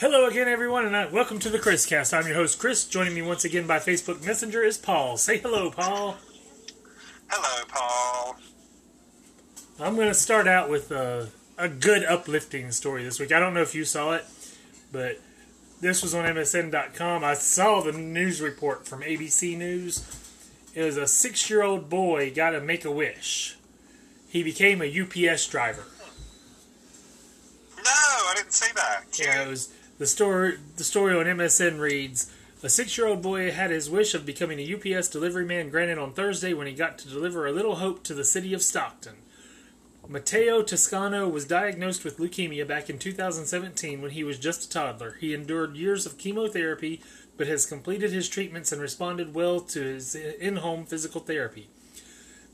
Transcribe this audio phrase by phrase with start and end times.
[0.00, 2.14] Hello again, everyone, and uh, welcome to the Chris Cast.
[2.14, 2.86] I'm your host, Chris.
[2.86, 5.18] Joining me once again by Facebook Messenger is Paul.
[5.18, 6.16] Say hello, Paul.
[7.28, 8.36] Hello, Paul.
[9.78, 11.26] I'm going to start out with uh,
[11.58, 13.30] a good, uplifting story this week.
[13.30, 14.24] I don't know if you saw it,
[14.90, 15.20] but
[15.82, 17.22] this was on MSN.com.
[17.22, 20.02] I saw the news report from ABC News.
[20.74, 23.58] It was a six year old boy got a make a wish.
[24.30, 25.84] He became a UPS driver.
[27.76, 29.04] No, I didn't see that.
[29.18, 30.58] Yeah, it was the story.
[30.76, 32.32] The story on MSN reads:
[32.62, 36.54] A six-year-old boy had his wish of becoming a UPS delivery man granted on Thursday
[36.54, 39.16] when he got to deliver a little hope to the city of Stockton.
[40.08, 45.16] Matteo Toscano was diagnosed with leukemia back in 2017 when he was just a toddler.
[45.20, 47.00] He endured years of chemotherapy,
[47.36, 51.68] but has completed his treatments and responded well to his in-home physical therapy.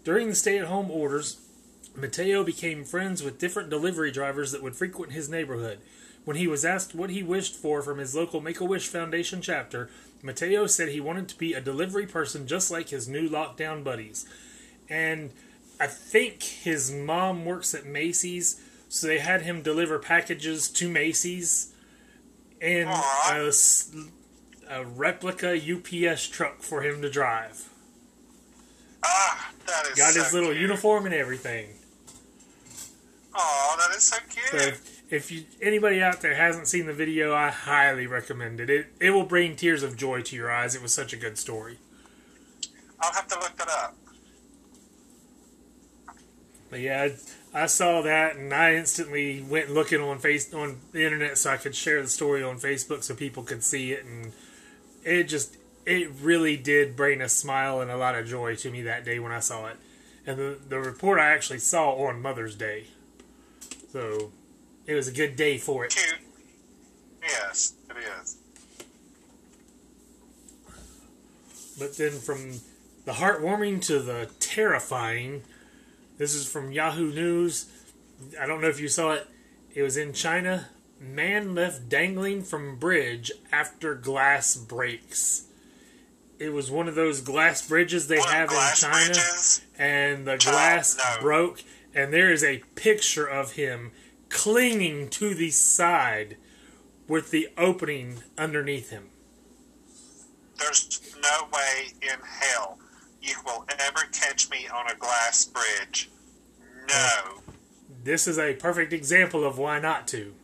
[0.05, 1.41] During the stay-at-home orders,
[1.97, 5.79] Matteo became friends with different delivery drivers that would frequent his neighborhood.
[6.27, 9.41] When he was asked what he wished for from his local Make a Wish Foundation
[9.41, 9.89] chapter,
[10.25, 14.27] Matteo said he wanted to be a delivery person just like his new lockdown buddies.
[14.91, 15.31] And
[15.79, 21.73] I think his mom works at Macy's, so they had him deliver packages to Macy's
[22.61, 23.53] and a,
[24.69, 27.69] a replica UPS truck for him to drive.
[29.05, 30.63] Ah, that is Got so his little cute.
[30.63, 31.69] uniform and everything.
[33.33, 34.47] Oh, that is so cute.
[34.61, 34.73] So
[35.09, 38.71] if, you anybody out there hasn't seen the video, I highly recommend it.
[38.71, 40.75] It it will bring tears of joy to your eyes.
[40.75, 41.79] It was such a good story.
[43.01, 43.97] I'll have to look that up.
[46.71, 47.09] But yeah,
[47.55, 51.51] I, I saw that and I instantly went looking on face on the internet so
[51.51, 54.33] I could share the story on Facebook so people could see it and
[55.05, 58.83] it just it really did bring a smile and a lot of joy to me
[58.83, 59.77] that day when I saw it.
[60.27, 62.87] And the the report I actually saw on Mother's Day.
[63.93, 64.33] So
[64.87, 65.91] it was a good day for it.
[65.91, 66.21] Cute.
[67.23, 68.37] Yes, it is.
[71.79, 72.61] But then from
[73.05, 75.43] the heartwarming to the terrifying,
[76.19, 77.67] this is from Yahoo News.
[78.41, 79.27] I don't know if you saw it.
[79.75, 80.69] It was in China.
[80.99, 85.47] Man left dangling from bridge after glass breaks.
[86.39, 89.61] It was one of those glass bridges they of have in China, bridges?
[89.79, 91.21] and the glass no.
[91.21, 91.63] broke,
[91.95, 93.93] and there is a picture of him
[94.29, 96.37] clinging to the side
[97.09, 99.11] with the opening underneath him.
[100.59, 102.79] There's no way in hell
[103.23, 106.11] you will ever catch me on a glass bridge.
[106.89, 107.41] No.
[108.05, 110.35] this is a perfect example of why not to.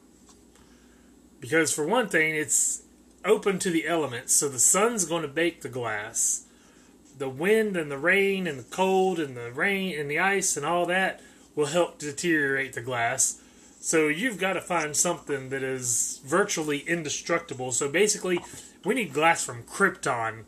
[1.38, 2.82] Because for one thing, it's
[3.25, 6.47] open to the elements, so the sun's going to bake the glass.
[7.19, 10.66] The wind and the rain and the cold and the rain and the ice and
[10.66, 11.20] all that
[11.54, 13.41] will help deteriorate the glass.
[13.82, 17.72] So you've got to find something that is virtually indestructible.
[17.72, 18.38] So basically,
[18.84, 20.44] we need glass from Krypton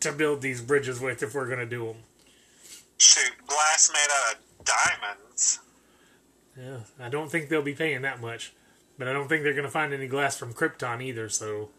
[0.00, 1.96] to build these bridges with if we're going to do them.
[2.98, 5.60] Shoot, glass made out of diamonds.
[6.54, 8.52] Yeah, I don't think they'll be paying that much,
[8.98, 11.30] but I don't think they're going to find any glass from Krypton either.
[11.30, 11.70] So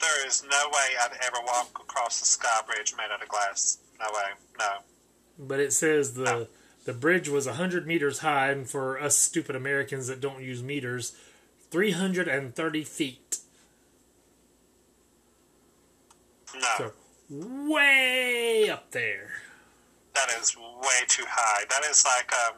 [0.00, 3.78] There is no way I'd ever walk across the sky bridge made out of glass.
[3.98, 4.30] No way.
[4.60, 5.44] No.
[5.44, 6.46] But it says the No.
[6.84, 11.16] The bridge was 100 meters high, and for us stupid Americans that don't use meters,
[11.70, 13.38] 330 feet.
[16.54, 16.60] No.
[16.78, 16.92] So
[17.30, 19.30] way up there.
[20.14, 21.64] That is way too high.
[21.70, 22.56] That is like, um,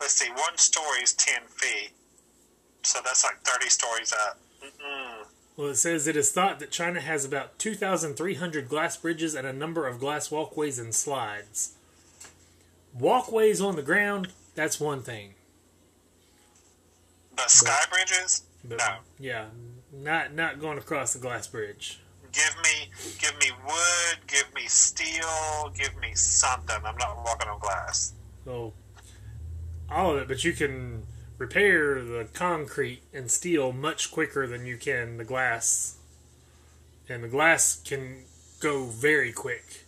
[0.00, 1.90] let's see, one story is 10 feet.
[2.82, 4.38] So that's like 30 stories up.
[4.62, 5.26] Mm-mm.
[5.56, 9.52] Well, it says it is thought that China has about 2,300 glass bridges and a
[9.52, 11.75] number of glass walkways and slides.
[12.98, 15.34] Walkways on the ground, that's one thing.
[17.36, 18.44] The sky bridges?
[18.64, 18.96] But No.
[19.18, 19.46] yeah,
[19.92, 22.00] not not going across the glass bridge.
[22.32, 26.76] Give me, give me wood, give me steel, give me something.
[26.84, 28.12] I'm not walking on glass.
[28.44, 28.72] So
[29.90, 31.04] all of it, but you can
[31.38, 35.96] repair the concrete and steel much quicker than you can the glass.
[37.08, 38.24] And the glass can
[38.60, 39.85] go very quick.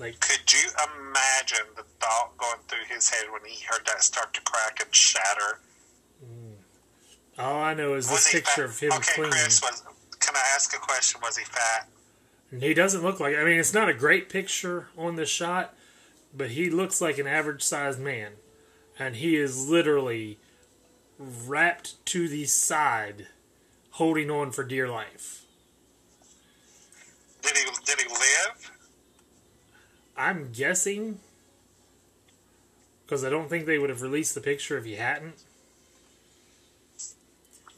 [0.00, 4.32] Like Could you imagine the thought going through his head when he heard that start
[4.32, 5.60] to crack and shatter?
[6.24, 6.54] Mm.
[7.38, 8.74] all I know is Was this picture fat?
[8.74, 9.32] of him okay, cleaning.
[9.32, 9.82] Chris, was,
[10.18, 11.20] can I ask a question?
[11.22, 11.88] Was he fat?
[12.58, 15.74] He doesn't look like I mean it's not a great picture on the shot,
[16.34, 18.32] but he looks like an average sized man.
[18.98, 20.38] And he is literally
[21.18, 23.28] wrapped to the side,
[23.92, 25.44] holding on for dear life.
[27.42, 28.69] Did he, did he live?
[30.20, 31.18] I'm guessing
[33.06, 35.42] because I don't think they would have released the picture if he hadn't.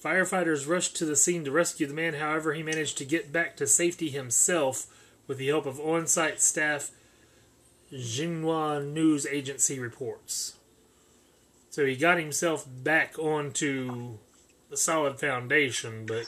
[0.02, 2.14] Firefighters rushed to the scene to rescue the man.
[2.14, 4.86] However, he managed to get back to safety himself
[5.28, 6.90] with the help of on-site staff.
[7.92, 10.56] Xinhua News Agency reports.
[11.70, 14.18] So he got himself back onto
[14.72, 16.24] a solid foundation, but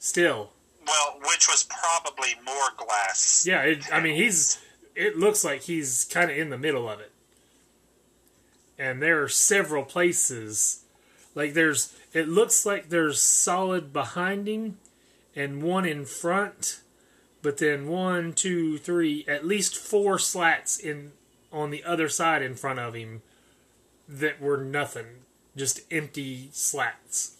[0.00, 0.50] still,
[0.84, 3.44] Well, which was probably more glass.
[3.46, 3.62] yeah.
[3.62, 4.58] It, I mean, he's.
[4.98, 7.12] It looks like he's kind of in the middle of it,
[8.76, 10.82] and there are several places.
[11.36, 14.78] Like there's, it looks like there's solid behind him,
[15.36, 16.80] and one in front,
[17.42, 21.12] but then one, two, three, at least four slats in
[21.52, 23.22] on the other side in front of him
[24.08, 25.22] that were nothing,
[25.56, 27.36] just empty slats.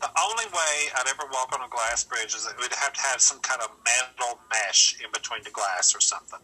[0.00, 3.00] The only way I'd ever walk on a glass bridge is it would have to
[3.00, 6.40] have some kind of metal mesh in between the glass or something.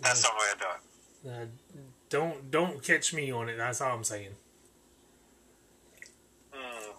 [0.00, 1.42] That's the only way I do it.
[1.42, 1.46] Uh,
[2.08, 3.56] don't don't catch me on it.
[3.56, 4.30] That's all I'm saying.
[6.54, 6.92] Mm.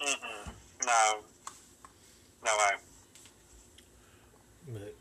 [0.00, 0.52] Mm-mm.
[0.84, 1.18] No.
[2.44, 2.76] No way.
[4.68, 4.94] But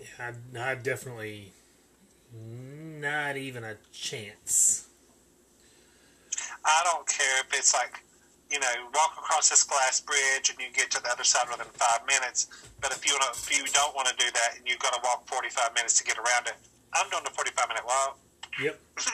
[0.00, 1.52] yeah, I, I definitely
[2.32, 4.86] not even a chance.
[6.64, 8.02] I don't care if it's like,
[8.50, 11.66] you know, walk across this glass bridge and you get to the other side within
[11.74, 12.48] five minutes.
[12.80, 15.00] But if you wanna, if you don't want to do that and you've got to
[15.04, 16.54] walk forty five minutes to get around it,
[16.92, 18.18] I'm doing the forty five minute walk.
[18.60, 18.80] Yep.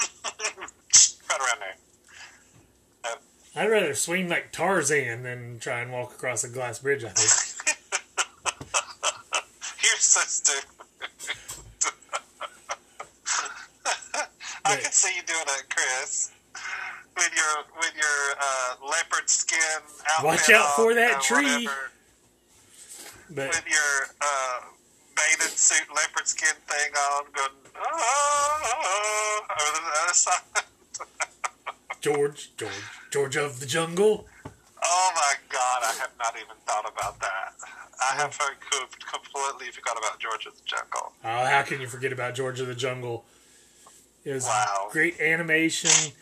[1.28, 1.76] right around there.
[3.58, 7.04] I'd rather swing like Tarzan than try and walk across a glass bridge.
[7.04, 7.78] I think.
[9.82, 10.68] You're so stupid.
[14.66, 16.32] I can see you doing it, Chris.
[17.16, 19.58] With your with your uh, leopard skin
[20.10, 21.44] outfit Watch out for on, that uh, tree.
[21.66, 21.90] whatever,
[23.30, 24.60] But with your uh,
[25.16, 30.42] bathing suit leopard skin thing on, going oh, over the other side.
[32.00, 32.72] George, George,
[33.10, 34.26] George of the jungle.
[34.84, 35.82] Oh my God!
[35.82, 37.54] I have not even thought about that.
[37.98, 38.38] I have
[39.10, 41.12] completely forgot about George of the Jungle.
[41.24, 43.24] Oh, how can you forget about George of the Jungle?
[44.24, 44.88] It was Wow.
[44.90, 46.12] great animation.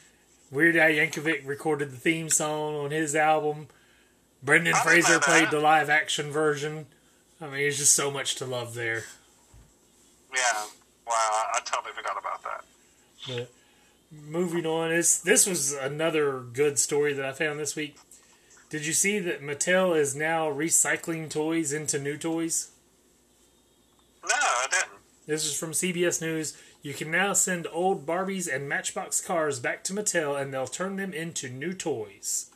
[0.54, 3.66] Weird Al Yankovic recorded the theme song on his album.
[4.40, 6.86] Brendan Fraser played the live action version.
[7.40, 9.02] I mean, there's just so much to love there.
[10.32, 10.66] Yeah.
[11.08, 11.12] Wow.
[11.16, 12.64] I, I totally forgot about that.
[13.26, 13.50] But
[14.28, 17.96] moving on, is this was another good story that I found this week.
[18.70, 22.70] Did you see that Mattel is now recycling toys into new toys?
[24.22, 25.00] No, I didn't.
[25.26, 26.56] This is from CBS News.
[26.84, 30.96] You can now send old Barbies and Matchbox cars back to Mattel and they'll turn
[30.96, 32.50] them into new toys.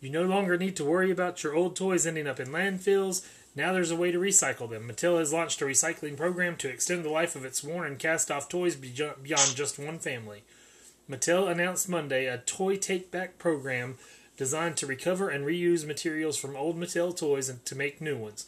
[0.00, 3.28] You no longer need to worry about your old toys ending up in landfills.
[3.54, 4.88] Now there's a way to recycle them.
[4.88, 8.30] Mattel has launched a recycling program to extend the life of its worn and cast
[8.30, 10.42] off toys beyond just one family.
[11.10, 13.98] Mattel announced Monday a toy take back program
[14.38, 18.46] designed to recover and reuse materials from old Mattel toys and to make new ones.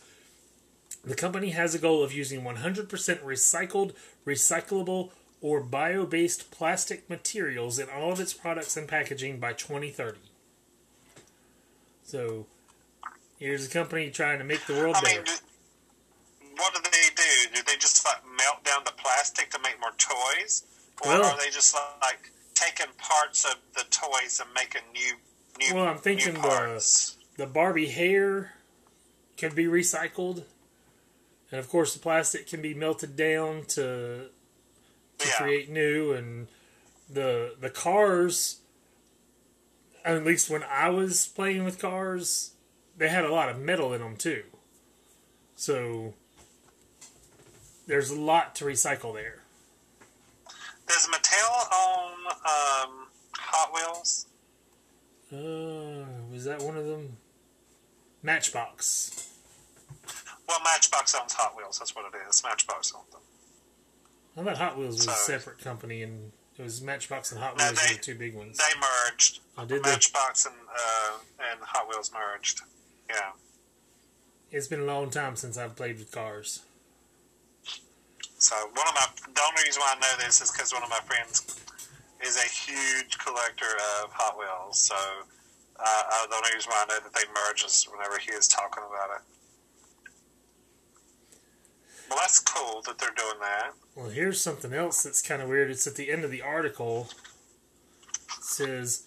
[1.05, 2.88] The company has a goal of using 100%
[3.23, 3.94] recycled,
[4.26, 5.11] recyclable,
[5.41, 10.19] or bio based plastic materials in all of its products and packaging by 2030.
[12.05, 12.47] So,
[13.38, 15.17] here's a company trying to make the world I better.
[15.17, 17.55] mean, do, what do they do?
[17.55, 20.64] Do they just like melt down the plastic to make more toys,
[21.02, 25.14] or Well- are they just like taking parts of the toys and making new
[25.59, 28.54] new, Well, I'm thinking the- the Barbie hair
[29.38, 30.45] could be recycled,
[31.50, 34.28] and of course, the plastic can be melted down to
[35.19, 35.37] to Yeah.
[35.37, 36.49] create new and
[37.09, 38.61] the the cars
[40.04, 42.52] at least when I was playing with cars
[42.97, 44.45] they had a lot of metal in them too
[45.57, 46.14] so
[47.87, 49.42] there's a lot to recycle there
[50.87, 54.26] Does Mattel own um, Hot Wheels?
[55.33, 57.19] uh, was that one of them
[58.23, 59.28] Matchbox
[60.50, 61.78] Well, Matchbox owns Hot Wheels.
[61.78, 62.42] That's what it is.
[62.45, 63.21] Matchbox owns them.
[64.37, 67.66] I thought Hot Wheels was a separate company and it was Matchbox and Hot No,
[67.66, 69.38] Wheels they- were the two big ones They merged.
[69.57, 69.90] I did they?
[69.90, 71.19] Matchbox and uh,
[71.52, 72.62] and Hot Wheels merged.
[73.09, 73.30] Yeah.
[74.50, 76.62] it's been a long time since I've played with cars
[78.38, 80.90] So one of my the only reason why I know this is because one of
[80.90, 81.61] my friends
[82.26, 83.71] is a huge collector
[84.02, 84.80] of Hot Wheels.
[84.80, 88.30] So uh, uh, the only reason why I know that they merged is whenever he
[88.33, 89.23] is talking about it.
[92.11, 93.73] Well, that's cool that they're doing that.
[93.95, 95.71] Well, here's something else that's kind of weird.
[95.71, 97.09] It's at the end of the article.
[98.37, 99.05] It says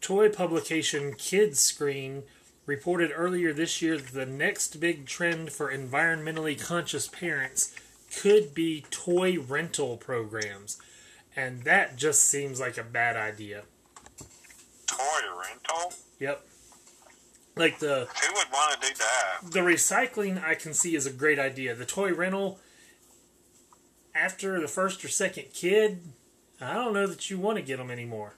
[0.00, 2.22] toy publication Kidscreen
[2.66, 7.74] reported earlier this year that the next big trend for environmentally conscious parents
[8.22, 10.78] could be toy rental programs.
[11.36, 13.64] and that just seems like a bad idea.
[14.86, 15.92] Toy rental?
[16.20, 16.46] Yep.
[17.56, 19.52] Like the Who would want to do that?
[19.52, 21.74] the recycling I can see is a great idea.
[21.74, 22.58] The toy rental
[24.14, 26.00] after the first or second kid,
[26.60, 28.34] I don't know that you want to get them anymore.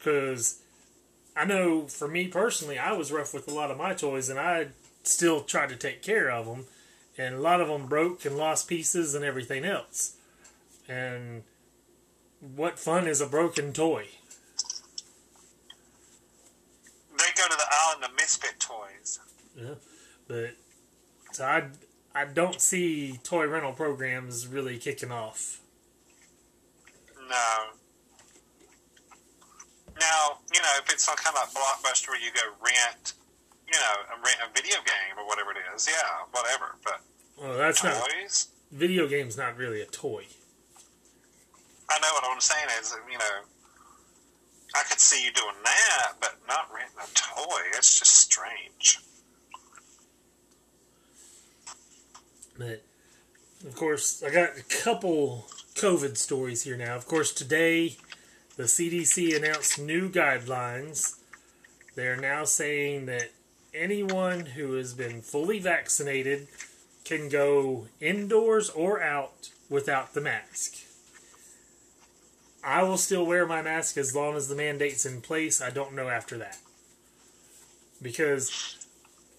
[0.00, 0.60] Cuz
[1.36, 4.38] I know for me personally, I was rough with a lot of my toys and
[4.38, 4.68] I
[5.02, 6.66] still tried to take care of them
[7.18, 10.16] and a lot of them broke and lost pieces and everything else.
[10.88, 11.44] And
[12.40, 14.08] what fun is a broken toy?
[17.18, 19.18] They go to the island of misfit toys.
[19.56, 19.74] Yeah,
[20.28, 20.56] but
[21.32, 21.68] so I
[22.14, 25.60] I don't see toy rental programs really kicking off.
[27.28, 27.72] No.
[30.00, 33.14] Now, you know, if it's some kind of blockbuster where you go rent,
[33.66, 36.76] you know, rent a video game or whatever it is, yeah, whatever.
[36.84, 37.00] But
[37.38, 40.26] Well, that's not toys, video game's not really a toy.
[41.90, 43.44] I know what I'm saying is, you know,
[44.74, 46.41] I could see you doing that, but not
[47.82, 47.88] toy.
[47.88, 49.00] It's just strange.
[52.58, 52.82] But
[53.66, 56.96] of course, I got a couple COVID stories here now.
[56.96, 57.96] Of course, today
[58.56, 61.18] the CDC announced new guidelines.
[61.94, 63.30] They're now saying that
[63.74, 66.48] anyone who has been fully vaccinated
[67.04, 70.76] can go indoors or out without the mask.
[72.64, 75.60] I will still wear my mask as long as the mandate's in place.
[75.60, 76.58] I don't know after that.
[78.02, 78.76] Because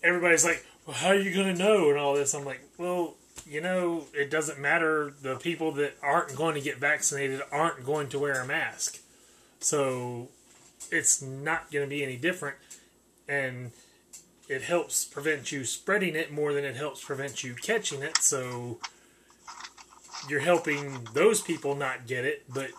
[0.02, 2.34] everybody's like, well, how are you going to know and all this?
[2.34, 3.16] I'm like, well,
[3.48, 5.14] you know, it doesn't matter.
[5.22, 9.00] The people that aren't going to get vaccinated aren't going to wear a mask.
[9.60, 10.30] So
[10.92, 12.58] it's not going to be any different.
[13.28, 13.72] And
[14.50, 18.18] it helps prevent you spreading it more than it helps prevent you catching it.
[18.18, 18.80] So
[20.30, 22.72] you're helping those people not get it, but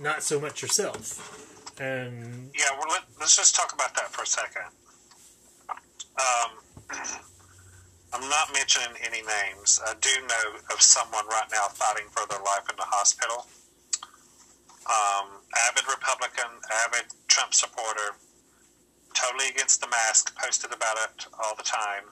[0.00, 1.55] not so much yourself.
[1.78, 4.64] And Yeah, well, let, let's just talk about that for a second.
[6.16, 6.50] Um,
[8.12, 9.80] I'm not mentioning any names.
[9.84, 13.46] I do know of someone right now fighting for their life in the hospital.
[14.86, 16.48] Um, avid Republican,
[16.86, 18.16] avid Trump supporter,
[19.14, 22.04] totally against the mask, posted about it all the time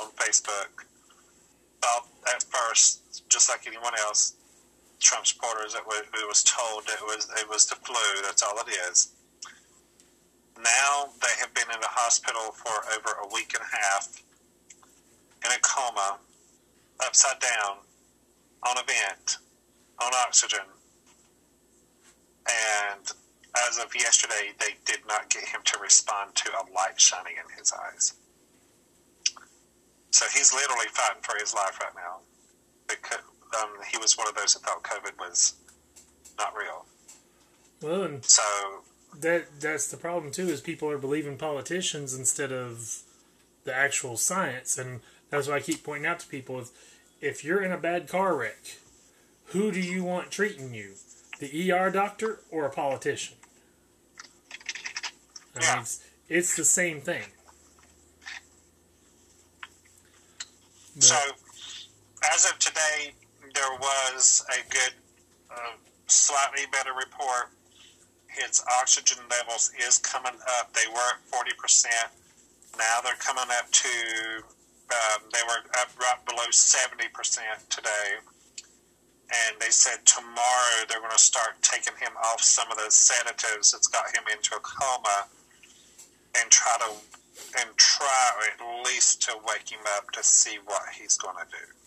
[0.00, 0.86] on Facebook.
[1.82, 4.34] Thought at first, just like anyone else,
[5.04, 8.22] Supporters, it was, it was told it was it was the flu.
[8.22, 9.12] That's all it is.
[10.56, 14.22] Now they have been in the hospital for over a week and a half
[15.44, 16.18] in a coma,
[17.04, 17.76] upside down,
[18.66, 19.38] on a vent,
[20.02, 20.64] on oxygen.
[22.46, 23.12] And
[23.68, 27.58] as of yesterday, they did not get him to respond to a light shining in
[27.58, 28.14] his eyes.
[30.10, 32.20] So he's literally fighting for his life right now.
[32.88, 33.24] Because,
[33.62, 35.54] um, he was one of those that thought COVID was
[36.38, 36.84] not real.
[37.82, 38.42] well, and So
[39.20, 43.00] that that's the problem too is people are believing politicians instead of
[43.64, 44.76] the actual science.
[44.78, 46.70] And that's why I keep pointing out to people if
[47.20, 48.76] if you're in a bad car wreck
[49.46, 50.94] who do you want treating you?
[51.38, 53.36] The ER doctor or a politician?
[55.54, 57.24] I mean, it's, it's the same thing.
[60.94, 61.16] But- So,
[62.32, 63.14] as of today,
[63.54, 64.94] there was a good,
[65.50, 67.50] uh, slightly better report.
[68.28, 70.72] His oxygen levels is coming up.
[70.74, 72.10] They were at forty percent.
[72.76, 74.42] Now they're coming up to.
[74.90, 78.18] Um, they were up right below seventy percent today,
[79.30, 83.72] and they said tomorrow they're going to start taking him off some of the sedatives
[83.72, 85.26] that's got him into a coma,
[86.38, 86.90] and try to
[87.60, 91.83] and try at least to wake him up to see what he's going to do.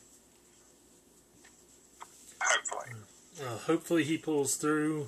[2.42, 2.96] Hopefully,
[3.42, 5.08] uh, hopefully he pulls through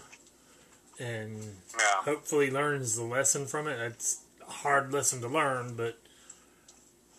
[0.99, 1.37] and
[1.77, 3.79] yeah, hopefully learns the lesson from it.
[3.79, 5.99] It's a hard lesson to learn, but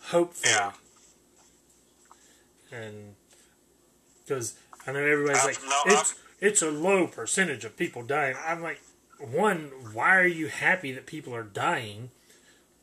[0.03, 0.53] hopefully.
[0.53, 0.71] Yeah.
[2.71, 3.15] And
[4.23, 4.55] because
[4.87, 8.35] I know everybody's Uh, like, no, it's it's a low percentage of people dying.
[8.45, 8.81] I'm like,
[9.19, 12.11] one, why are you happy that people are dying?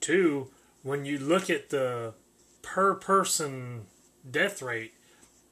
[0.01, 0.51] Two,
[0.83, 2.15] when you look at the
[2.63, 3.87] per person
[4.29, 4.95] death rate,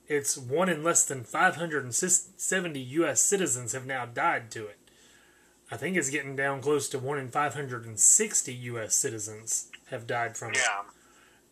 [0.08, 3.20] it's one in less than 570 U.S.
[3.22, 4.78] citizens have now died to it.
[5.70, 8.94] I think it's getting down close to one in 560 U.S.
[8.94, 10.58] citizens have died from it.
[10.58, 10.82] yeah,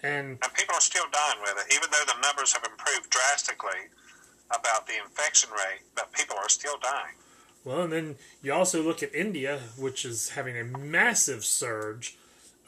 [0.09, 3.89] And and people are still dying with it, even though the numbers have improved drastically
[4.51, 5.81] about the infection rate.
[5.97, 7.15] But people are still dying.
[7.65, 12.17] well, and then you also look at India, which is having a massive surge,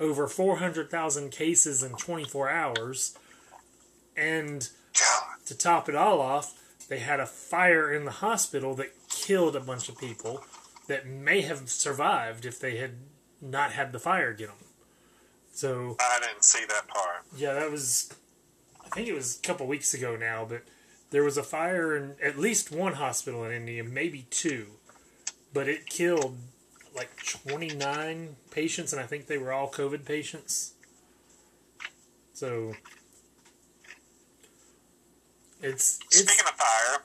[0.00, 3.16] over 400,000 cases in 24 hours,
[4.16, 6.54] and God, to top it all off,
[6.88, 10.44] they had a fire in the hospital that killed a bunch of people
[10.86, 12.92] that may have survived if they had
[13.40, 14.56] not had the fire get them.
[15.52, 17.24] So I didn't see that part.
[17.36, 18.12] yeah, that was
[18.84, 20.62] I think it was a couple weeks ago now, but
[21.10, 24.66] there was a fire in at least one hospital in India, maybe two,
[25.52, 26.36] but it killed
[26.94, 30.72] like 29 patients, and I think they were all COVID patients.
[32.32, 32.74] So
[35.62, 37.02] it's it's Speaking of fire,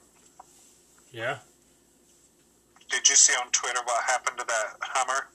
[1.11, 1.37] yeah.
[2.89, 5.27] did you see on Twitter what happened to that Hummer?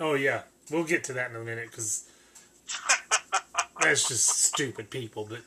[0.00, 2.08] Oh yeah, we'll get to that in a minute because
[3.80, 5.26] that's just stupid people.
[5.28, 5.40] But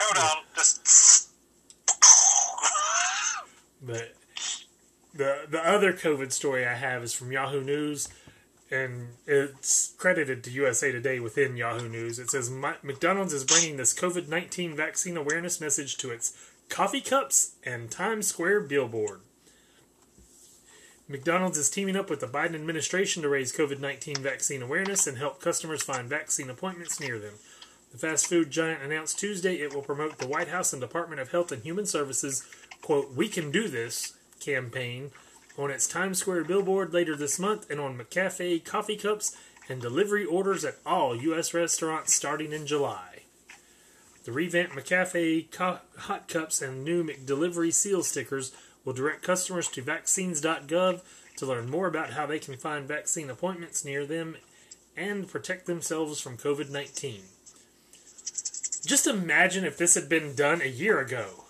[0.00, 1.28] Hold on, just
[3.82, 4.14] but
[5.14, 8.08] the the other COVID story I have is from Yahoo News,
[8.72, 12.18] and it's credited to USA Today within Yahoo News.
[12.18, 16.36] It says McDonald's is bringing this COVID nineteen vaccine awareness message to its
[16.70, 19.20] coffee cups and Times Square billboard.
[21.06, 25.18] McDonald's is teaming up with the Biden administration to raise COVID 19 vaccine awareness and
[25.18, 27.34] help customers find vaccine appointments near them.
[27.90, 31.30] The fast food giant announced Tuesday it will promote the White House and Department of
[31.30, 32.46] Health and Human Services,
[32.80, 35.10] quote, We Can Do This campaign
[35.58, 39.36] on its Times Square billboard later this month and on McCafe coffee cups
[39.68, 41.54] and delivery orders at all U.S.
[41.54, 43.22] restaurants starting in July.
[44.24, 48.52] The revamped McCafe co- hot cups and new McDelivery seal stickers
[48.84, 51.02] will direct customers to vaccines.gov
[51.36, 54.36] to learn more about how they can find vaccine appointments near them
[54.96, 57.22] and protect themselves from COVID 19.
[58.84, 61.44] Just imagine if this had been done a year ago.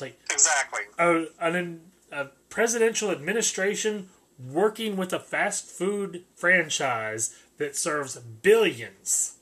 [0.00, 0.82] Like exactly.
[0.98, 1.80] a, an,
[2.12, 4.08] a presidential administration
[4.38, 9.38] working with a fast food franchise that serves billions.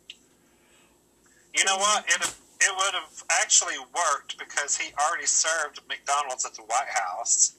[1.55, 2.07] You know what?
[2.09, 7.53] It it would have actually worked because he already served McDonald's at the White House.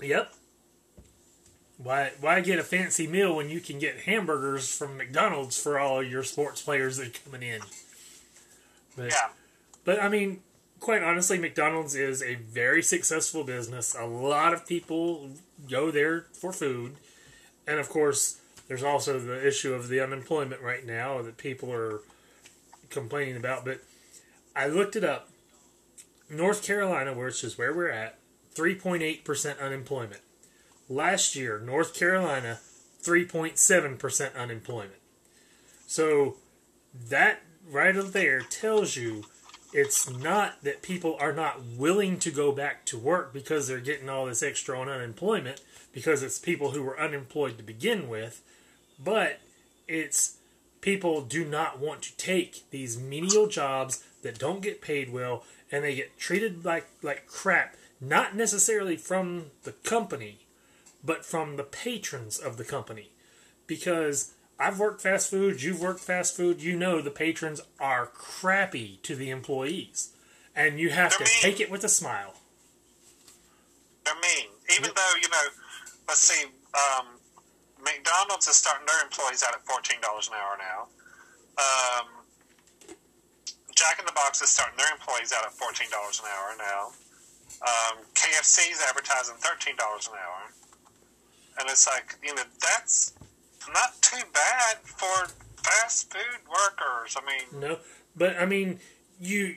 [0.00, 0.32] Yep.
[1.76, 6.02] Why why get a fancy meal when you can get hamburgers from McDonald's for all
[6.02, 7.60] your sports players that are coming in?
[8.96, 9.28] But, Yeah.
[9.84, 10.40] But I mean,
[10.82, 13.94] quite honestly, McDonald's is a very successful business.
[13.94, 15.30] A lot of people
[15.70, 16.96] go there for food.
[17.66, 22.00] And of course, there's also the issue of the unemployment right now that people are
[22.90, 23.64] complaining about.
[23.64, 23.80] But
[24.56, 25.30] I looked it up.
[26.28, 28.18] North Carolina, which is where we're at,
[28.54, 30.20] 3.8% unemployment.
[30.88, 32.58] Last year, North Carolina,
[33.02, 35.00] 3.7% unemployment.
[35.86, 36.36] So
[37.08, 39.24] that right up there tells you
[39.72, 44.08] it's not that people are not willing to go back to work because they're getting
[44.08, 48.42] all this extra on unemployment because it's people who were unemployed to begin with,
[49.02, 49.40] but
[49.88, 50.36] it's
[50.80, 55.84] people do not want to take these menial jobs that don't get paid well and
[55.84, 60.38] they get treated like like crap not necessarily from the company
[61.04, 63.10] but from the patrons of the company.
[63.66, 64.32] Because
[64.62, 69.16] I've worked fast food, you've worked fast food, you know the patrons are crappy to
[69.16, 70.14] the employees.
[70.54, 71.42] And you have to They're mean.
[71.42, 72.34] take it with a smile.
[74.04, 74.50] They're mean.
[74.78, 75.46] Even though, you know,
[76.06, 77.06] let's see, um,
[77.82, 79.98] McDonald's is starting their employees out at $14
[80.28, 80.86] an hour now.
[81.58, 82.06] Um,
[83.74, 86.92] Jack in the Box is starting their employees out at $14 an hour now.
[87.66, 90.54] Um, KFC is advertising $13 an hour.
[91.58, 93.14] And it's like, you know, that's
[93.72, 95.28] not too bad for
[95.62, 97.16] fast food workers.
[97.16, 97.78] I mean, No,
[98.16, 98.80] but I mean,
[99.20, 99.56] you.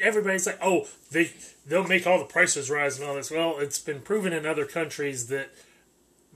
[0.00, 1.30] Everybody's like, oh, they
[1.66, 3.30] they'll make all the prices rise and all this.
[3.30, 5.50] Well, it's been proven in other countries that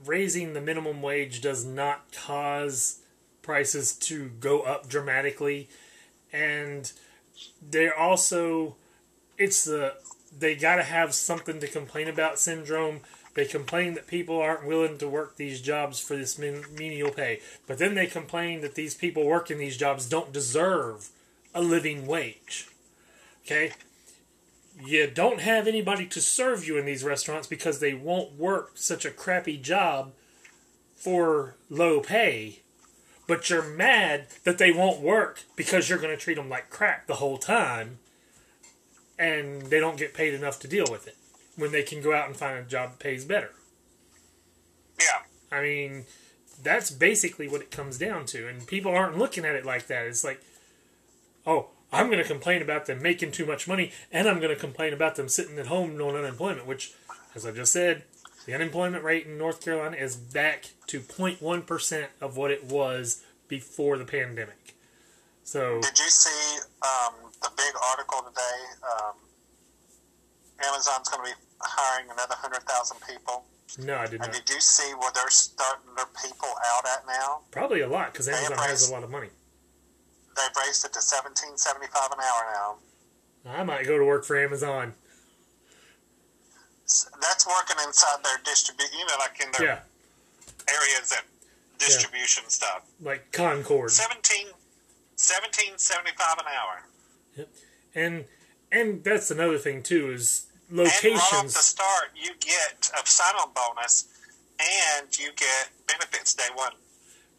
[0.05, 2.99] raising the minimum wage does not cause
[3.41, 5.69] prices to go up dramatically,
[6.31, 6.91] and
[7.61, 8.75] they're also
[9.37, 9.95] it's the
[10.37, 13.01] they got to have something to complain about syndrome.
[13.37, 17.39] They complain that people aren't willing to work these jobs for this min- menial pay,
[17.67, 21.09] but then they complain that these people working these jobs don't deserve
[21.53, 22.67] a living wage.
[23.45, 23.73] Okay?
[24.83, 29.05] You don't have anybody to serve you in these restaurants because they won't work such
[29.05, 30.13] a crappy job
[30.95, 32.61] for low pay.
[33.27, 37.05] But you're mad that they won't work because you're going to treat them like crap
[37.05, 37.99] the whole time
[39.19, 41.17] and they don't get paid enough to deal with it
[41.57, 43.51] when they can go out and find a job that pays better.
[44.99, 45.23] yeah.
[45.51, 46.05] I mean,
[46.61, 48.47] that's basically what it comes down to.
[48.47, 50.05] And people aren't looking at it like that.
[50.05, 50.41] It's like,
[51.45, 54.59] oh, I'm going to complain about them making too much money, and I'm going to
[54.59, 56.93] complain about them sitting at home on unemployment, which,
[57.33, 58.03] as I just said,
[58.45, 63.97] the unemployment rate in North Carolina is back to 0.1% of what it was before
[63.97, 64.75] the pandemic.
[65.43, 68.57] So, Did you see um, the big article today?
[68.83, 69.15] Um,
[70.61, 73.45] Amazon's going to be hiring another hundred thousand people.
[73.79, 74.27] No, I did not.
[74.29, 77.41] And did you see where they're starting their people out at now?
[77.51, 79.29] Probably a lot because Amazon has a lot of money.
[80.35, 82.75] They've raised it to seventeen seventy five an hour now.
[83.51, 84.93] I might go to work for Amazon.
[86.85, 89.79] S- That's working inside their distribution, you know, like in their Yeah,
[90.69, 91.25] areas and
[91.77, 92.83] distribution stuff.
[93.01, 93.91] like Concord.
[93.91, 94.47] 17,
[95.17, 96.83] 17.75 an hour.
[97.35, 97.49] Yep.
[97.95, 98.25] And
[98.71, 103.49] and that's another thing too is And right off the start, you get a sign-on
[103.53, 104.07] bonus,
[104.59, 106.73] and you get benefits day one.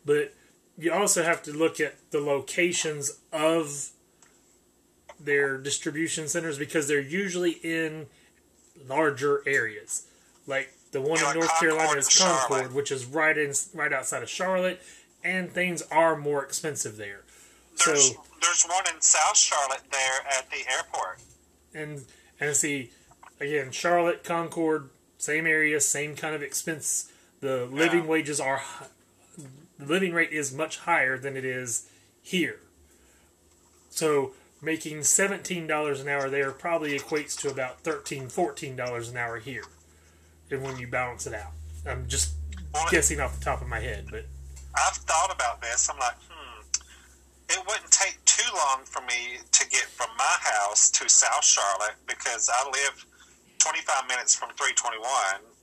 [0.05, 0.35] But
[0.79, 3.91] you also have to look at the locations of
[5.21, 8.07] their distribution centers because they're usually in
[8.87, 10.07] larger areas.
[10.47, 12.75] Like the one in North Concord Carolina is Concord, Charlotte.
[12.75, 14.81] which is right in right outside of Charlotte,
[15.23, 17.23] and things are more expensive there.
[17.85, 21.19] There's So there's one in South Charlotte there at the airport.
[21.75, 22.05] and
[22.41, 22.91] and see
[23.41, 27.11] again Charlotte, Concord, same area, same kind of expense.
[27.41, 28.07] The living Yeah.
[28.11, 28.63] wages are
[29.37, 31.87] the living rate is much higher than it is
[32.23, 32.61] here.
[33.91, 39.39] So making seventeen dollars an hour there probably equates to about 13 dollars an hour
[39.39, 39.65] here.
[40.51, 41.53] And when you balance it out,
[41.87, 42.33] I'm just
[42.73, 44.25] Well, guessing off the top of my head, but
[44.75, 45.89] I've thought about this.
[45.89, 46.63] I'm like, hmm,
[47.51, 51.95] it wouldn't take too long for me to get from my house to South Charlotte
[52.07, 53.07] because I live
[53.59, 55.03] 25 minutes from 321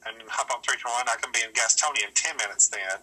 [0.06, 1.08] and hop on 321.
[1.08, 3.00] I can be in Gastonia in 10 minutes then.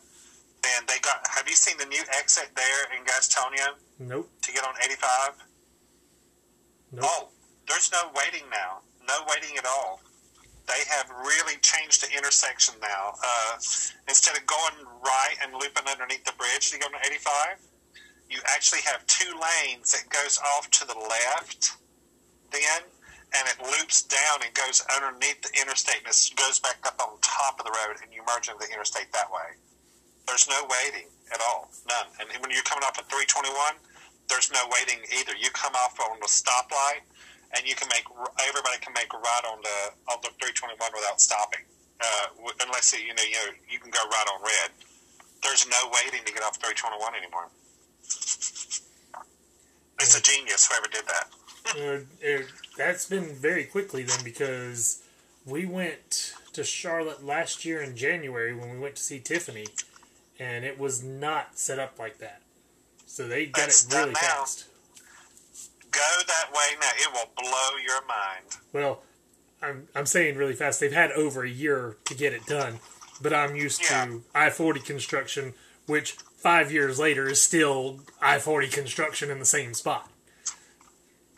[0.62, 4.62] Then they got, have you seen the new exit there in Gastonia nope, to get
[4.62, 5.42] on 85?
[6.92, 7.04] nope.
[7.04, 7.28] Oh,
[7.66, 8.86] there's no waiting now.
[9.08, 10.00] No waiting at all.
[10.68, 13.18] They have really changed the intersection now.
[13.18, 13.58] Uh,
[14.06, 17.58] instead of going right and looping underneath the bridge to go to 85,
[18.30, 21.76] you actually have two lanes that goes off to the left
[22.52, 22.82] then,
[23.32, 27.16] and it loops down and goes underneath the interstate and it goes back up on
[27.20, 29.56] top of the road and you merge into the interstate that way.
[30.26, 31.72] There's no waiting at all.
[31.88, 32.08] None.
[32.20, 33.52] And when you're coming off at 321,
[34.28, 35.34] there's no waiting either.
[35.36, 37.04] You come off on the stoplight,
[37.56, 38.06] and you can make
[38.48, 41.66] everybody can make a right on the on the 321 without stopping,
[42.00, 42.32] uh,
[42.64, 44.70] unless you know you know you can go right on red.
[45.42, 47.50] There's no waiting to get off 321 anymore.
[50.00, 51.28] It's a genius whoever did that.
[51.66, 52.46] Uh, it,
[52.76, 55.02] that's been very quickly then because
[55.46, 59.66] we went to Charlotte last year in January when we went to see Tiffany,
[60.38, 62.42] and it was not set up like that.
[63.06, 64.66] So they got It's it really fast.
[65.90, 68.56] Go that way now; it will blow your mind.
[68.72, 69.02] Well,
[69.62, 70.80] I'm I'm saying really fast.
[70.80, 72.80] They've had over a year to get it done,
[73.20, 74.06] but I'm used Yeah.
[74.06, 75.54] to I forty construction,
[75.86, 80.10] which five years later is still I forty construction in the same spot.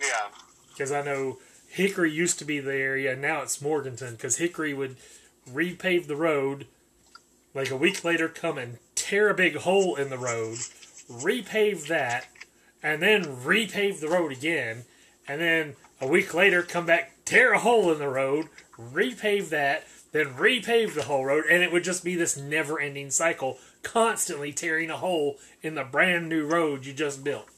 [0.06, 0.28] Yeah,
[0.70, 1.38] because I know
[1.68, 4.14] Hickory used to be the area, and now it's Morganton.
[4.14, 4.96] Because Hickory would
[5.50, 6.66] repave the road,
[7.54, 10.58] like a week later, come and tear a big hole in the road,
[11.10, 12.26] repave that,
[12.82, 14.84] and then repave the road again,
[15.26, 19.84] and then a week later, come back, tear a hole in the road, repave that,
[20.12, 24.90] then repave the whole road, and it would just be this never-ending cycle, constantly tearing
[24.90, 27.48] a hole in the brand new road you just built.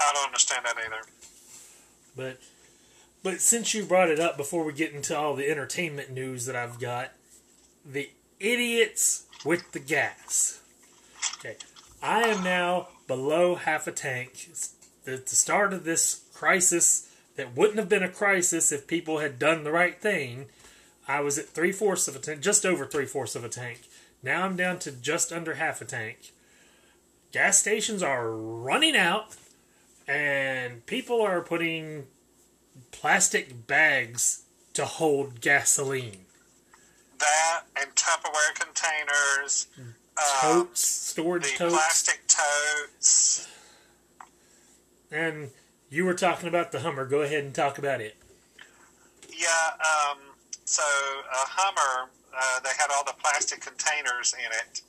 [0.00, 1.02] I don't understand that either.
[2.16, 2.38] But
[3.22, 6.56] but since you brought it up before we get into all the entertainment news that
[6.56, 7.12] I've got,
[7.84, 10.60] the idiots with the gas.
[11.38, 11.56] Okay.
[12.02, 14.50] I am now below half a tank.
[15.04, 19.38] The, the start of this crisis that wouldn't have been a crisis if people had
[19.38, 20.46] done the right thing.
[21.06, 23.82] I was at three fourths of a tank, just over three fourths of a tank.
[24.22, 26.32] Now I'm down to just under half a tank.
[27.32, 29.36] Gas stations are running out
[30.08, 32.06] and people are putting
[32.90, 34.42] plastic bags
[34.72, 36.24] to hold gasoline.
[37.18, 39.66] That and Tupperware containers,
[40.16, 41.74] uh, Totes, storage the totes.
[41.74, 43.48] plastic totes.
[45.10, 45.50] And
[45.90, 47.04] you were talking about the Hummer.
[47.06, 48.16] Go ahead and talk about it.
[49.28, 49.48] Yeah,
[49.80, 50.18] um,
[50.64, 54.82] so a Hummer, uh, they had all the plastic containers in it,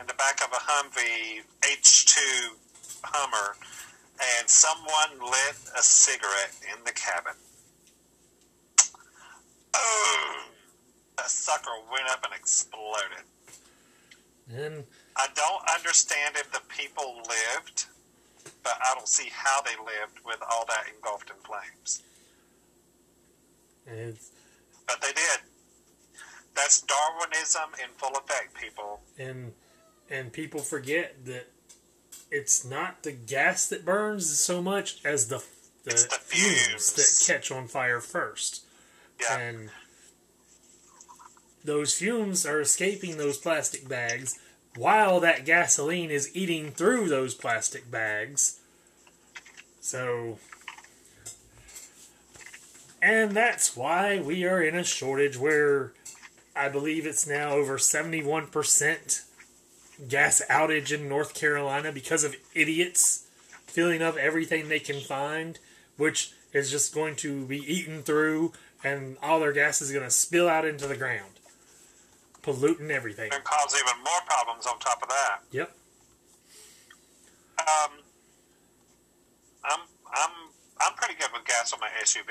[0.00, 2.16] in the back of a Humvee H2
[3.04, 3.56] Hummer,
[4.20, 7.34] and someone lit a cigarette in the cabin.
[9.74, 10.42] Oh,
[11.16, 13.24] that sucker went up and exploded.
[14.52, 14.84] And
[15.16, 17.86] I don't understand if the people lived,
[18.62, 22.02] but I don't see how they lived with all that engulfed in flames.
[23.86, 24.30] it's,
[24.86, 25.40] But they did.
[26.54, 29.00] That's Darwinism in full effect, people.
[29.18, 29.52] and
[30.10, 31.46] and people forget that
[32.34, 35.42] it's not the gas that burns so much as the
[35.84, 36.92] the, the fumes fumes.
[36.94, 38.64] that catch on fire first.
[39.20, 39.38] Yeah.
[39.38, 39.70] And
[41.64, 44.38] those fumes are escaping those plastic bags
[44.76, 48.60] while that gasoline is eating through those plastic bags.
[49.80, 50.38] So.
[53.00, 55.92] And that's why we are in a shortage where
[56.56, 59.24] I believe it's now over 71%
[60.08, 63.26] gas outage in North Carolina because of idiots
[63.66, 65.58] filling up everything they can find,
[65.96, 68.52] which is just going to be eaten through,
[68.84, 71.40] and all their gas is going to spill out into the ground,
[72.42, 73.30] polluting everything.
[73.32, 75.38] and cause even more problems on top of that.
[75.50, 75.74] Yep.
[77.58, 77.90] Um,
[79.64, 79.80] I'm
[80.12, 80.30] I'm
[80.80, 82.30] I'm pretty good with gas on my SUV.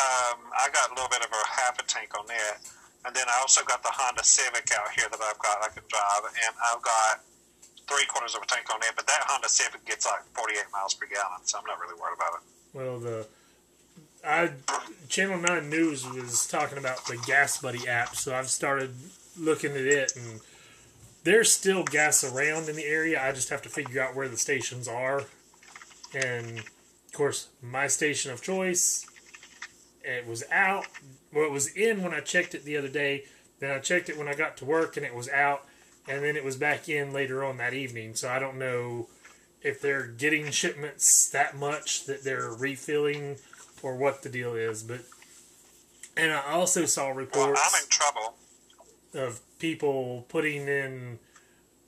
[0.00, 2.70] Um, I got a little bit of a half a tank on it,
[3.04, 5.84] and then I also got the Honda Civic out here that I've got I can
[5.88, 7.24] drive, and I've got
[7.88, 8.92] three quarters of a tank on it.
[8.96, 12.16] But that Honda Civic gets like 48 miles per gallon, so I'm not really worried
[12.16, 12.44] about it.
[12.74, 13.26] Well, the
[14.24, 14.50] I
[15.08, 18.94] Channel Nine News was talking about the Gas Buddy app, so I've started
[19.38, 20.40] looking at it, and
[21.24, 23.22] there's still gas around in the area.
[23.22, 25.24] I just have to figure out where the stations are,
[26.14, 29.06] and of course, my station of choice.
[30.08, 30.86] It was out.
[31.34, 33.24] Well, it was in when I checked it the other day.
[33.60, 35.64] Then I checked it when I got to work, and it was out.
[36.08, 38.14] And then it was back in later on that evening.
[38.14, 39.08] So I don't know
[39.60, 43.36] if they're getting shipments that much that they're refilling
[43.82, 44.82] or what the deal is.
[44.82, 45.00] But
[46.16, 48.34] and I also saw Well, reports I'm in trouble.
[49.14, 51.18] of people putting in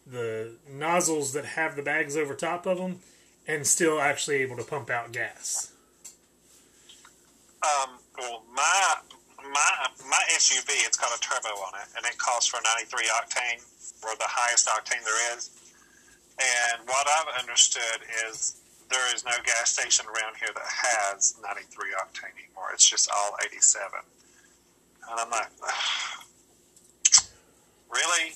[0.07, 2.99] the nozzles that have the bags over top of them
[3.47, 5.73] and still actually able to pump out gas.
[7.63, 8.95] Um, well, my
[9.41, 9.71] my
[10.09, 13.61] my SUV, it's got a turbo on it, and it calls for 93 octane,
[14.05, 15.51] or the highest octane there is.
[16.39, 21.91] And what I've understood is there is no gas station around here that has 93
[22.01, 22.71] octane anymore.
[22.73, 23.89] It's just all 87.
[25.11, 25.49] And I'm like,
[27.91, 28.33] really?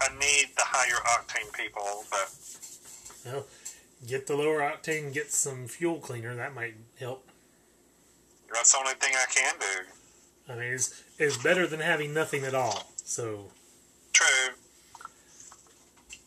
[0.00, 2.30] I need the higher octane people, but
[3.24, 3.46] Well,
[4.06, 6.34] get the lower octane, get some fuel cleaner.
[6.36, 7.26] That might help.
[8.56, 10.52] That's the only thing I can do.
[10.52, 12.90] I mean, it's, it's better than having nothing at all.
[12.96, 13.50] So,
[14.12, 14.54] True.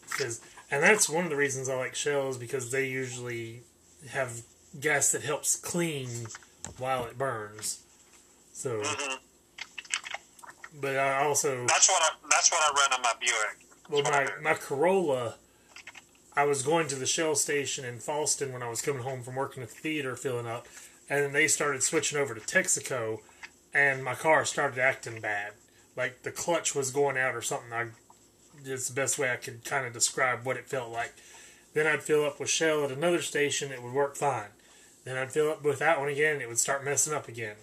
[0.10, 3.62] because and that's one of the reasons I like shells because they usually
[4.12, 4.42] have
[4.80, 6.28] gas that helps clean
[6.78, 7.84] while it burns.
[8.54, 9.16] So, hmm
[10.80, 13.34] but I also That's what I, that's what I run on my Buick.
[13.90, 15.36] Well, That's what I my, my Corolla,
[16.36, 19.36] I was going to the Shell station in Fallston when I was coming home from
[19.36, 20.68] working at the theater filling up,
[21.10, 23.20] and then they started switching over to Texaco,
[23.74, 25.54] and my car started acting bad.
[25.96, 27.74] Like the clutch was going out or something.
[27.74, 27.88] I,
[28.64, 31.14] it's the best way I could kind of describe what it felt like.
[31.74, 34.50] Then I'd fill up with Shell at another station, it would work fine.
[35.04, 37.56] Then I'd fill up with that one again, it would start messing up again.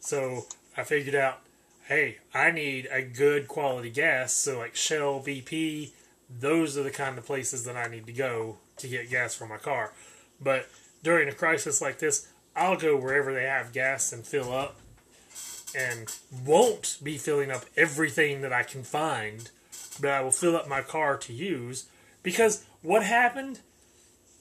[0.00, 1.40] So I figured out,
[1.86, 4.32] hey, I need a good quality gas.
[4.32, 5.90] So like Shell, BP,
[6.30, 9.46] those are the kind of places that I need to go to get gas for
[9.46, 9.92] my car.
[10.40, 10.68] But
[11.02, 14.76] during a crisis like this, I'll go wherever they have gas and fill up,
[15.74, 19.50] and won't be filling up everything that I can find.
[20.00, 21.86] But I will fill up my car to use
[22.22, 23.60] because what happened?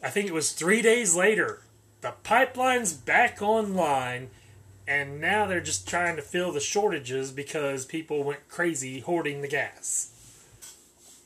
[0.04, 1.62] I think it was three days later.
[2.02, 4.30] The pipeline's back online
[4.88, 9.48] and now they're just trying to fill the shortages because people went crazy hoarding the
[9.48, 10.12] gas.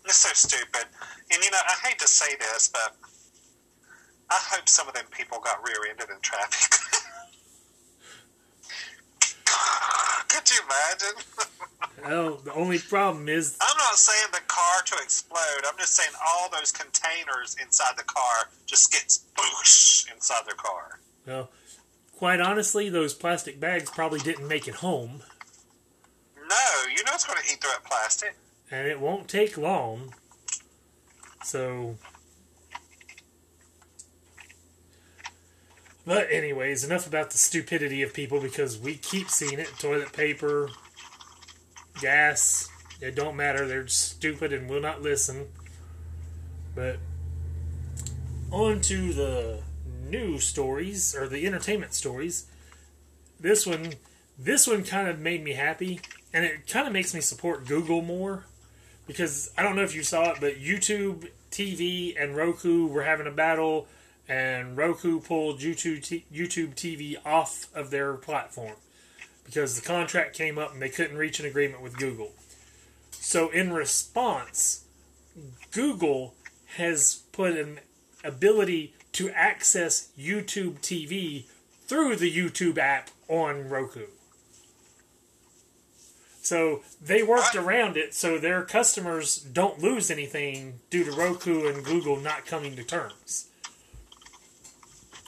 [0.04, 0.86] It's so stupid.
[1.32, 2.96] And you know, I hate to say this, but
[4.32, 6.72] I hope some of them people got rear-ended in traffic.
[10.30, 11.24] Could you imagine?
[12.04, 15.62] Well, the only problem is, I'm not saying the car to explode.
[15.68, 21.00] I'm just saying all those containers inside the car just gets boosh inside their car.
[21.28, 21.52] well,
[22.18, 25.22] quite honestly, those plastic bags probably didn't make it home,
[26.38, 26.56] No,
[26.90, 28.36] you know it's going to eat through that plastic.
[28.72, 30.16] and it won't take long.
[31.44, 31.98] So.
[36.06, 40.70] But, anyways, enough about the stupidity of people because we keep seeing it toilet paper,
[42.02, 42.70] gas.
[43.00, 43.68] It don't matter.
[43.68, 45.48] They're stupid and will not listen.
[46.76, 46.98] But
[48.52, 49.60] on to the
[50.10, 52.46] news stories or the entertainment stories.
[53.40, 53.94] This one,
[54.38, 56.02] this one kind of made me happy,
[56.34, 58.46] and it kind of makes me support Google more
[59.08, 63.28] because I don't know if you saw it, but YouTube TV and Roku were having
[63.28, 63.88] a battle,
[64.28, 68.76] and Roku pulled YouTube T- YouTube TV off of their platform
[69.46, 72.32] because the contract came up and they couldn't reach an agreement with Google.
[73.12, 74.86] So in response,
[75.72, 76.34] Google
[76.78, 77.80] has put an
[78.24, 81.46] ability to access YouTube TV
[81.86, 84.06] through the YouTube app on Roku.
[86.42, 91.86] So they worked around it so their customers don't lose anything due to Roku and
[91.86, 93.51] Google not coming to terms.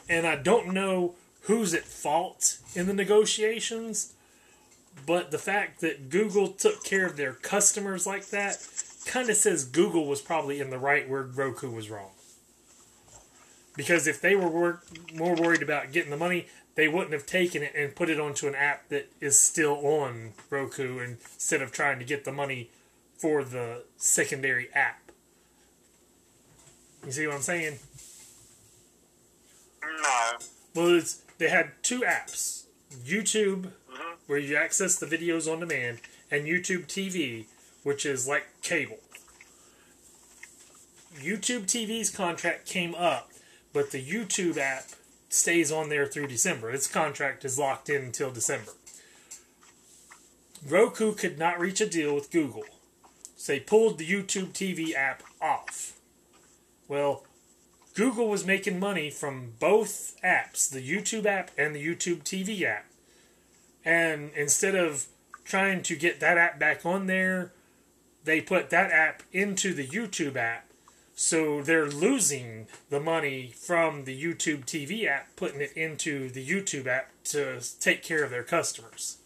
[0.10, 4.14] And I don't know who's at fault in the negotiations,
[5.06, 8.66] but the fact that Google took care of their customers like that
[9.06, 12.12] kind of says Google was probably in the right where Roku was wrong.
[13.76, 14.82] Because if they were
[15.14, 18.48] more worried about getting the money, they wouldn't have taken it and put it onto
[18.48, 22.70] an app that is still on Roku instead of trying to get the money
[23.18, 25.00] for the secondary app.
[27.06, 27.80] You see what I'm saying?
[30.02, 30.32] No.
[30.76, 32.66] Well, it's, they had two apps
[33.04, 34.14] YouTube, mm-hmm.
[34.28, 37.46] where you access the videos on demand, and YouTube TV,
[37.84, 39.00] which is like cable.
[41.16, 43.32] YouTube TV's contract came up,
[43.72, 44.86] but the YouTube app
[45.30, 46.72] stays on there through December.
[46.72, 48.72] Its contract is locked in until December.
[50.68, 52.64] Roku could not reach a deal with Google,
[53.36, 56.00] so they pulled the YouTube TV app off.
[56.88, 57.26] Well,
[57.94, 62.86] Google was making money from both apps, the YouTube app and the YouTube TV app.
[63.86, 65.08] And instead of
[65.44, 67.52] trying to get that app back on there,
[68.24, 70.66] they put that app into the YouTube app.
[71.16, 76.88] So they're losing the money from the YouTube TV app, putting it into the YouTube
[76.88, 79.18] app to take care of their customers.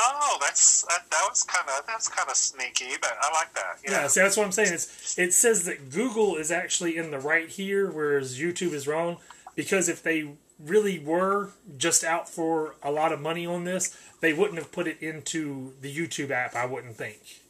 [0.00, 3.78] Oh, that's that, that was kind of that's kind of sneaky, but I like that.
[3.84, 4.72] Yeah, see, that's what I'm saying.
[4.72, 9.16] It's, it says that Google is actually in the right here, whereas YouTube is wrong.
[9.56, 10.30] Because if they
[10.60, 14.86] really were just out for a lot of money on this, they wouldn't have put
[14.86, 16.54] it into the YouTube app.
[16.54, 17.40] I wouldn't think,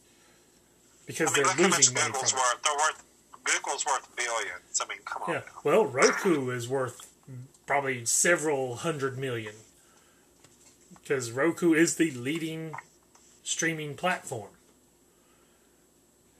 [1.05, 2.41] because I mean, they're look how much losing money Google's from it.
[2.41, 2.63] worth.
[2.63, 3.03] They're worth.
[3.43, 4.81] Google's worth billions.
[4.81, 5.33] I mean, come on.
[5.33, 5.39] Yeah.
[5.39, 5.61] now.
[5.63, 7.07] Well, Roku is worth
[7.67, 9.53] probably several hundred million.
[11.09, 12.75] Because Roku is the leading
[13.41, 14.51] streaming platform.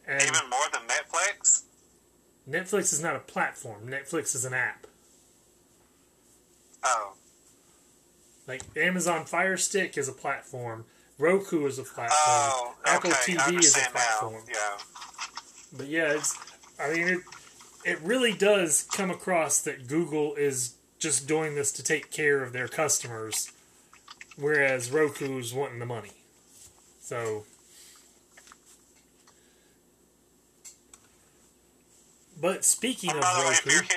[0.08, 1.64] And Even more than Netflix.
[2.48, 3.88] Netflix is not a platform.
[3.88, 4.86] Netflix is an app.
[6.84, 7.14] Oh,
[8.48, 10.86] Like Amazon Fire Stick is a platform.
[11.18, 12.12] Roku is a platform.
[12.16, 13.10] oh, okay.
[13.10, 14.00] I TV is a understand now.
[14.00, 14.44] platform.
[14.48, 14.78] Yeah.
[15.76, 16.38] But yeah, it's.
[16.80, 17.20] I mean, it
[17.86, 22.54] it really does come across that Google is just doing this to take care of
[22.54, 23.52] their customers,
[24.40, 26.12] whereas Roku's wanting the money.
[27.02, 27.44] So.
[32.42, 33.96] But speaking And of the way, Roku,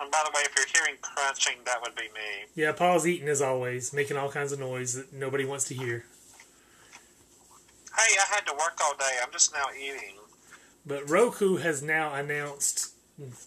[0.00, 2.46] and by the way, if you're hearing crunching, that would be me.
[2.56, 6.04] yeah, Paul's eating as always, making all kinds of noise that nobody wants to hear.
[7.96, 9.18] Hey, I had to work all day.
[9.22, 10.16] I'm just now eating.
[10.84, 12.90] But Roku has now announced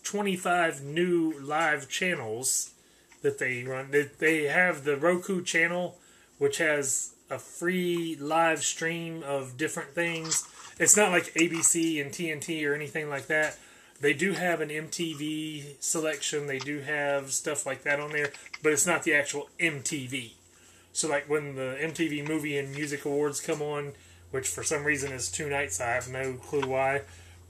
[0.04, 2.72] 25 new live channels
[3.28, 3.92] that they run.
[3.92, 5.98] They, they have the Roku channel,
[6.38, 10.48] which has a free live stream of different things.
[10.80, 13.58] It's not like ABC and TNT or anything like that.
[14.00, 16.48] They do have an MTV selection.
[16.48, 18.32] They do have stuff like that on there,
[18.64, 20.32] but it's not the actual MTV.
[20.94, 23.94] So, like when the MTV Movie and Music Awards come on,
[24.32, 27.02] which for some reason is two nights, I have no clue why,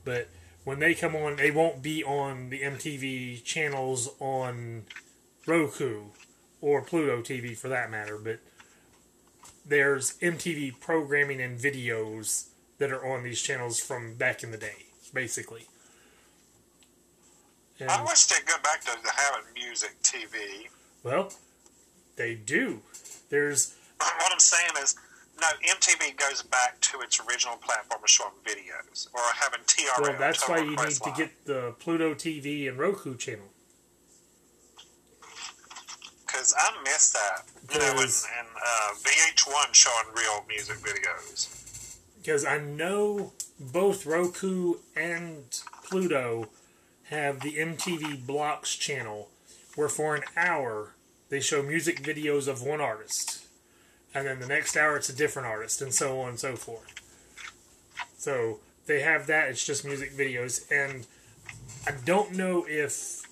[0.05, 0.29] but
[0.63, 4.83] when they come on, they won't be on the MTV channels on
[5.47, 6.01] Roku
[6.61, 8.39] or Pluto TV for that matter, but
[9.65, 14.85] there's MTV programming and videos that are on these channels from back in the day,
[15.13, 15.65] basically.
[17.79, 20.67] And, I wish they'd go back to having music TV.
[21.03, 21.31] well,
[22.15, 22.81] they do.
[23.29, 24.95] There's What I'm saying is,
[25.39, 30.01] no, MTV goes back to its original platform of showing videos or having TRL.
[30.01, 33.45] well, that's why you need to get the Pluto TV and Roku channel.
[36.27, 37.45] Because I miss that.
[37.73, 41.97] You know, and, and uh, VH1 showing real music videos.
[42.17, 45.43] because I know both Roku and
[45.83, 46.49] Pluto
[47.09, 49.29] have the MTV Blocks channel,
[49.75, 50.93] where for an hour
[51.29, 53.45] they show music videos of one artist,
[54.13, 56.93] and then the next hour it's a different artist, and so on and so forth.
[58.17, 61.05] So they have that; it's just music videos, and
[61.85, 63.26] I don't know if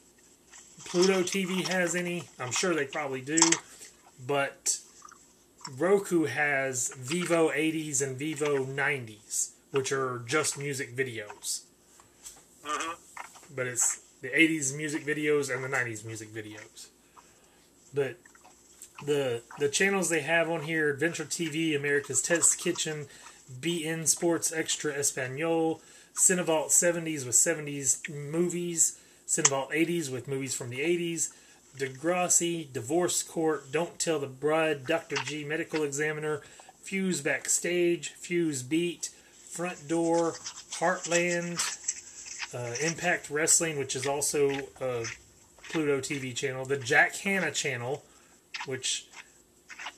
[0.85, 2.23] Pluto TV has any.
[2.39, 3.39] I'm sure they probably do,
[4.25, 4.79] but
[5.77, 11.61] Roku has Vivo 80s and Vivo 90s, which are just music videos.
[12.63, 12.93] hmm
[13.55, 16.87] But it's the 80s music videos and the 90s music videos.
[17.93, 18.17] But
[19.05, 23.07] the the channels they have on here Adventure TV, America's Test Kitchen,
[23.59, 25.81] beIN Sports Extra Espanol,
[26.13, 28.97] Cinevault 70s with 70s movies,
[29.35, 31.33] Cinevault 80s with movies from the 80s,
[31.77, 35.17] Degrassi, Divorce Court, Don't Tell the Bride, Dr.
[35.17, 36.41] G, Medical Examiner,
[36.81, 39.09] Fuse Backstage, Fuse Beat,
[39.49, 40.33] Front Door,
[40.79, 41.59] Heartland,
[42.53, 45.05] uh, Impact Wrestling, which is also a
[45.69, 48.03] Pluto TV channel, the Jack Hanna channel,
[48.65, 49.07] which,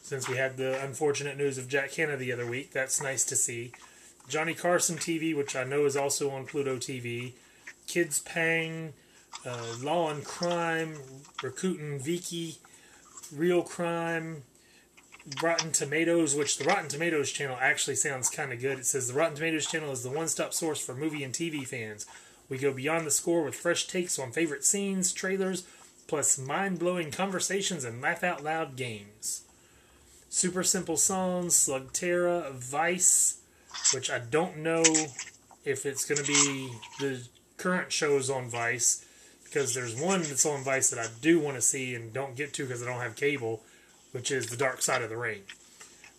[0.01, 3.35] since we had the unfortunate news of Jack Hanna the other week, that's nice to
[3.35, 3.71] see.
[4.27, 7.33] Johnny Carson TV, which I know is also on Pluto TV,
[7.85, 8.93] Kids Pang,
[9.45, 10.95] uh, Law and Crime,
[11.37, 12.57] Rakuten Viki,
[13.31, 14.43] Real Crime,
[15.41, 18.79] Rotten Tomatoes, which the Rotten Tomatoes channel actually sounds kind of good.
[18.79, 21.67] It says the Rotten Tomatoes channel is the one stop source for movie and TV
[21.67, 22.05] fans.
[22.49, 25.63] We go beyond the score with fresh takes on favorite scenes, trailers,
[26.07, 29.43] plus mind blowing conversations and laugh out loud games.
[30.29, 33.41] Super Simple Songs, Slugterra, Vice,
[33.93, 34.83] which I don't know
[35.65, 37.21] if it's going to be the
[37.57, 39.05] current shows on Vice,
[39.47, 42.53] because there's one that's on Vice that I do want to see and don't get
[42.53, 43.63] to because I don't have cable,
[44.11, 45.41] which is The Dark Side of the Ring.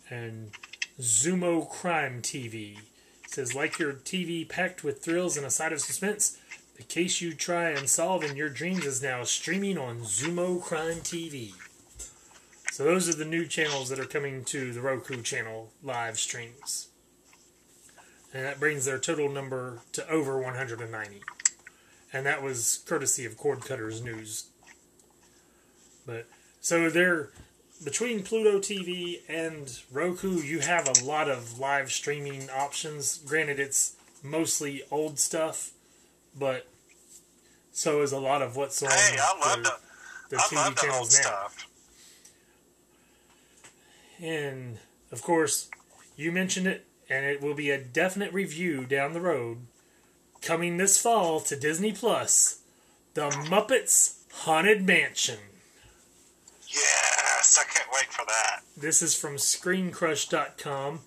[0.09, 0.51] And
[0.99, 2.79] Zumo Crime TV
[3.27, 6.37] says, like your TV packed with thrills and a side of suspense,
[6.77, 10.97] the case you try and solve in your dreams is now streaming on Zumo Crime
[10.97, 11.53] TV.
[12.71, 16.87] So those are the new channels that are coming to the Roku channel live streams.
[18.33, 21.21] And that brings their total number to over 190.
[22.11, 24.45] And that was courtesy of Cord Cutters News.
[26.05, 26.27] But
[26.59, 27.29] so they're
[27.83, 33.19] between Pluto TV and Roku, you have a lot of live streaming options.
[33.19, 35.71] Granted, it's mostly old stuff,
[36.37, 36.67] but
[37.71, 39.79] so is a lot of what's on Hey, the,
[40.29, 41.21] the, the TV the channels now.
[41.21, 41.67] stuff.
[44.21, 44.79] And
[45.11, 45.69] of course,
[46.17, 49.59] you mentioned it, and it will be a definite review down the road.
[50.41, 52.61] Coming this fall to Disney Plus,
[53.13, 55.39] The Muppets Haunted Mansion.
[56.67, 58.61] Yes, I can't wait for that.
[58.77, 61.01] This is from ScreenCrush.com.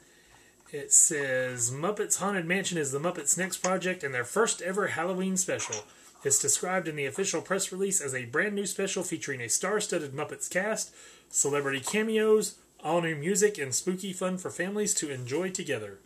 [0.71, 5.37] It says Muppets Haunted Mansion is the Muppets' next project and their first ever Halloween
[5.37, 5.85] special.
[6.25, 9.81] It's described in the official press release as a brand new special featuring a star
[9.81, 10.95] studded Muppets cast,
[11.31, 15.99] celebrity cameos, all new music, and spooky fun for families to enjoy together.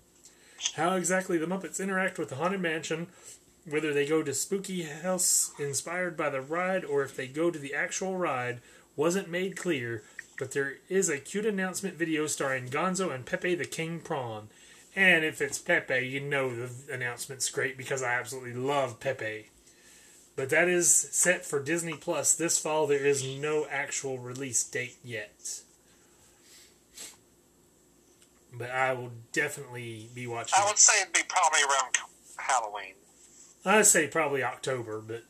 [0.74, 3.08] How exactly the Muppets interact with the Haunted Mansion,
[3.68, 7.58] whether they go to Spooky House inspired by the ride or if they go to
[7.58, 8.60] the actual ride,
[8.94, 10.02] wasn't made clear,
[10.38, 14.48] but there is a cute announcement video starring Gonzo and Pepe the King Prawn.
[14.94, 19.50] And if it's Pepe, you know the announcement's great because I absolutely love Pepe.
[20.36, 22.86] But that is set for Disney Plus this fall.
[22.86, 25.62] There is no actual release date yet.
[28.58, 30.54] But I will definitely be watching.
[30.60, 31.96] I would say it'd be probably around
[32.38, 32.94] Halloween.
[33.64, 35.24] I'd say probably October, but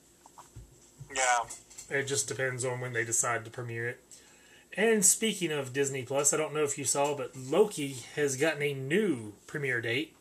[1.14, 1.45] Yeah.
[1.89, 4.03] It just depends on when they decide to premiere it.
[4.77, 8.61] And speaking of Disney Plus, I don't know if you saw, but Loki has gotten
[8.62, 10.14] a new premiere date.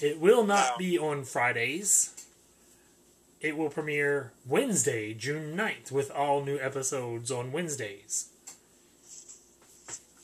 [0.00, 0.76] It will not Wow.
[0.78, 2.10] be on Fridays.
[3.40, 8.26] It will premiere Wednesday, June 9th, with all new episodes on Wednesdays.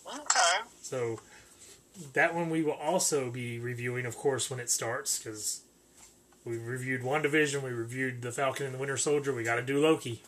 [0.07, 0.59] Okay.
[0.83, 1.21] So
[2.13, 5.63] that one we will also be reviewing, of course, when it starts, because
[6.45, 9.79] we reviewed WandaVision, we reviewed The Falcon and the Winter Soldier, we got to do
[9.79, 10.23] Loki.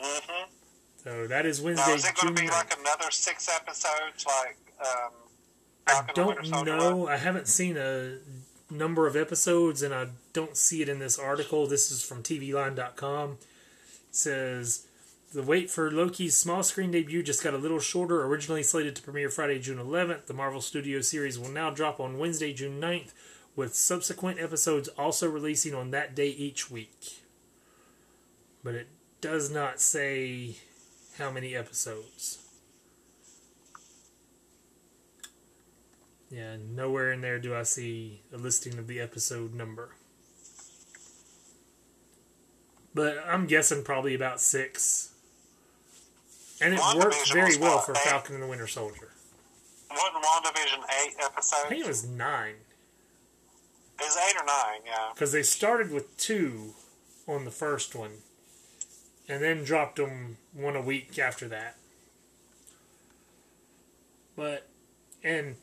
[0.00, 0.50] Mm-hmm.
[1.04, 4.56] So that is Wednesday, Now, is it going to be like another six episodes, like
[4.80, 5.12] um,
[5.86, 7.08] I don't know.
[7.08, 8.18] I haven't seen a
[8.70, 11.66] number of episodes, and I don't see it in this article.
[11.66, 13.32] This is from TVLine.com.
[13.32, 13.38] It
[14.10, 14.86] says
[15.32, 18.24] the wait for Loki's small screen debut just got a little shorter.
[18.24, 22.18] Originally slated to premiere Friday, June 11th, the Marvel Studios series will now drop on
[22.18, 23.12] Wednesday, June 9th,
[23.56, 27.24] with subsequent episodes also releasing on that day each week.
[28.62, 28.88] But it
[29.20, 30.56] does not say
[31.18, 32.38] how many episodes.
[36.30, 39.96] Yeah, nowhere in there do I see a listing of the episode number.
[42.94, 45.11] But I'm guessing probably about six.
[46.62, 47.98] And it worked very well for eight.
[47.98, 49.08] Falcon and the Winter Soldier.
[49.90, 51.64] Wasn't WandaVision eight I episodes?
[51.68, 52.54] think it was nine.
[53.98, 55.10] It was eight or nine, yeah.
[55.12, 56.74] Because they started with two
[57.26, 58.12] on the first one.
[59.28, 61.76] And then dropped them one a week after that.
[64.34, 64.66] But,
[65.22, 65.56] and,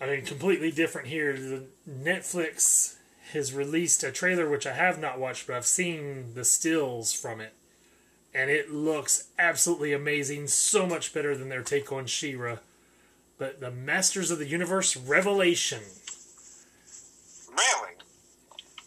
[0.00, 1.34] I mean, completely different here.
[1.34, 2.96] The Netflix
[3.32, 7.40] has released a trailer which I have not watched, but I've seen the stills from
[7.40, 7.52] it.
[8.36, 10.48] And it looks absolutely amazing.
[10.48, 12.58] So much better than their take on She-Ra.
[13.38, 15.80] But the Masters of the Universe Revelation.
[17.48, 17.94] Really?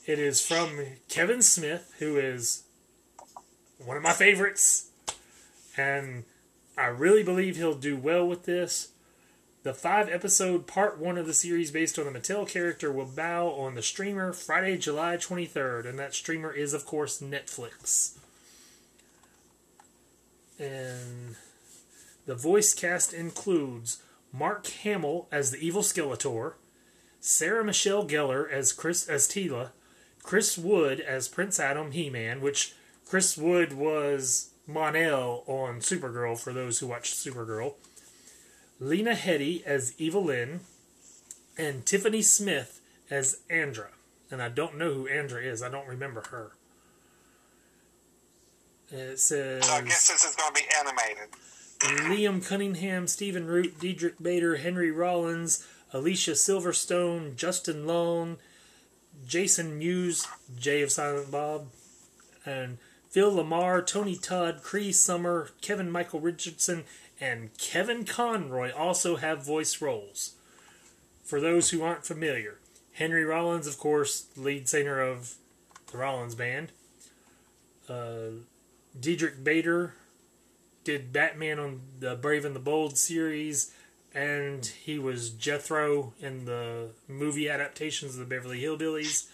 [0.06, 2.62] It is from Kevin Smith, who is
[3.84, 4.91] one of my favorites,
[5.76, 6.26] and
[6.78, 8.89] I really believe he'll do well with this.
[9.64, 13.47] The five episode part one of the series based on the Mattel character will bow
[13.47, 18.19] on the streamer Friday, July 23rd, and that streamer is, of course, Netflix.
[20.60, 21.36] And
[22.26, 24.03] the voice cast includes
[24.34, 26.55] Mark Hamill as the evil Skeletor,
[27.22, 29.70] Sarah Michelle Gellar as Chris as Teela,
[30.22, 36.53] Chris Wood as Prince Adam He Man, which Chris Wood was Mon-El on Supergirl for
[36.53, 37.76] those who watched Supergirl,
[38.80, 40.60] Lena Headey as Evil-Lyn,
[41.57, 42.80] and Tiffany Smith
[43.10, 43.89] as Andra.
[44.30, 45.64] And I don't know who Andra is.
[45.64, 46.51] I don't remember her.
[48.92, 49.66] It says.
[49.66, 51.30] So I guess this is going to be animated.
[51.80, 58.38] Liam Cunningham, Stephen Root, Diedrich Bader, Henry Rollins, Alicia Silverstone, Justin Long,
[59.26, 60.28] Jason Mewes,
[60.58, 61.68] Jay of Silent Bob,
[62.46, 62.78] and
[63.10, 66.84] Phil LaMarr, Tony Todd, Cree Summer, Kevin Michael Richardson,
[67.20, 70.36] and Kevin Conroy also have voice roles.
[71.24, 72.60] For those who aren't familiar,
[72.94, 75.36] Henry Rollins, of course, lead singer of
[75.92, 76.72] the Rollins Band.
[77.88, 78.44] Uh,
[78.98, 79.94] Diedrich Bader
[80.84, 83.74] did Batman on the Brave and the Bold series,
[84.14, 89.28] and he was Jethro in the movie adaptations of the Beverly Hillbillies.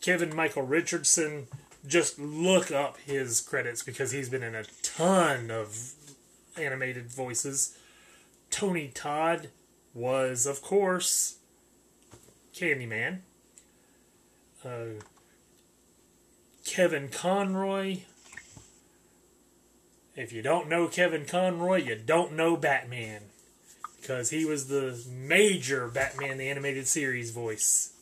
[0.00, 1.48] Kevin Michael Richardson,
[1.86, 5.92] just look up his credits because he's been in a ton of
[6.56, 7.76] animated voices.
[8.50, 9.48] Tony Todd
[9.94, 11.36] was, of course,
[12.54, 13.18] Candyman.
[14.64, 15.00] Uh,
[16.64, 17.98] Kevin Conroy.
[20.16, 23.22] If you don't know Kevin Conroy, you don't know Batman.
[24.00, 27.92] Because he was the major Batman the Animated Series voice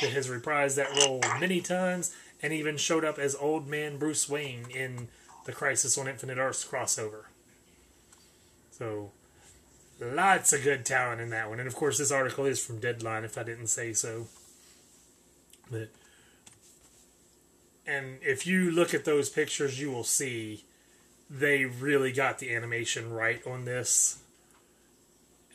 [0.00, 4.28] that has reprised that role many times and even showed up as Old Man Bruce
[4.28, 5.08] Wayne in
[5.44, 7.24] the Crisis on Infinite Earths crossover.
[8.70, 9.10] So,
[10.00, 11.58] lots of good talent in that one.
[11.58, 14.26] And of course, this article is from Deadline, if I didn't say so.
[15.70, 15.88] But,
[17.86, 20.64] and if you look at those pictures, you will see
[21.28, 24.18] they really got the animation right on this.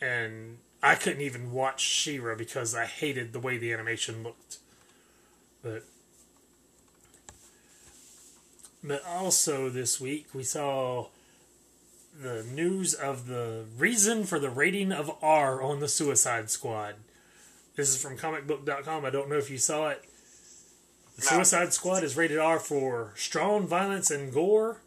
[0.01, 4.57] And I couldn't even watch She-Ra because I hated the way the animation looked.
[5.63, 5.83] But
[8.83, 11.07] but also this week we saw
[12.19, 16.95] the news of the reason for the rating of R on the Suicide Squad.
[17.75, 19.05] This is from comicbook.com.
[19.05, 20.03] I don't know if you saw it.
[21.15, 21.21] The.
[21.21, 24.81] Suicide Squad is rated R for strong violence and gore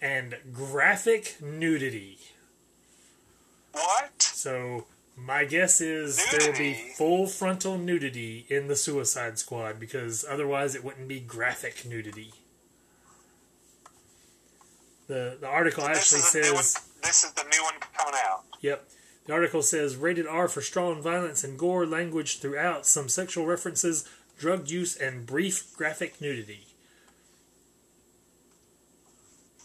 [0.00, 2.18] and graphic nudity.
[3.72, 4.22] What?
[4.22, 4.86] So
[5.16, 10.74] my guess is there will be full frontal nudity in the Suicide Squad because otherwise
[10.74, 12.32] it wouldn't be graphic nudity.
[15.06, 18.44] The the article This actually says this is the new one coming out.
[18.60, 18.88] Yep.
[19.26, 24.08] The article says rated R for strong violence and gore language throughout, some sexual references,
[24.38, 26.69] drug use, and brief graphic nudity.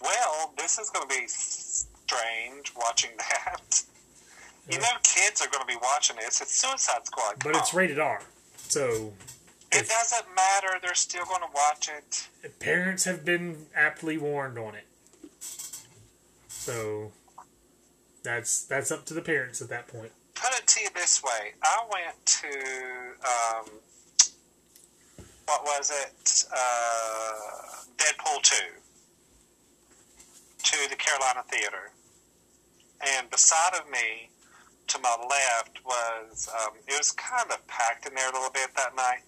[0.06, 3.82] Well, this is going to be strange watching that.
[4.72, 6.42] You know, kids are going to be watching this.
[6.42, 7.36] It's Suicide Squad.
[7.44, 7.80] But it's on.
[7.80, 8.22] rated R.
[8.58, 9.14] So
[9.72, 10.80] It doesn't matter.
[10.82, 12.28] They're still going to watch it.
[12.60, 14.86] parents have been aptly warned on it.
[16.50, 17.12] So
[18.24, 20.12] that's that's up to the parents at that point.
[20.34, 22.48] Put it to you this way: I went to
[23.24, 23.66] um,
[25.46, 26.46] what was it?
[26.52, 28.56] Uh, Deadpool two
[30.66, 31.92] to the Carolina Theater,
[33.18, 34.30] and beside of me,
[34.88, 38.70] to my left was um, it was kind of packed in there a little bit
[38.76, 39.24] that night,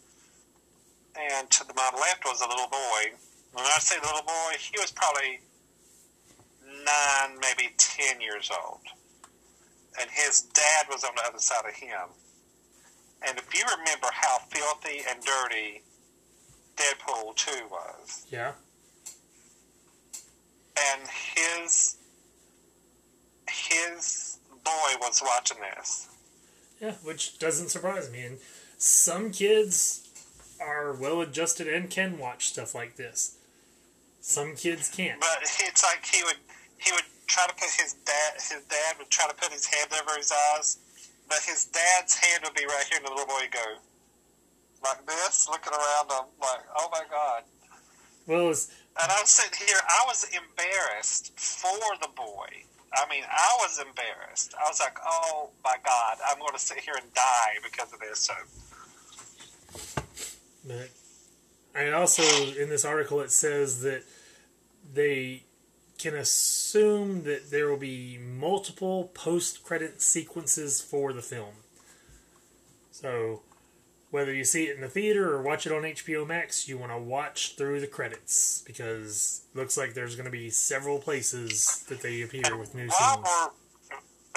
[1.15, 3.17] and to the, my left was a little boy.
[3.53, 5.39] When I say little boy, he was probably
[6.61, 8.81] nine, maybe ten years old
[9.99, 12.09] and his dad was on the other side of him.
[13.27, 15.81] And if you remember how filthy and dirty
[16.75, 18.51] Deadpool 2 was, Yeah.
[20.93, 21.01] And
[21.35, 21.97] his
[23.49, 26.07] his boy was watching this.
[26.81, 28.21] Yeah, which doesn't surprise me.
[28.21, 28.37] And
[28.77, 30.09] some kids
[30.59, 33.37] are well adjusted and can watch stuff like this.
[34.21, 35.19] Some kids can't.
[35.19, 36.37] But it's like he would
[36.77, 39.89] he would try to put his dad his dad would try to put his hand
[39.93, 40.77] over his eyes,
[41.29, 43.77] but his dad's hand would be right here, and the little boy would go
[44.83, 47.43] like this, looking around him, like, "Oh my god."
[48.27, 48.53] Well,
[49.01, 52.63] And I'm sitting here, I was embarrassed for the boy.
[52.93, 54.55] I mean, I was embarrassed.
[54.57, 57.99] I was like, oh my God, I'm going to sit here and die because of
[57.99, 58.19] this.
[58.19, 58.33] So,
[61.75, 62.23] I also
[62.59, 64.03] in this article it says that
[64.93, 65.43] they
[65.97, 71.53] can assume that there will be multiple post-credit sequences for the film.
[72.91, 73.43] So
[74.09, 76.91] whether you see it in the theater or watch it on HBO Max, you want
[76.91, 81.85] to watch through the credits because it looks like there's going to be several places
[81.89, 83.27] that they appear with new While scenes.
[83.27, 83.49] we're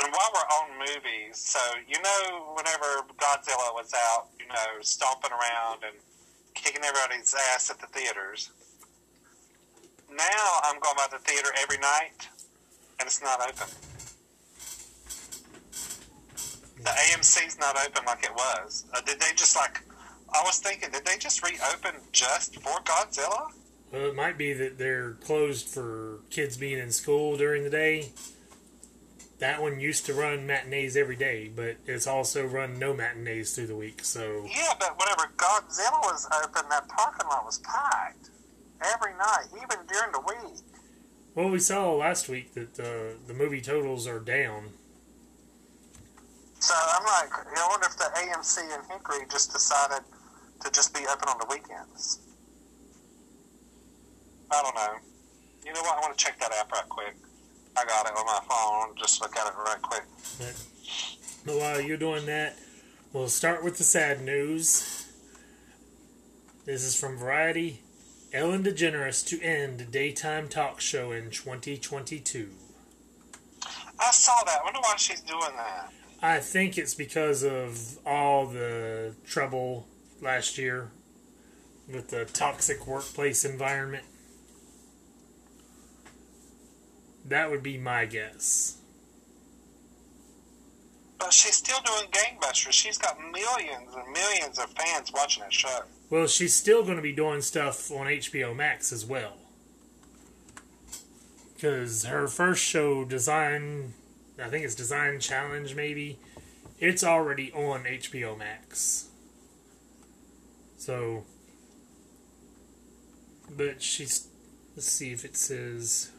[0.03, 5.31] and while we're on movies, so you know, whenever Godzilla was out, you know, stomping
[5.31, 5.95] around and
[6.55, 8.51] kicking everybody's ass at the theaters.
[10.11, 12.29] Now I'm going by the theater every night,
[12.99, 13.68] and it's not open.
[16.83, 18.87] The AMC's not open like it was.
[18.95, 19.83] Uh, did they just like?
[20.33, 23.51] I was thinking, did they just reopen just for Godzilla?
[23.93, 28.11] Well, it might be that they're closed for kids being in school during the day.
[29.41, 33.66] That one used to run matinees every day, but it's also run no matinees through
[33.68, 34.05] the week.
[34.05, 38.31] So Yeah, but whenever Godzilla was open, that parking lot was packed
[38.95, 40.62] every night, even during the week.
[41.35, 44.70] Well, we saw last week that uh, the movie totals are down.
[46.61, 50.05] So I'm like, I wonder if the AMC in Hickory just decided
[50.63, 52.21] to just be open on the weekends.
[54.53, 54.99] I don't know.
[55.65, 55.97] You know what?
[55.97, 57.17] I want to check that app right quick.
[57.77, 58.95] I got it on my phone.
[58.97, 60.05] Just look at it right quick.
[61.47, 62.59] But while you're doing that,
[63.13, 65.07] we'll start with the sad news.
[66.67, 67.81] This is from Variety.
[68.35, 72.51] Ellen DeGeneres to end daytime talk show in 2022.
[73.99, 74.59] I saw that.
[74.61, 75.93] I wonder why she's doing that.
[76.23, 79.87] I think it's because of all the trouble
[80.21, 80.91] last year
[81.91, 84.05] with the toxic workplace environment.
[87.25, 88.79] That would be my guess.
[91.18, 92.73] But she's still doing gangbusters.
[92.73, 95.83] She's got millions and millions of fans watching that show.
[96.09, 99.37] Well, she's still going to be doing stuff on HBO Max as well.
[101.55, 103.93] Because her first show, Design,
[104.43, 106.18] I think it's Design Challenge, maybe,
[106.78, 109.09] it's already on HBO Max.
[110.78, 111.24] So,
[113.57, 114.28] but she's,
[114.74, 116.11] let's see if it says.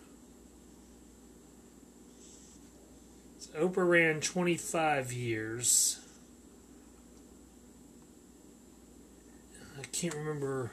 [3.57, 5.99] Oprah ran 25 years.
[9.77, 10.71] I can't remember.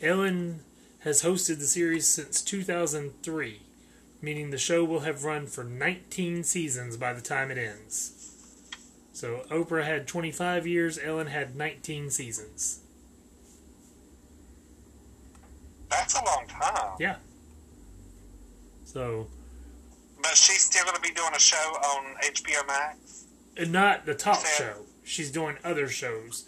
[0.00, 0.60] Ellen
[1.00, 3.60] has hosted the series since 2003,
[4.26, 8.12] meaning the show will have run for 19 seasons by the time it ends.
[9.12, 12.80] So Oprah had 25 years, Ellen had 19 seasons.
[15.88, 16.96] That's a long time.
[16.98, 17.16] Yeah.
[18.84, 19.28] So,
[20.20, 23.24] But she's still going to be doing a show on HBO Max.
[23.56, 24.34] and not the Fair.
[24.74, 24.82] show.
[25.04, 26.46] She's doing other shows.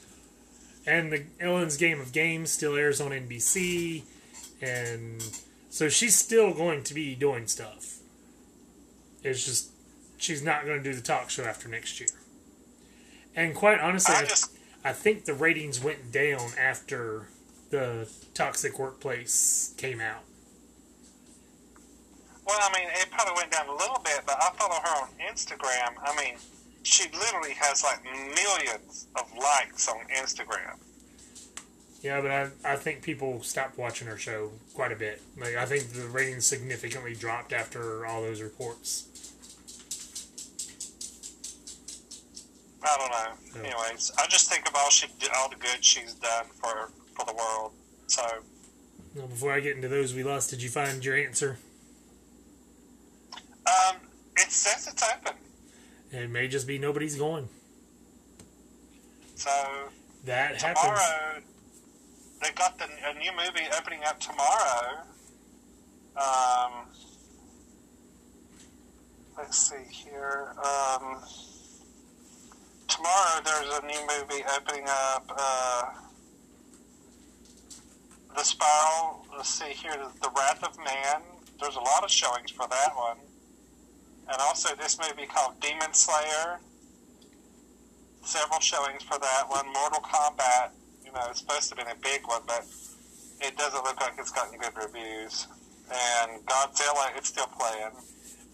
[0.85, 4.03] And the Ellen's Game of Games still airs on NBC,
[4.61, 5.23] and
[5.79, 7.99] so she's still going to be doing stuff.
[9.23, 9.71] It's just
[10.17, 12.09] she's not going to do the talk show after next year.
[13.37, 14.51] And quite honestly, I just
[14.85, 17.29] I think the ratings went down after
[17.71, 20.25] the Toxic Workplace came out.
[22.45, 25.11] Well, I mean, it probably went down a little bit, but I follow her on
[25.33, 25.95] Instagram.
[26.03, 26.39] I mean,
[26.83, 30.75] she literally has like millions of likes on Instagram.
[32.03, 35.21] Yeah, but I, I think people stopped watching her show quite a bit.
[35.37, 39.05] Like I think the ratings significantly dropped after all those reports.
[42.83, 43.63] I don't know.
[43.63, 43.75] Yeah.
[43.77, 47.35] Anyways, I just think of all she all the good she's done for for the
[47.35, 47.73] world.
[48.07, 48.23] So
[49.17, 51.59] Now, before I get into those we lost, did you find your answer?
[53.67, 53.97] um,
[54.37, 55.35] it says it's open.
[56.11, 57.49] It may just be nobody's going.
[59.35, 59.51] So
[60.25, 60.81] That happens.
[60.81, 61.41] tomorrow
[62.41, 65.03] they got the a new movie opening up tomorrow.
[66.17, 66.87] Um,
[69.37, 70.55] let's see here.
[70.59, 71.23] Um,
[72.87, 75.33] tomorrow there's a new movie opening up.
[75.37, 75.83] Uh,
[78.37, 79.27] the Spiral.
[79.37, 79.97] Let's see here.
[80.23, 81.23] The Wrath of Man.
[81.61, 83.17] There's a lot of showings for that one,
[84.29, 86.61] and also this movie called Demon Slayer.
[88.23, 89.67] Several showings for that one.
[89.73, 90.71] Mortal Kombat.
[91.09, 92.67] You know, it's supposed to be a big one, but
[93.41, 95.47] it doesn't look like it's gotten good reviews.
[95.91, 97.93] And Godzilla, it's still playing.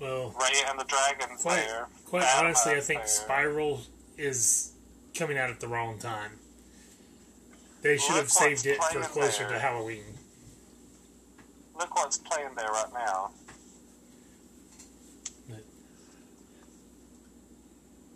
[0.01, 1.89] Well, Raya and the Dragon's quite, there.
[2.07, 3.09] quite Batman's honestly, I think there.
[3.09, 3.81] Spiral
[4.17, 4.73] is
[5.15, 6.39] coming out at the wrong time.
[7.83, 9.55] They should have saved it for closer there.
[9.55, 10.05] to Halloween.
[11.77, 13.31] Look what's playing there right now.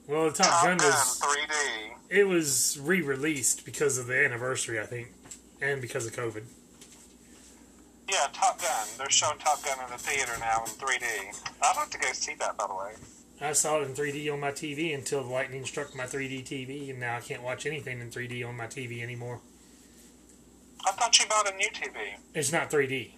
[0.06, 1.97] Well, the Top, Top Gun Gun was 3D.
[2.08, 5.08] It was re-released because of the anniversary, I think.
[5.60, 6.44] and because of COVID.
[8.08, 8.86] Yeah, Top Gun.
[8.96, 11.04] They're showing Top Gun in the theater now in 3D.
[11.62, 12.92] I'd like to go see that, by the way.
[13.40, 16.90] I saw it in 3D on my TV until the lightning struck my 3D TV,
[16.90, 19.40] and now I can't watch anything in 3D on my TV anymore.
[20.86, 22.14] I thought you bought a new TV.
[22.34, 23.10] It's not 3D.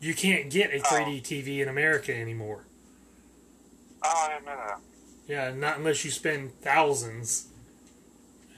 [0.00, 0.82] You can't get a Oh.
[0.82, 2.64] 3D TV in America anymore.
[4.04, 4.80] Oh, I didn't know that.
[5.26, 7.47] Yeah, not unless you spend thousands.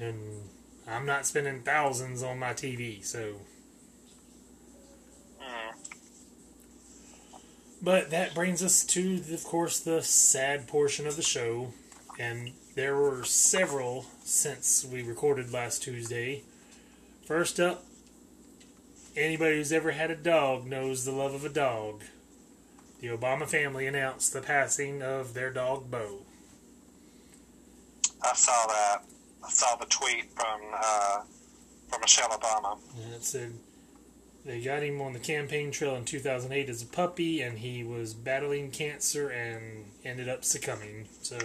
[0.01, 0.48] And
[0.88, 3.34] I'm not spending thousands on my TV, so.
[7.82, 11.72] But that brings us to, of course, the sad portion of the show.
[12.18, 16.42] And there were several since we recorded last Tuesday.
[17.24, 17.84] First up,
[19.16, 22.03] anybody who's ever had a dog knows the love of a dog.
[23.01, 26.18] The Obama family announced the passing of their dog, Bo.
[28.22, 29.09] I saw that.
[29.45, 31.20] I saw the tweet from uh,
[31.88, 32.78] from Michelle Obama.
[33.03, 33.55] And it said
[34.45, 38.14] they got him on the campaign trail in 2008 as a puppy, and he was
[38.14, 41.09] battling cancer and ended up succumbing.
[41.22, 41.38] So,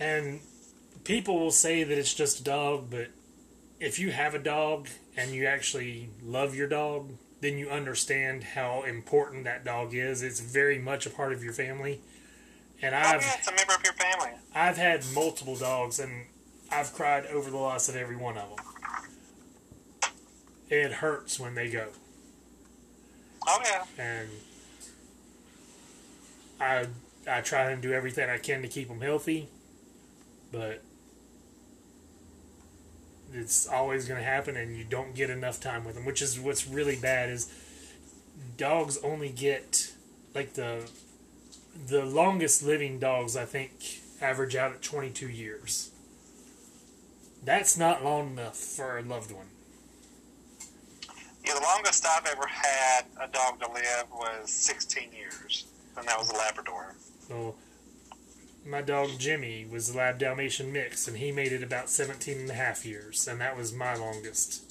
[0.00, 0.40] and
[1.04, 3.08] people will say that it's just a dog, but
[3.78, 8.82] if you have a dog and you actually love your dog, then you understand how
[8.82, 10.22] important that dog is.
[10.22, 12.00] It's very much a part of your family.
[12.82, 14.30] And Oh, I've yeah, it's a member of your family.
[14.54, 16.26] I've had multiple dogs, and
[16.70, 18.64] I've cried over the loss of every one of them.
[20.68, 21.88] It hurts when they go,
[23.46, 23.84] Oh, yeah.
[23.98, 24.28] and
[26.60, 26.86] I
[27.28, 29.48] I try and do everything I can to keep them healthy,
[30.52, 30.82] but
[33.32, 36.04] it's always going to happen, and you don't get enough time with them.
[36.04, 37.52] Which is what's really bad is
[38.56, 39.92] dogs only get
[40.34, 40.88] like the
[41.86, 45.90] the longest living dogs I think average out at 22 years.
[47.44, 49.46] That's not long enough for a loved one.
[51.44, 55.66] Yeah, the longest I've ever had a dog to live was 16 years,
[55.96, 56.96] and that was a Labrador.
[57.28, 57.54] So
[58.66, 62.50] my dog Jimmy was a Lab Dalmatian mix, and he made it about 17 and
[62.50, 64.65] a half years, and that was my longest.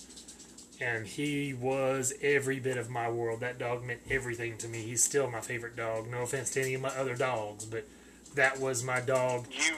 [0.82, 3.40] And he was every bit of my world.
[3.40, 4.82] That dog meant everything to me.
[4.82, 6.10] He's still my favorite dog.
[6.10, 7.88] No offense to any of my other dogs, but
[8.36, 9.48] that was my dog.
[9.52, 9.76] You,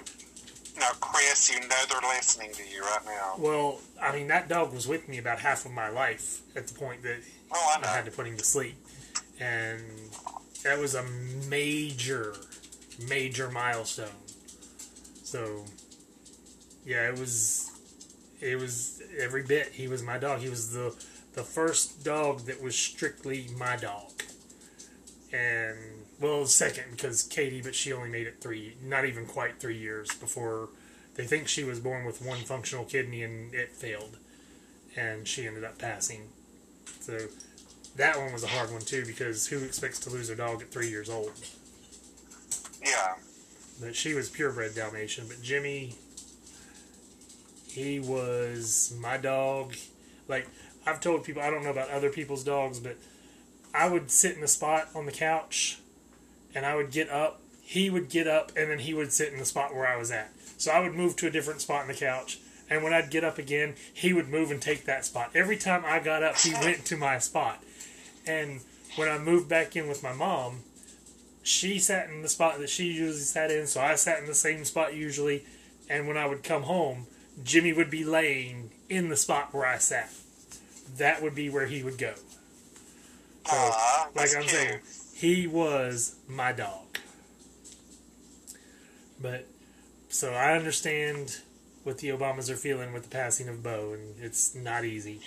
[0.80, 3.36] now, Chris, you know they're listening to you right now.
[3.38, 6.74] Well, I mean, that dog was with me about half of my life at the
[6.74, 7.20] point that
[7.52, 8.76] Oh, I I had to put him to sleep.
[9.40, 9.82] And
[10.64, 11.04] that was a
[11.50, 12.36] major,
[13.08, 14.08] major milestone.
[15.24, 15.64] So,
[16.86, 17.72] yeah, it was,
[18.42, 19.74] it was every bit.
[19.74, 20.40] He was my dog.
[20.40, 20.96] He was the,
[21.34, 24.12] the first dog that was strictly my dog.
[25.34, 25.78] And,
[26.20, 30.14] well, second because Katie, but she only made it three, not even quite three years
[30.16, 30.70] before
[31.16, 34.18] they think she was born with one functional kidney and it failed.
[34.96, 36.30] And she ended up passing.
[37.02, 37.28] So,
[37.98, 40.72] that one was a hard one too because who expects to lose a dog at
[40.72, 41.32] three years old?
[42.84, 43.16] Yeah.
[43.82, 45.28] But she was purebred Dalmatian.
[45.28, 45.96] But Jimmy,
[47.68, 49.76] he was my dog.
[50.28, 50.48] Like
[50.86, 52.98] I've told people, I don't know about other people's dogs, but
[53.74, 55.80] I would sit in the spot on the couch,
[56.56, 57.42] and I would get up.
[57.62, 60.10] He would get up, and then he would sit in the spot where I was
[60.10, 60.32] at.
[60.58, 62.40] So I would move to a different spot on the couch.
[62.70, 65.32] And when I'd get up again, he would move and take that spot.
[65.36, 67.64] Every time I got up, he went to my spot.
[68.26, 68.62] And
[68.96, 70.64] when I moved back in with my mom,
[71.44, 74.34] she sat in the spot that she usually sat in, so I sat in the
[74.34, 75.46] same spot usually.
[75.90, 77.08] And when I would come home,
[77.44, 80.12] Jimmy would be laying in the spot where I sat.
[80.98, 82.14] That would be where he would go.
[83.46, 84.50] So, Aw, like I'm cute.
[84.52, 84.80] saying,
[85.14, 86.98] he was my dog.
[89.22, 89.48] But
[90.10, 91.38] so I understand
[91.84, 95.22] what the Obamas are feeling with the passing of Bo, and it's not easy.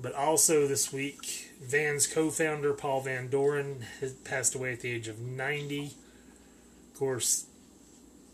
[0.00, 5.08] But also this week, Van's co-founder Paul Van Doren has passed away at the age
[5.08, 5.92] of 90.
[6.92, 7.46] Of course,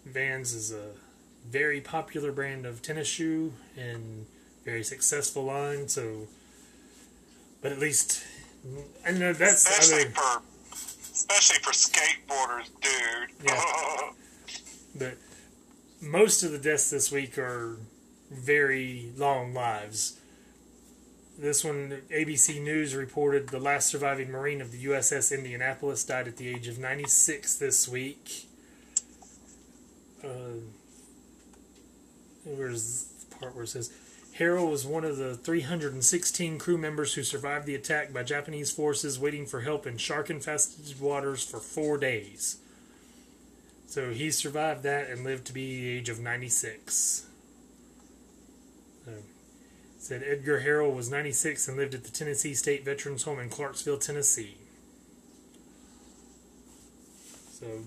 [0.05, 0.93] Vans is a
[1.49, 4.27] very popular brand of tennis shoe and
[4.65, 5.89] very successful line.
[5.89, 6.27] So,
[7.63, 8.23] but at least,
[9.07, 10.11] I know that's especially other.
[10.11, 10.43] for
[11.13, 13.49] especially for skateboarders, dude.
[13.49, 13.63] Yeah.
[14.97, 15.17] But
[16.01, 17.79] most of the deaths this week are
[18.31, 20.21] very long lives.
[21.37, 26.37] This one, ABC News reported the last surviving Marine of the USS Indianapolis died at
[26.37, 28.47] the age of 96 this week.
[30.23, 30.61] Uh,
[32.45, 33.93] where's the part where it says
[34.39, 39.19] Harrell was one of the 316 crew members who survived the attack by Japanese forces
[39.19, 42.59] waiting for help in shark infested waters for four days.
[43.87, 47.27] So he survived that and lived to be the age of 96.
[49.05, 49.13] So,
[49.99, 53.99] Said Edgar Harrell was 96 and lived at the Tennessee State Veterans Home in Clarksville,
[53.99, 54.57] Tennessee.
[57.53, 57.85] So,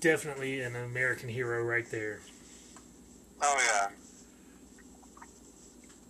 [0.00, 2.20] definitely an American hero right there.
[3.46, 3.88] Oh yeah.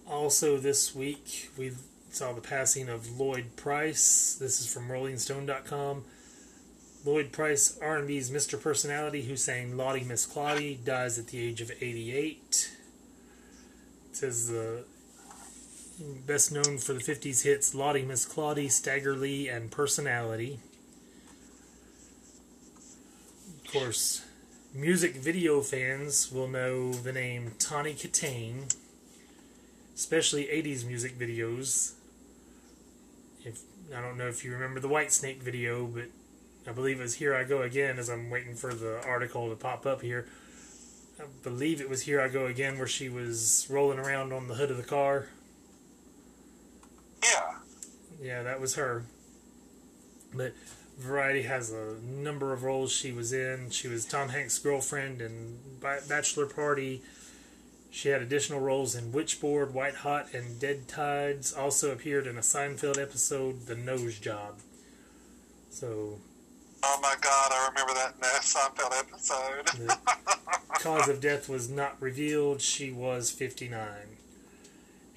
[0.07, 1.73] Also, this week we
[2.11, 4.37] saw the passing of Lloyd Price.
[4.39, 6.05] This is from RollingStone.com.
[7.05, 8.61] Lloyd Price, R&B's Mr.
[8.61, 12.71] Personality, who sang "Lawdy Miss Clawdy," dies at the age of 88.
[14.11, 14.85] It says the
[16.27, 20.61] best known for the 50s hits "Lawdy Miss Clawdy," "Stagger Lee," and "Personality."
[23.65, 24.23] Of course,
[24.75, 28.75] music video fans will know the name Tawny Kitaen
[29.95, 31.93] especially 80s music videos.
[33.45, 33.61] If
[33.97, 36.07] I don't know if you remember the Whitesnake video, but
[36.67, 39.57] I believe it was Here I Go Again as I'm waiting for the article to
[39.57, 40.27] pop up here.
[41.21, 44.55] I believe it was Here I Go Again where she was rolling around on the
[44.55, 45.29] hood of the car.
[47.23, 47.55] Yeah.
[48.21, 49.05] Yeah, that was her.
[50.35, 50.55] But
[50.99, 53.71] Variety has a number of roles she was in.
[53.71, 57.03] She was Tom Hanks' girlfriend in Bachelor Party.
[57.91, 61.53] She had additional roles in Witchboard, White Hot, and Dead Tides.
[61.53, 64.59] Also appeared in a Seinfeld episode, The Nose Job.
[65.71, 66.19] So.
[66.83, 67.51] Oh my God!
[67.53, 69.67] I remember that Seinfeld episode.
[69.87, 69.99] the
[70.81, 72.61] cause of death was not revealed.
[72.61, 73.79] She was 59.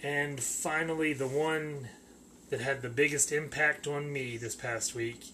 [0.04, 1.90] And finally, the one
[2.50, 5.26] that had the biggest impact on me this past week.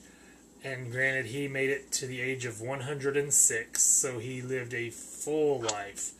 [0.64, 5.62] And granted, he made it to the age of 106, so he lived a full
[5.62, 6.14] life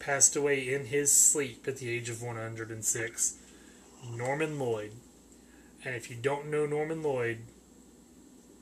[0.00, 3.34] passed away in his sleep at the age of 106.
[4.10, 4.92] Norman Lloyd.
[5.84, 7.38] And if you don't know Norman Lloyd,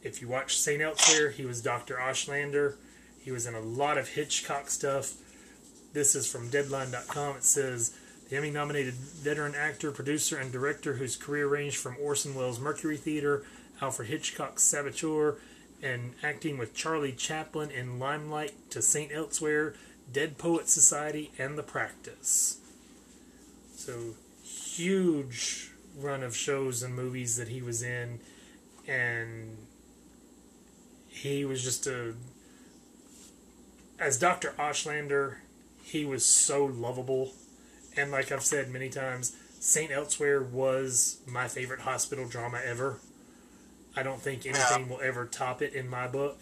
[0.03, 0.82] if you watch St.
[0.82, 1.97] Elsewhere, he was Dr.
[1.97, 2.74] Auschlander.
[3.20, 5.14] He was in a lot of Hitchcock stuff.
[5.93, 7.36] This is from Deadline.com.
[7.36, 7.97] It says
[8.28, 12.97] the Emmy nominated veteran actor, producer, and director whose career ranged from Orson Welles' Mercury
[12.97, 13.45] Theater,
[13.80, 15.36] Alfred Hitchcock's Saboteur,
[15.82, 19.12] and acting with Charlie Chaplin in Limelight to St.
[19.12, 19.74] Elsewhere
[20.12, 22.58] Dead Poet Society, and The Practice.
[23.76, 28.20] So, huge run of shows and movies that he was in,
[28.86, 29.58] and
[31.08, 32.14] he was just a.
[33.98, 34.54] As Dr.
[34.58, 35.36] Auschlander,
[35.82, 37.32] he was so lovable.
[37.96, 39.90] And like I've said many times, St.
[39.90, 43.00] Elsewhere was my favorite hospital drama ever.
[43.99, 46.38] I don't think anything will ever top it in my book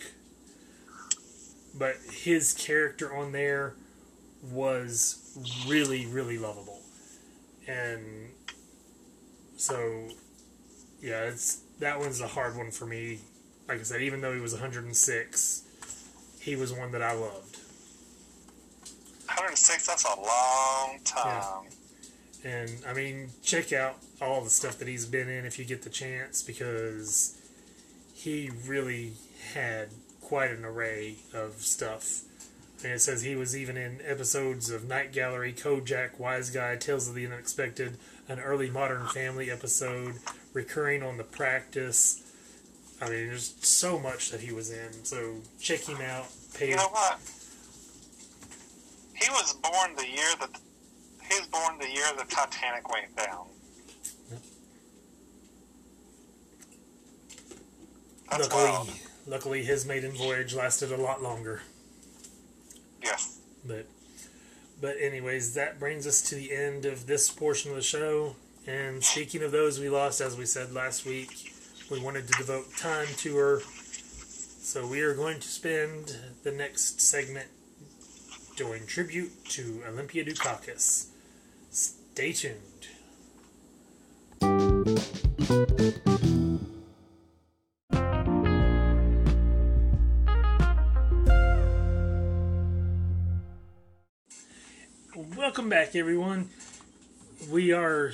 [1.78, 3.74] but his character on there
[4.50, 6.80] was really, really lovable.
[7.66, 8.30] And
[9.56, 10.08] so,
[11.02, 13.18] yeah, it's that one's a hard one for me.
[13.68, 15.62] Like I said, even though he was 106,
[16.40, 17.56] he was one that I loved.
[19.26, 21.64] 106, that's a long time.
[22.44, 22.50] Yeah.
[22.50, 25.82] And I mean, check out all the stuff that he's been in if you get
[25.82, 27.36] the chance because
[28.26, 29.12] he really
[29.54, 29.88] had
[30.20, 32.22] quite an array of stuff.
[32.82, 37.08] And it says he was even in episodes of Night Gallery, Kojak, Wise Guy, Tales
[37.08, 37.98] of the Unexpected,
[38.28, 40.14] an early Modern Family episode,
[40.52, 42.20] recurring on The Practice.
[43.00, 45.04] I mean, there's so much that he was in.
[45.04, 46.26] So check him out.
[46.58, 47.20] Pay you know what?
[49.14, 50.50] He was born the year that
[51.30, 53.46] he was born the year the Titanic went down.
[58.30, 58.94] Luckily.
[59.26, 61.62] Luckily, his maiden voyage lasted a lot longer.
[63.02, 63.38] Yes.
[63.66, 63.86] But,
[64.80, 68.36] but anyways, that brings us to the end of this portion of the show.
[68.66, 71.52] And speaking of those we lost, as we said last week,
[71.90, 73.60] we wanted to devote time to her.
[73.60, 77.48] So we are going to spend the next segment
[78.56, 81.06] doing tribute to Olympia Dukakis.
[81.70, 82.56] Stay tuned.
[95.56, 96.50] Welcome back, everyone.
[97.50, 98.12] We are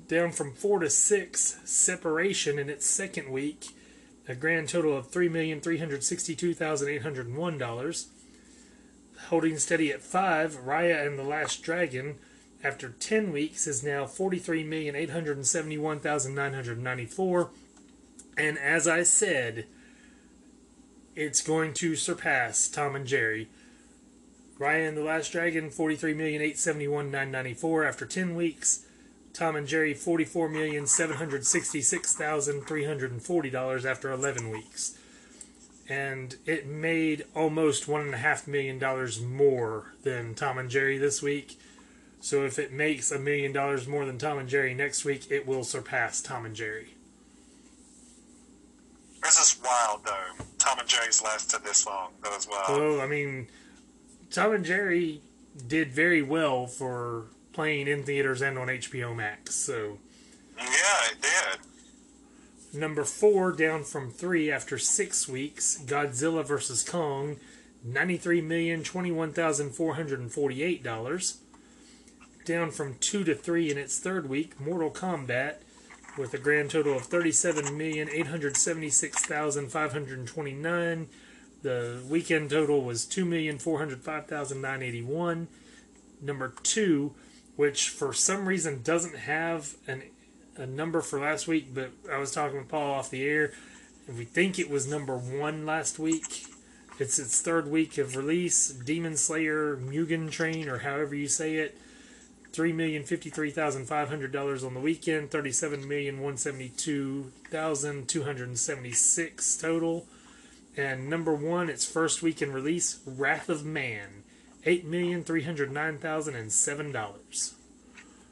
[0.08, 3.68] Down from four to six, Separation in its second week,
[4.26, 8.08] a grand total of three million three hundred sixty-two thousand eight hundred and one dollars.
[9.28, 12.16] Holding steady at five, Raya and the Last Dragon,
[12.62, 15.46] after ten weeks, is now forty-three million eight hundred and
[18.58, 19.66] as I said,
[21.14, 23.50] it's going to surpass Tom and Jerry.
[24.58, 28.86] Raya and the Last Dragon, forty-three million eight seventy-one nine ninety-four after ten weeks.
[29.34, 34.10] Tom and Jerry, forty-four million seven hundred sixty-six thousand three hundred and forty dollars after
[34.10, 34.96] eleven weeks,
[35.88, 40.98] and it made almost one and a half million dollars more than Tom and Jerry
[40.98, 41.58] this week.
[42.20, 45.46] So if it makes a million dollars more than Tom and Jerry next week, it
[45.46, 46.94] will surpass Tom and Jerry.
[49.22, 50.44] This is wild, though.
[50.58, 52.62] Tom and Jerry's lasted this long, though, as well.
[52.68, 53.48] Oh, I mean,
[54.30, 55.20] Tom and Jerry
[55.66, 59.54] did very well for playing in theaters and on HBO Max.
[59.54, 59.98] So
[60.58, 62.78] yeah, it did.
[62.78, 67.36] number four down from three after six weeks, Godzilla vs Kong,
[67.82, 71.38] ninety-three million twenty-one thousand four hundred and forty-eight dollars.
[72.44, 75.62] Down from two to three in its third week, Mortal Kombat,
[76.18, 81.08] with a grand total of thirty-seven million eight hundred seventy-six thousand five hundred twenty-nine.
[81.62, 85.48] The weekend total was two million four hundred five thousand nine eighty-one.
[86.20, 87.14] Number two,
[87.56, 90.02] which for some reason doesn't have an
[90.56, 93.52] a number for last week, but I was talking with Paul off the air,
[94.06, 96.46] and we think it was number one last week.
[97.00, 98.68] It's its third week of release.
[98.68, 101.76] Demon Slayer Mugen Train, or however you say it,
[102.52, 106.36] three million fifty three thousand five hundred dollars on the weekend, thirty seven million one
[106.36, 110.06] seventy two thousand two hundred and seventy six total.
[110.76, 114.23] And number one, its first week in release, Wrath of Man,
[114.66, 117.54] eight million three hundred nine thousand and seven dollars.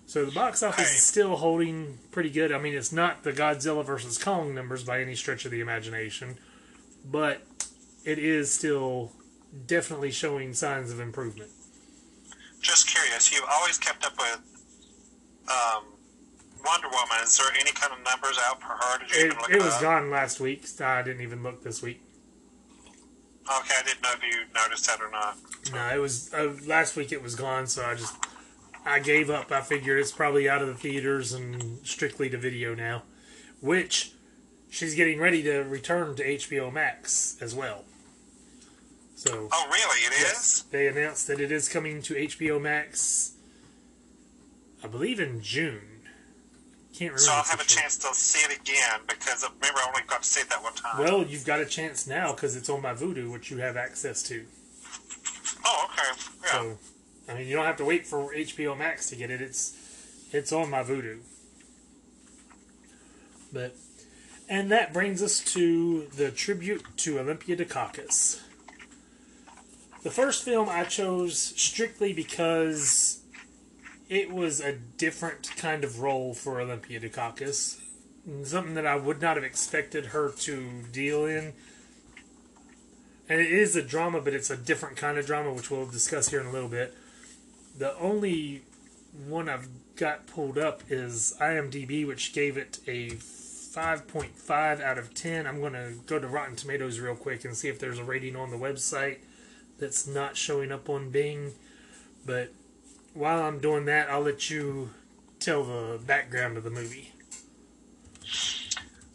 [0.06, 2.52] So the box office is still holding pretty good.
[2.52, 6.36] I mean, it's not the Godzilla versus Kong numbers by any stretch of the imagination,
[7.10, 7.40] but
[8.04, 9.12] it is still
[9.66, 11.50] definitely showing signs of improvement.
[12.60, 14.40] Just curious, you've always kept up with
[15.48, 15.84] um,
[16.66, 17.24] Wonder Woman.
[17.24, 18.98] Is there any kind of numbers out for her?
[18.98, 19.80] Did you It, even look it was up?
[19.80, 20.64] gone last week.
[20.80, 22.01] I didn't even look this week.
[23.44, 25.36] Okay, I didn't know if you noticed that or not.
[25.72, 27.12] No, it was uh, last week.
[27.12, 28.14] It was gone, so I just
[28.86, 29.50] I gave up.
[29.50, 33.02] I figured it's probably out of the theaters and strictly to video now,
[33.60, 34.12] which
[34.70, 37.84] she's getting ready to return to HBO Max as well.
[39.16, 40.00] So Oh, really?
[40.06, 40.20] It is.
[40.20, 43.32] yes, they announced that it is coming to HBO Max.
[44.82, 45.91] I believe in June.
[46.92, 47.18] Can't remember.
[47.18, 50.28] So I'll have a chance to see it again because remember I only got to
[50.28, 50.98] see it that one time.
[50.98, 54.22] Well, you've got a chance now because it's on my Vudu, which you have access
[54.24, 54.44] to.
[55.64, 56.22] oh, okay.
[56.44, 56.50] Yeah.
[56.50, 56.78] So,
[57.28, 59.40] I mean, you don't have to wait for HBO Max to get it.
[59.40, 59.74] It's
[60.32, 61.20] it's on my Vudu.
[63.52, 63.74] But
[64.50, 68.42] and that brings us to the tribute to Olympia Dukakis.
[70.02, 73.21] The first film I chose strictly because
[74.12, 77.80] it was a different kind of role for Olympia Dukakis.
[78.44, 81.54] Something that I would not have expected her to deal in.
[83.26, 86.28] And it is a drama, but it's a different kind of drama, which we'll discuss
[86.28, 86.94] here in a little bit.
[87.78, 88.64] The only
[89.26, 95.46] one I've got pulled up is IMDb, which gave it a 5.5 out of 10.
[95.46, 98.36] I'm going to go to Rotten Tomatoes real quick and see if there's a rating
[98.36, 99.20] on the website
[99.78, 101.52] that's not showing up on Bing.
[102.26, 102.52] But
[103.14, 104.90] while I'm doing that, I'll let you
[105.38, 107.12] tell the background of the movie.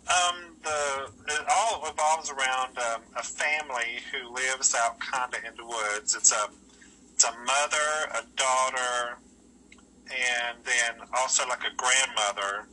[0.08, 5.56] Um, the it all revolves around um, a family who lives out kind of in
[5.58, 6.16] the woods.
[6.16, 6.50] It's a
[7.14, 9.18] it's a mother, a daughter,
[10.06, 12.68] and then also like a grandmother,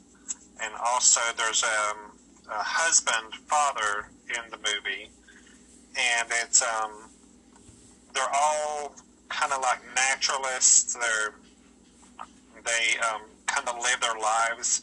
[0.62, 2.12] and also there's um,
[2.50, 5.10] a husband, father in the movie,
[5.96, 7.10] and it's um,
[8.14, 8.94] they're all
[9.28, 10.94] kind of like naturalists.
[10.94, 11.34] They're
[12.64, 14.82] they um, kind of live their lives.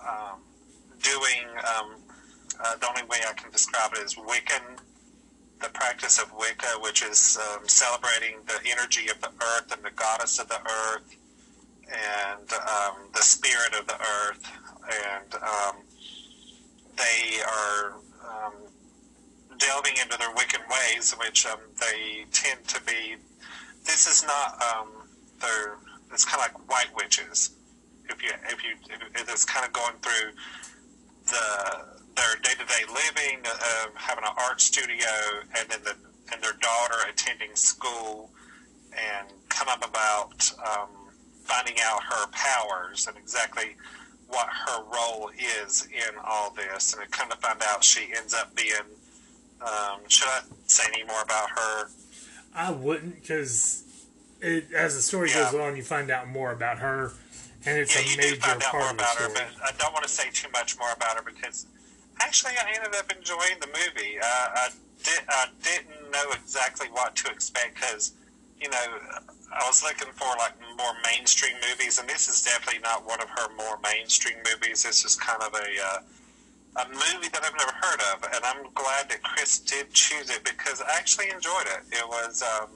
[0.00, 0.40] Um,
[1.02, 1.46] doing
[1.78, 1.96] um,
[2.62, 4.78] uh, the only way I can describe it is Wiccan,
[5.60, 9.90] the practice of Wicca, which is um, celebrating the energy of the earth and the
[9.90, 11.16] goddess of the earth
[11.88, 14.50] and um, the spirit of the earth,
[14.90, 15.76] and um,
[16.96, 17.94] they are
[19.58, 23.16] delving into their Wiccan ways, which um, they tend to be.
[23.86, 24.88] This is not um,
[25.40, 25.76] their.
[26.12, 27.50] It's kind of like white witches.
[28.08, 28.70] If you if you
[29.14, 30.32] if it's kind of going through
[31.26, 35.08] the their day to day living, uh, having an art studio,
[35.58, 35.94] and then the
[36.32, 38.30] and their daughter attending school,
[38.92, 40.88] and kind of about um,
[41.44, 43.76] finding out her powers and exactly
[44.28, 45.30] what her role
[45.62, 48.74] is in all this, and kind of find out she ends up being.
[49.60, 51.88] Um, should I say any more about her?
[52.56, 53.84] I wouldn't, because
[54.42, 55.44] as the story Yeah.
[55.52, 57.12] goes on, you find out more about her,
[57.66, 59.32] and it's yeah, a major do find out part of the her, story.
[59.34, 61.66] but I don't want to say too much more about her because
[62.20, 64.18] actually I ended up enjoying the movie.
[64.18, 64.68] Uh, I
[65.04, 68.12] did I didn't know exactly what to expect because
[68.60, 68.84] you know
[69.52, 73.28] I was looking for like more mainstream movies, and this is definitely not one of
[73.28, 74.82] her more mainstream movies.
[74.82, 75.98] This is kind of a uh,
[76.78, 80.44] a movie that I've never heard of, and I'm glad that Chris did choose it
[80.44, 81.96] because I actually enjoyed it.
[81.96, 82.42] It was.
[82.42, 82.68] Um,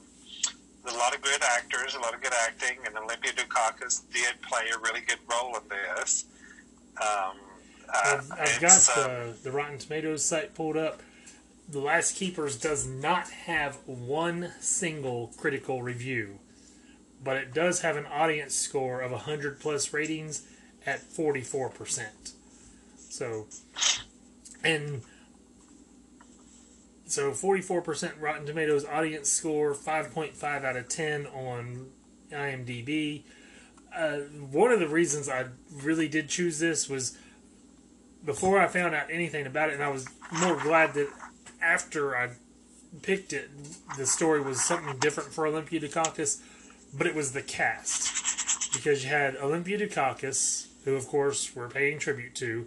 [0.87, 4.65] a lot of good actors, a lot of good acting, and Olympia Dukakis did play
[4.75, 6.25] a really good role in this.
[7.01, 7.37] Um,
[7.93, 11.03] uh, I've, got uh, the, the Rotten Tomatoes site pulled up.
[11.69, 16.39] The Last Keepers does not have one single critical review,
[17.23, 20.47] but it does have an audience score of 100 plus ratings
[20.87, 22.33] at 44%.
[23.11, 23.49] So,
[24.63, 25.03] and
[27.07, 31.89] so 44% Rotten Tomatoes audience score, 5.5 out of 10 on
[32.31, 33.25] IMDb.
[33.95, 34.19] Uh,
[34.51, 35.47] one of the reasons I
[35.83, 37.19] really did choose this was
[38.25, 40.07] before I found out anything about it, and I was
[40.41, 41.09] more glad that
[41.61, 42.31] after I
[43.03, 43.51] picked it,
[43.99, 46.41] the story was something different for Olympia Dukakis,
[46.97, 48.73] but it was the cast.
[48.73, 52.67] Because you had Olympia Dukakis, who of course we're paying tribute to,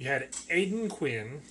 [0.00, 1.42] you had Aidan Quinn,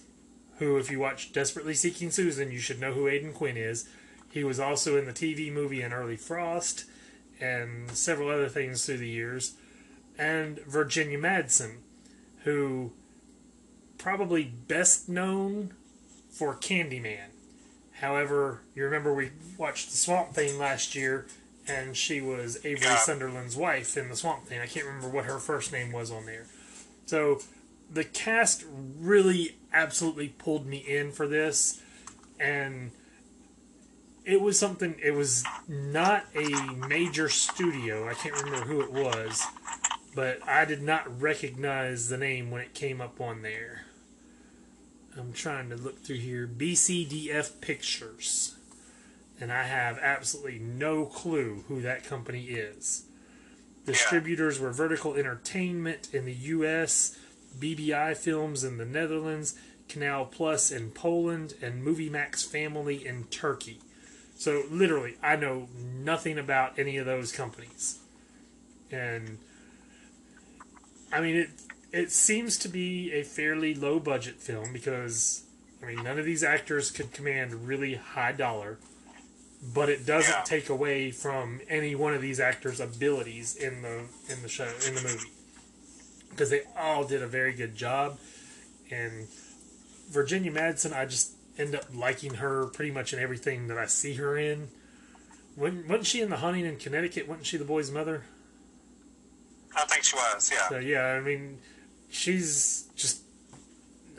[0.57, 3.87] who, if you watch Desperately Seeking Susan, you should know who Aidan Quinn is.
[4.31, 6.85] He was also in the TV movie An Early Frost
[7.39, 9.53] and several other things through the years.
[10.17, 11.77] And Virginia Madsen,
[12.43, 12.91] who
[13.99, 15.73] probably best known
[16.31, 17.29] for Candyman.
[18.01, 19.29] However, you remember we
[19.59, 21.27] watched the Swamp Thing last year,
[21.67, 22.97] and she was Avery Yeah.
[22.97, 24.59] Sunderland's wife in the Swamp Thing.
[24.59, 26.47] I can't remember what her first name was on there.
[27.05, 27.41] So
[27.91, 28.65] the cast
[28.99, 31.81] really absolutely pulled me in for this,
[32.39, 32.91] and
[34.25, 34.95] it was something.
[35.03, 36.49] It was not a
[36.87, 38.07] major studio.
[38.07, 39.43] I can't remember who it was,
[40.15, 43.85] but I did not recognize the name when it came up on there.
[45.17, 46.47] I'm trying to look through here.
[46.47, 48.55] BCDF Pictures.
[49.41, 53.05] And I have absolutely no clue who that company is.
[53.85, 57.17] Distributors were Vertical Entertainment in the US,
[57.59, 59.55] BBI Films in the Netherlands,
[59.87, 63.79] Canal Plus in Poland, and Movie Max Family in Turkey.
[64.37, 67.99] So literally, I know nothing about any of those companies.
[68.91, 69.37] And
[71.11, 71.49] I mean it
[71.91, 75.43] it seems to be a fairly low budget film because
[75.83, 78.77] I mean none of these actors could command really high dollar,
[79.73, 80.43] but it doesn't Yeah.
[80.43, 84.95] take away from any one of these actors' abilities in the in the show in
[84.95, 85.29] the movie
[86.39, 88.17] because they all did a very good job.
[88.89, 89.27] And
[90.09, 94.13] Virginia Madsen, I just end up liking her pretty much in everything that I see
[94.13, 94.69] her in.
[95.55, 97.27] When, wasn't she in The Haunting in Connecticut?
[97.27, 98.23] Wasn't she the boy's mother?
[99.75, 100.69] I think she was, yeah.
[100.69, 101.57] So yeah, I mean,
[102.09, 103.21] she's just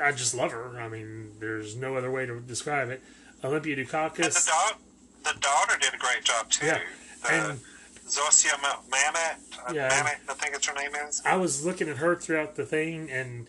[0.03, 0.78] I just love her.
[0.78, 3.03] I mean, there's no other way to describe it.
[3.43, 4.47] Olympia And the, Dukakis.
[4.47, 4.77] da-
[5.32, 6.66] the daughter did a great job, too.
[6.66, 6.81] Yeah,
[7.23, 7.61] The, and-
[8.11, 9.37] Zosia Mamet,
[9.69, 9.89] uh, Yeah.
[9.89, 11.23] Mamet, I think it's her name is.
[11.24, 13.47] I was looking at her throughout the thing, and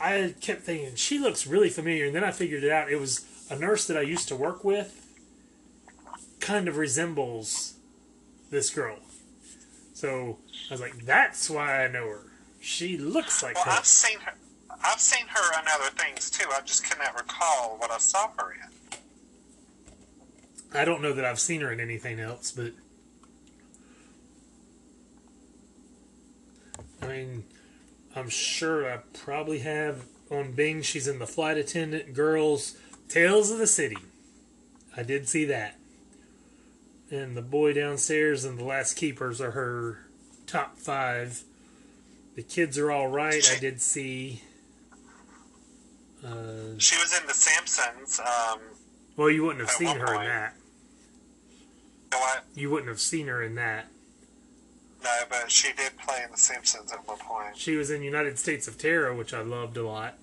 [0.00, 2.06] I kept thinking she looks really familiar.
[2.06, 2.90] And then I figured it out.
[2.90, 5.00] It was a nurse that I used to work with.
[6.40, 7.74] Kind of resembles
[8.50, 8.98] this girl.
[9.92, 10.38] So
[10.70, 12.20] I was like, that's why I know her.
[12.60, 13.70] She looks like Well, her.
[13.72, 14.34] I've seen her.
[14.84, 16.48] I've seen her in other things too.
[16.52, 18.60] I just cannot recall what I saw her in.
[20.78, 22.72] I don't know that I've seen her in anything else, but
[27.04, 27.44] I mean,
[28.16, 30.82] I'm sure I probably have on Bing.
[30.82, 32.76] She's in the flight attendant girls
[33.08, 33.98] Tales of the City.
[34.96, 35.76] I did see that,
[37.10, 40.06] and the boy downstairs and the last keepers are her
[40.46, 41.42] top five.
[42.36, 43.44] The kids are all right.
[43.54, 44.42] I did see.
[46.24, 48.20] Uh, She was in The Simpsons.
[48.20, 48.60] Um,
[49.16, 50.54] well, you wouldn't have seen her in that.
[52.12, 52.26] you know?
[52.54, 53.86] You wouldn't have seen her in that.
[55.04, 57.56] No, but she did play in The Simpsons at one point.
[57.56, 60.14] She was in United States of Tara, which I loved a lot.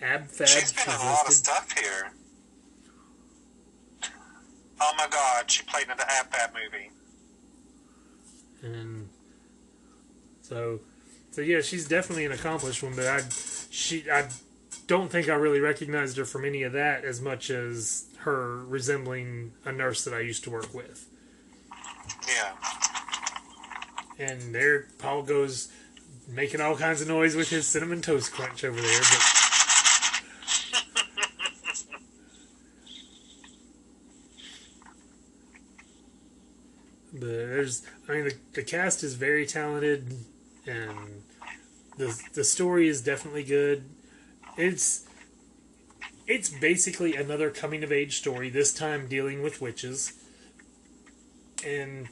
[0.00, 0.46] Ab Fab.
[0.46, 2.12] She's been in a lot of stuff here.
[4.80, 6.90] Oh my God, she played in the Ab Fab movie.
[8.62, 9.08] And
[10.42, 10.80] so
[11.36, 13.20] So yeah, she's definitely an accomplished one, but I
[13.70, 14.28] she I
[14.86, 19.52] don't think I really recognized her from any of that as much as her resembling
[19.64, 21.08] a nurse that I used to work with.
[22.26, 22.54] Yeah.
[24.18, 25.70] And there Paul goes
[26.28, 29.32] making all kinds of noise with his cinnamon toast crunch over there, but
[37.12, 40.12] But there's, I mean, the, the cast is very talented,
[40.66, 41.22] and
[41.96, 43.88] the the story is definitely good.
[44.58, 45.06] It's
[46.26, 48.50] it's basically another coming of age story.
[48.50, 50.12] This time dealing with witches,
[51.64, 52.08] and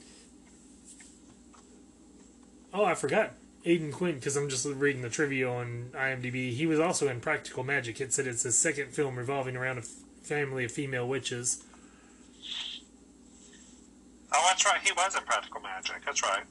[2.73, 3.33] oh, I forgot
[3.65, 6.53] Aidan Quinn because I'm just reading the trivia on IMDb.
[6.53, 7.99] He was also in Practical Magic.
[7.99, 9.87] It said it's his second film revolving around a f-
[10.23, 11.63] family of female witches.
[14.33, 14.81] Oh, that's right.
[14.83, 16.03] He was in Practical Magic.
[16.05, 16.43] That's right.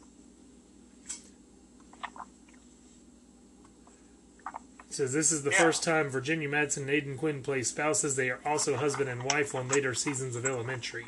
[4.95, 5.59] Says this is the Yeah.
[5.59, 8.16] first time Virginia Madsen and Aidan Quinn play spouses.
[8.16, 11.07] They are also husband and wife on later seasons of Elementary.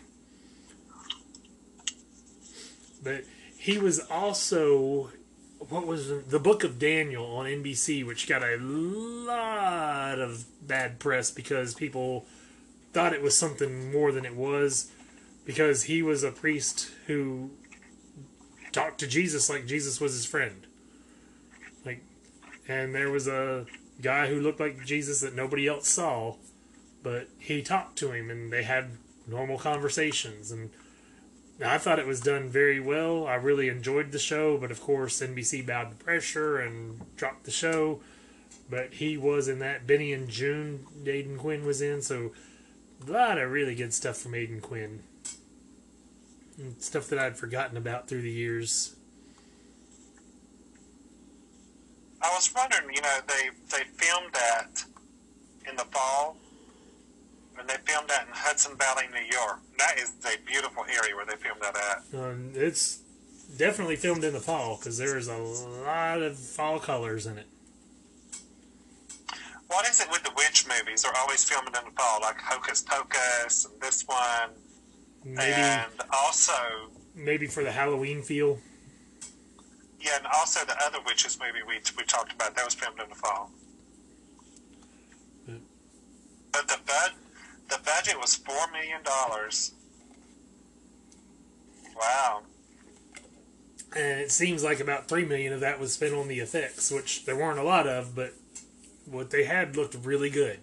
[3.02, 3.24] But
[3.56, 5.10] he was also
[5.58, 11.30] what was the Book of Daniel on NBC, which got a lot of bad press
[11.30, 12.26] because people
[12.92, 14.90] thought it was something more than it was.
[15.44, 17.50] Because he was a priest who
[18.72, 20.66] talked to Jesus like Jesus was his friend.
[22.68, 23.66] And there was a
[24.02, 26.36] guy who looked like Jesus that nobody else saw,
[27.02, 28.90] but he talked to him and they had
[29.26, 30.70] normal conversations and
[31.64, 33.26] I thought it was done very well.
[33.26, 37.51] I really enjoyed the show, but of course NBC bowed to pressure and dropped the
[37.51, 38.01] show.
[38.68, 39.86] But he was in that.
[39.86, 42.32] Benny and Joon, Aidan Quinn was in, so
[43.06, 45.02] a lot of really good stuff from Aidan Quinn.
[46.59, 48.95] And stuff that I'd forgotten about through the years.
[52.22, 54.84] I was wondering, you know, they they filmed that
[55.68, 56.36] in the fall,
[57.59, 59.60] and they filmed that in Hudson Valley, New York.
[59.78, 62.18] That is a beautiful area where they filmed that at.
[62.18, 63.01] Um, it's
[63.56, 67.47] definitely filmed in the fall because there's a lot of fall colors in it.
[69.68, 71.02] What is it with the witch movies?
[71.02, 74.51] They're always filming in the fall, like Hocus Pocus and this one,
[75.24, 76.52] Maybe and also
[77.14, 78.59] maybe for the Halloween feel.
[80.01, 83.09] Yeah, and also the other witches movie we we talked about that was filmed in
[83.09, 83.51] the fall.
[85.48, 85.55] Yeah.
[86.52, 87.12] But the bud
[87.68, 89.73] the budget was four million dollars.
[91.98, 92.43] Wow.
[93.94, 97.24] And it seems like about three million of that was spent on the effects, which
[97.24, 98.35] there weren't a lot of, but
[99.06, 100.59] what they had looked really good.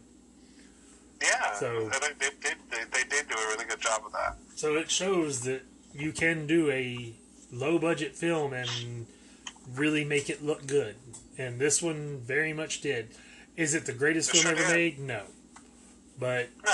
[1.22, 4.38] Yeah, So- they, they, they, they, they did do a really good job of that.
[4.56, 5.62] So it shows that
[5.94, 7.14] you can do a
[7.52, 9.06] low budget film and
[9.76, 10.96] really make it look good.
[11.38, 13.10] And this one very much did.
[13.56, 14.78] Is it the greatest It film sure ever did.
[14.78, 15.00] made?
[15.00, 15.24] No.
[16.20, 16.72] But No,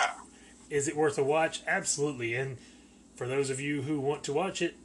[0.70, 1.62] Is it worth a watch?
[1.68, 2.36] Absolutely.
[2.36, 2.58] And
[3.16, 4.76] for those of you who want to watch it,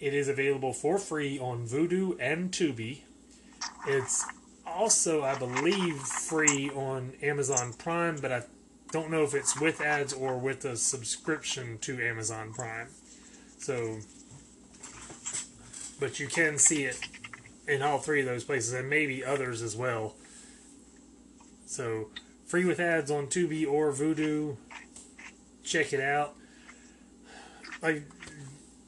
[0.00, 3.00] it is available for free on Vudu and Tubi.
[3.86, 4.24] It's
[4.66, 8.42] also, I believe, free on Amazon Prime, but I
[8.92, 12.88] don't know if it's with ads or with a subscription to Amazon Prime.
[13.58, 13.98] So,
[16.00, 16.98] but you can see it
[17.66, 20.14] in all three of those places and maybe others as well.
[21.66, 22.10] So,
[22.46, 24.56] free with ads on Tubi or Vudu.
[25.64, 26.34] Check it out.
[27.82, 28.02] Like,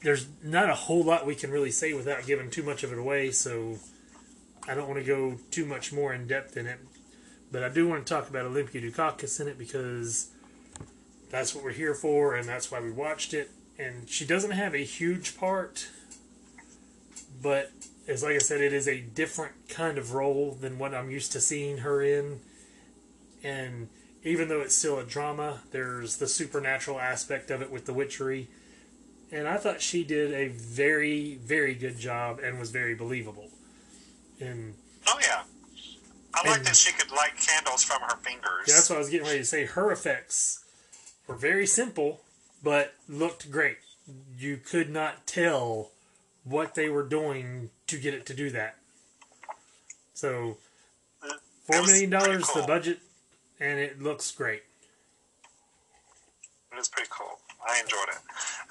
[0.03, 2.99] there's not a whole lot we can really say without giving too much of it
[2.99, 3.77] away, so
[4.67, 6.79] I don't want to go too much more in depth in it.
[7.51, 10.29] But I do want to talk about Olympia Dukakis in it because
[11.29, 13.51] that's what we're here for, and that's why we watched it.
[13.79, 15.87] And she doesn't have a huge part,
[17.41, 17.71] but
[18.07, 21.33] as like I said, it is a different kind of role than what I'm used
[21.33, 22.39] to seeing her in.
[23.43, 23.89] And
[24.23, 28.47] even though it's still a drama, there's the supernatural aspect of it with the witchery.
[29.31, 33.49] And I thought she did a very, very good job and was very believable.
[34.39, 34.75] And
[35.07, 35.43] oh yeah.
[36.33, 38.67] I like that she could light candles from her fingers.
[38.67, 39.65] Yeah, that's what I was getting ready to say.
[39.65, 40.63] Her effects
[41.25, 42.21] were very simple,
[42.63, 43.77] but looked great.
[44.37, 45.91] You could not tell
[46.49, 48.77] what they were doing to get it to do that.
[50.13, 50.57] So,
[51.65, 52.99] four million dollars pretty the budget,
[53.59, 54.63] and it looks great.
[56.71, 57.39] It was pretty cool.
[57.67, 58.21] I enjoyed it.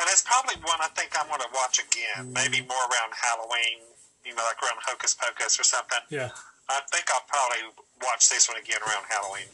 [0.00, 2.32] And it's probably one I think I'm going to watch again.
[2.32, 3.82] Maybe more around Halloween,
[4.24, 5.98] you know, like around Hocus Pocus or something.
[6.08, 6.30] Yeah,
[6.68, 9.48] I think I'll probably watch this one again around Halloween.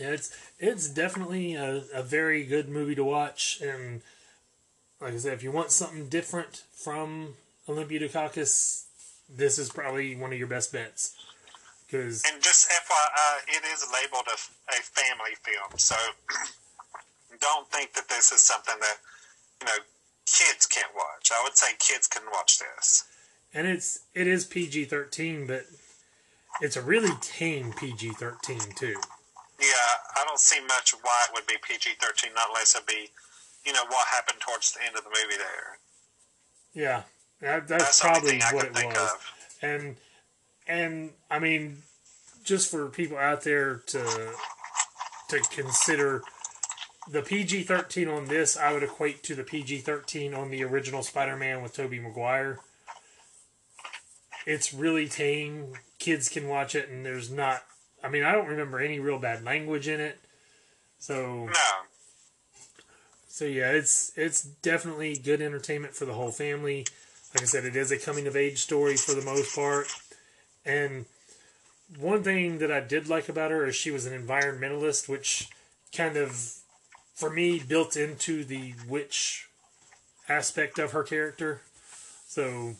[0.00, 4.02] yeah, it's it's definitely a, a very good movie to watch, and
[5.00, 7.34] like I said, if you want something different from
[7.68, 8.84] Olympia Dukakis,
[9.28, 11.16] this is probably one of your best bets.
[11.86, 14.36] Because And just FYI, it is labeled a,
[14.72, 15.94] a family film, so
[17.40, 18.96] don't think that this is something that
[19.60, 19.78] you know
[20.26, 21.30] kids can't watch.
[21.32, 23.04] I would say kids can watch this.
[23.54, 25.66] and it's it is PG thirteen, but
[26.60, 28.96] it's a really tame PG thirteen too.
[29.60, 33.10] Yeah, I don't see much why it would be PG thirteen, not unless it be,
[33.66, 35.78] you know, what happened towards the end of the movie there.
[36.74, 37.02] Yeah,
[37.40, 39.10] that, that's, That's probably what it think was.
[39.12, 39.32] of.
[39.62, 39.96] And
[40.68, 41.82] and I mean,
[42.44, 44.32] just for people out there to
[45.30, 46.22] to consider
[47.10, 51.02] the PG thirteen on this, I would equate to the PG thirteen on the original
[51.02, 52.60] Spider Man with Tobey Maguire.
[54.46, 55.72] It's really tame.
[55.98, 57.64] Kids can watch it, and there's not.
[58.04, 60.18] I mean, I don't remember any real bad language in it.
[60.98, 61.52] So No,
[63.36, 66.86] so yeah, it's it's definitely good entertainment for the whole family.
[67.34, 69.88] Like I said, it is a coming of age story for the most part.
[70.64, 71.04] And
[71.98, 75.50] one thing that I did like about her is she was an environmentalist, which
[75.94, 76.54] kind of
[77.14, 79.50] for me built into the witch
[80.30, 81.60] aspect of her character.
[82.26, 82.76] So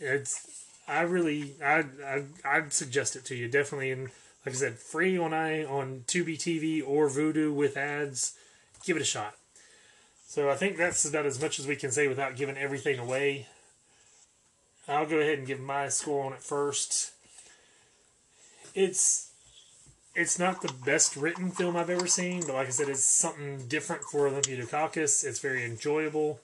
[0.00, 4.08] it's I really I I I'd suggest it to you definitely and
[4.44, 8.34] like I said, free on i on Tubi TV or Vudu with ads.
[8.84, 9.34] Give it a shot.
[10.26, 13.46] So I think that's about as much as we can say without giving everything away.
[14.88, 17.12] I'll go ahead and give my score on it first.
[18.74, 19.30] It's
[20.14, 23.66] it's not the best written film I've ever seen, but like I said, it's something
[23.68, 25.24] different for Olympia Dukakis.
[25.24, 26.40] It's very enjoyable.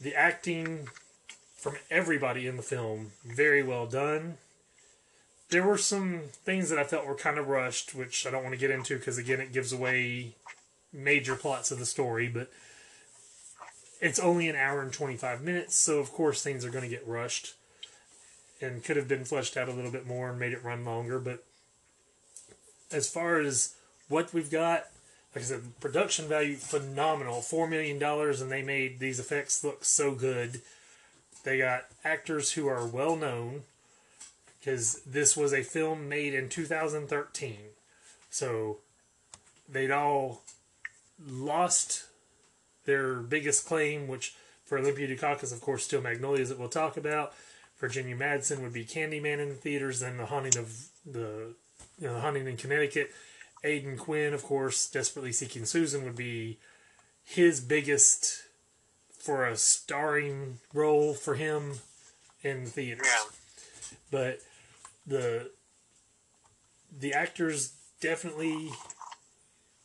[0.00, 0.88] The acting
[1.56, 4.38] from everybody in the film very well done.
[5.48, 8.54] There were some things that I felt were kind of rushed, which I don't want
[8.54, 10.34] to get into because again, it gives away
[10.96, 12.28] major plots of the story.
[12.28, 12.50] But
[14.00, 16.90] it's only an hour and twenty five minutes, so of course things are going to
[16.90, 17.54] get rushed,
[18.60, 21.18] and could have been fleshed out a little bit more and made it run longer.
[21.18, 21.44] But
[22.90, 23.74] as far as
[24.08, 24.86] what we've got,
[25.34, 29.84] like I said, production value phenomenal, four million dollars, and they made these effects look
[29.84, 30.62] so good.
[31.44, 33.62] They got actors who are well known
[34.58, 37.56] because this was a film made in 2013,
[38.30, 38.78] so
[39.68, 40.42] they'd all
[41.24, 42.04] lost
[42.84, 44.34] their biggest claim, which
[44.64, 47.32] for Olympia Dukakis, of course, Steel Magnolias that we'll talk about.
[47.78, 51.54] Virginia Madsen would be Candyman in the theaters, then The Haunting of the
[52.00, 53.12] you know, The Haunting in Connecticut.
[53.64, 56.58] Aidan Quinn, of course, Desperately Seeking Susan would be
[57.24, 58.44] his biggest
[59.10, 61.74] for a starring role for him
[62.42, 63.06] in the theaters.
[63.06, 64.38] yeah, But
[65.06, 65.50] the
[66.98, 68.70] the actors definitely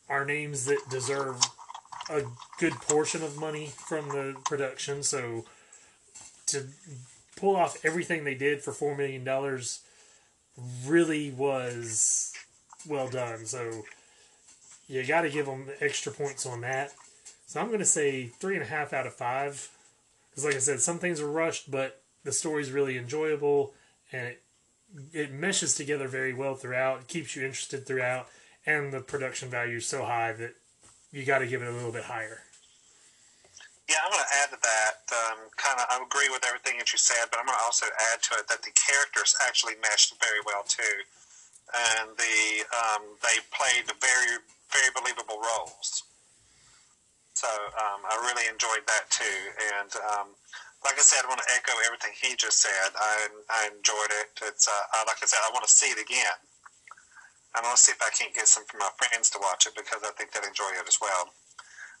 [0.08, 1.40] are names that deserve
[2.10, 2.22] a
[2.58, 5.02] good portion of money from the production.
[5.02, 5.44] So
[6.46, 6.66] to
[7.36, 9.80] pull off everything they did for four million dollars
[10.84, 12.32] really was
[12.86, 13.46] well done.
[13.46, 13.84] So
[14.88, 16.92] you got to give them extra points on that.
[17.46, 19.70] So I'm going to say three and a half out of five.
[20.30, 23.74] Because, like I said, some things are rushed, but the story's really enjoyable
[24.12, 24.42] and it
[25.12, 27.08] it meshes together very well throughout.
[27.08, 28.28] Keeps you interested throughout,
[28.66, 30.54] and the production value is so high that
[31.10, 32.40] you got to give it a little bit higher.
[33.88, 34.00] yeah.
[34.04, 34.96] I'm going to add to that.
[35.12, 37.86] Um, kind of, I agree with everything that you said, but I'm going to also
[38.12, 40.96] add to it that the characters actually meshed very well too,
[42.00, 44.40] and the um, they played very
[44.72, 46.04] very believable roles.
[47.34, 49.40] So um, I really enjoyed that too,
[49.76, 50.26] and um,
[50.84, 52.90] like I said, I want to echo everything he just said.
[52.96, 54.32] I I enjoyed it.
[54.48, 56.38] It's uh, I, like I said, I want to see it again.
[57.54, 59.74] I want to see if I can't get some from my friends to watch it
[59.76, 61.32] because I think they'll enjoy it as well.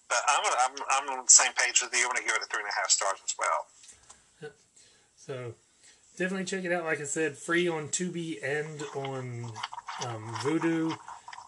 [0.08, 2.04] But I'm I'm I'm on the same page with you.
[2.04, 4.52] I'm gonna give it a three and a half stars as well.
[5.16, 5.54] So
[6.18, 6.84] definitely check it out.
[6.84, 9.52] Like I said, free on Tubi and on
[10.06, 10.96] um, Vudu,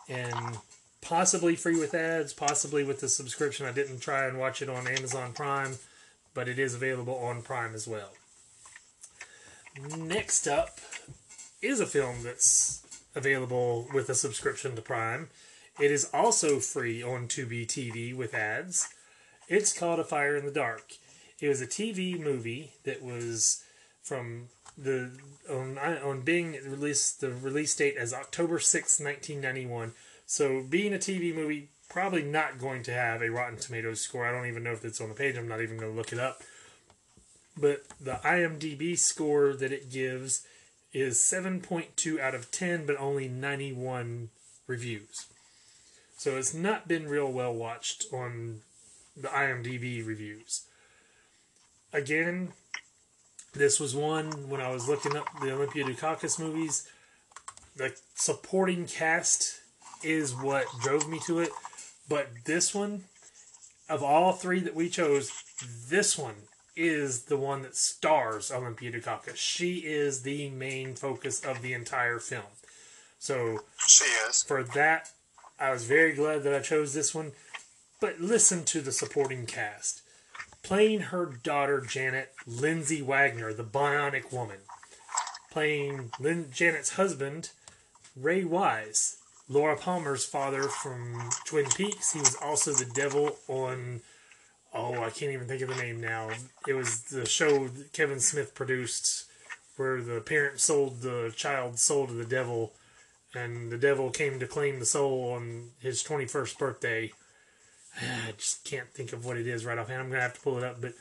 [0.08, 0.58] and
[1.00, 3.66] possibly free with ads, possibly with the subscription.
[3.66, 5.76] I didn't try and watch it on Amazon Prime,
[6.34, 8.10] but it is available on Prime as well.
[9.96, 10.78] Next up
[11.60, 12.83] is a film that's
[13.14, 15.28] available with a subscription to Prime.
[15.80, 18.88] It is also free on Tubi TV with ads.
[19.48, 20.94] It's called A Fire in the Dark.
[21.40, 23.62] It was a TV movie that was
[24.02, 25.10] from the
[25.50, 29.92] on on being released the release date as October sixth, 1991.
[30.26, 34.26] So being a TV movie probably not going to have a Rotten Tomatoes score.
[34.26, 35.36] I don't even know if it's on the page.
[35.36, 36.42] I'm not even going to look it up.
[37.56, 40.44] But the IMDb score that it gives
[40.94, 44.30] is 7.2 out of 10 but only 91
[44.66, 45.26] reviews.
[46.16, 48.60] So it's not been real well watched on
[49.16, 50.62] the IMDb reviews.
[51.92, 52.52] Again,
[53.54, 56.88] This was one when I was looking up the Olympia Dukakis movies.
[57.76, 59.60] The supporting cast
[60.02, 61.50] is what drove me to it,
[62.08, 63.04] but this one,
[63.88, 65.30] of all three that we chose,
[65.88, 66.34] this one
[66.76, 69.36] is the one that stars Olympia Dukakis.
[69.36, 72.44] She is the main focus of the entire film.
[73.18, 74.42] So She is.
[74.42, 75.10] for that,
[75.58, 77.32] I was very glad that I chose this one.
[78.00, 80.02] But listen to the supporting cast.
[80.62, 84.58] Playing her daughter Janet, Lindsay Wagner, the Bionic Woman.
[85.50, 87.50] Playing Lin- Janet's husband,
[88.16, 89.18] Ray Wise,
[89.48, 92.12] Laura Palmer's father from Twin Peaks.
[92.12, 94.00] He was also the devil on.
[94.74, 96.30] Oh, I can't even think of the name now.
[96.66, 99.26] It was the show Kevin Smith produced
[99.76, 102.72] where the parent sold the child's soul to the devil
[103.34, 107.12] and the devil came to claim the soul on his 21st birthday.
[108.00, 110.00] I just can't think of what it is right offhand.
[110.00, 110.80] I'm going to have to pull it up.
[110.80, 110.94] But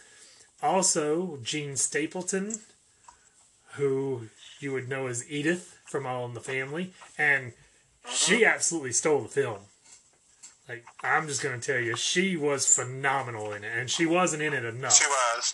[0.62, 2.60] also, Jean Stapleton,
[3.74, 4.30] who
[4.60, 6.94] you would know as Edith from All in the Family.
[7.18, 7.54] And
[8.10, 9.60] she absolutely stole the film.
[10.74, 13.72] Like, I'm just going to tell you, she was phenomenal in it.
[13.76, 14.96] And she wasn't in it enough.
[14.96, 15.54] She was.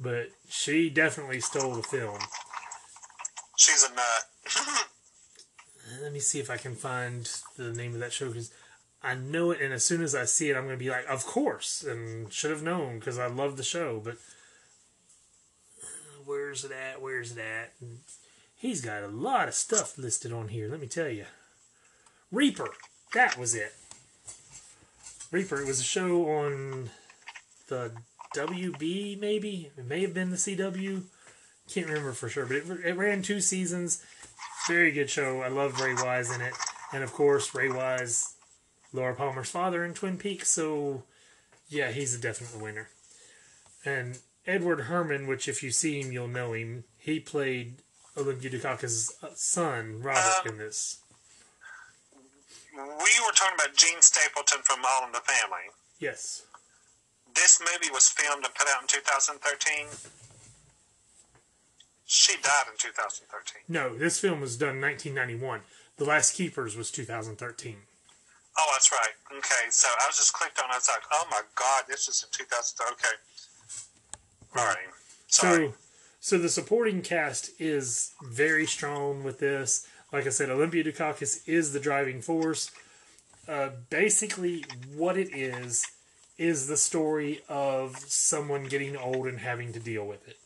[0.00, 2.18] But she definitely stole the film.
[3.56, 4.86] She's a nut.
[6.02, 8.52] Let me see if I can find the name of that show because
[9.02, 11.06] I know it, and as soon as I see it, I'm going to be like,
[11.06, 14.00] "Of course!" and should have known because I love the show.
[14.02, 14.14] But
[15.82, 17.02] uh, where's it at?
[17.02, 17.72] Where's it at?
[17.80, 17.98] And
[18.54, 20.68] he's got a lot of stuff listed on here.
[20.68, 21.24] Let me tell you,
[22.30, 22.68] Reaper.
[23.12, 23.74] That was it.
[25.30, 25.60] Reaper.
[25.60, 26.90] It was a show on
[27.68, 27.92] the
[28.34, 31.02] WB, maybe it may have been the CW.
[31.68, 34.02] Can't remember for sure, but it, it ran two seasons
[34.66, 35.40] very good show.
[35.40, 36.54] I love Ray Wise in it,
[36.92, 38.34] and of course Ray Wise,
[38.92, 40.50] Laura Palmer's father in Twin Peaks.
[40.50, 41.04] So
[41.68, 42.88] yeah, he's a definite winner.
[43.84, 46.84] And Edward Herrmann, which if you see him, you'll know him.
[46.98, 47.82] He played
[48.16, 51.00] Olympia Dukakis' son, Robert, uh, in this.
[52.86, 55.70] We were talking about Jean Stapleton from All in the Family.
[55.98, 56.42] Yes.
[57.34, 59.86] This movie was filmed and put out in 2013.
[62.06, 63.62] She died in 2013.
[63.68, 65.60] No, this film was done in 1991.
[65.96, 67.76] The Last Keepers was 2013.
[68.58, 69.14] Oh, that's right.
[69.38, 70.70] Okay, so I was just clicked on.
[70.70, 70.72] it.
[70.72, 72.78] I was like, oh my god, this is in 2000.
[72.92, 73.08] Okay.
[74.56, 74.76] All right.
[75.28, 75.68] Sorry.
[75.68, 75.74] So,
[76.20, 79.86] so the supporting cast is very strong with this.
[80.12, 82.70] Like I said, Olympia Dukakis is the driving force.
[83.48, 84.64] Uh, basically,
[84.96, 85.86] what it is
[86.38, 90.36] is the story of someone getting old and having to deal with it.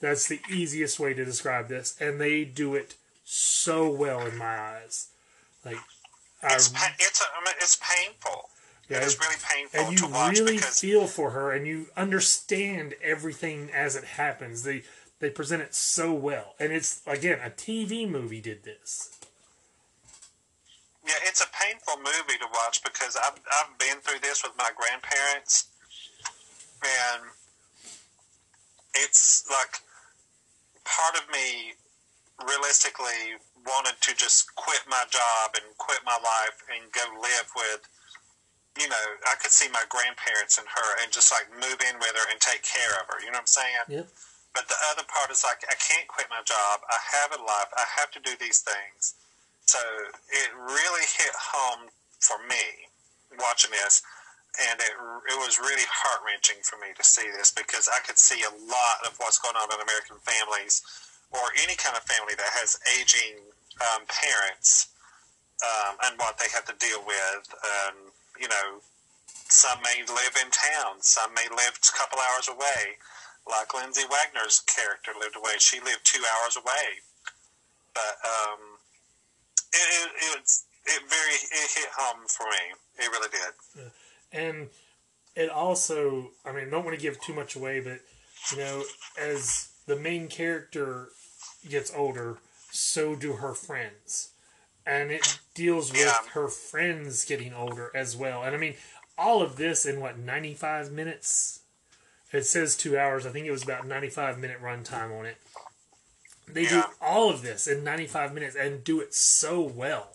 [0.00, 2.94] That's the easiest way to describe this, and they do it
[3.24, 5.08] so well in my eyes.
[5.64, 5.78] Like,
[6.42, 8.50] it's pa- it's a, I mean, it's painful.
[8.90, 13.70] yeah, It is really painful and you really feel for her and you understand everything
[13.72, 14.82] as it happens they
[15.24, 19.10] they present it so well and it's again a tv movie did this
[21.06, 24.70] Yeah, it's a painful movie to watch because I've, I've been through this with my
[24.72, 25.68] grandparents,
[26.80, 27.28] and
[28.96, 29.84] it's like
[30.88, 31.76] part of me
[32.48, 33.36] realistically
[33.68, 37.84] wanted to just quit my job and quit my life and go live with,
[38.80, 42.16] you know, I could see my grandparents and her and just like move in with
[42.16, 43.20] her and take care of her.
[43.20, 43.84] You know what I'm saying?
[43.88, 44.08] yep
[44.54, 46.86] But the other part is like, I can't quit my job.
[46.86, 47.74] I have a life.
[47.74, 49.18] I have to do these things.
[49.66, 49.82] So
[50.30, 51.90] it really hit home
[52.22, 52.86] for me
[53.42, 54.00] watching this.
[54.54, 54.94] And it,
[55.34, 58.54] it was really heart wrenching for me to see this because I could see a
[58.54, 60.86] lot of what's going on in American families
[61.34, 63.42] or any kind of family that has aging
[63.82, 64.94] um, parents
[65.58, 67.42] um, and what they have to deal with.
[67.66, 68.78] Um, you know,
[69.50, 72.94] some may live in town, some may live a couple hours away
[73.48, 75.52] like Lindsay Wagner's character lived away.
[75.58, 77.02] She lived two hours away,
[77.94, 78.60] but um,
[79.72, 80.50] it, it, it
[80.86, 83.04] it very it hit home for me.
[83.04, 83.90] It really did.
[84.32, 84.68] and
[85.36, 87.98] it also i mean I don't want to give too much away but
[88.52, 88.84] you know
[89.20, 91.08] as the main character
[91.68, 92.38] gets older
[92.70, 94.30] so do her friends
[94.86, 96.18] and it deals with Yeah.
[96.34, 98.74] her friends getting older as well and i mean
[99.18, 101.60] all of this in what 95 minutes
[102.36, 105.36] it says two hours i think it was about 95 minute runtime on it
[106.46, 110.10] they do all of this in 95 minutes and do it so well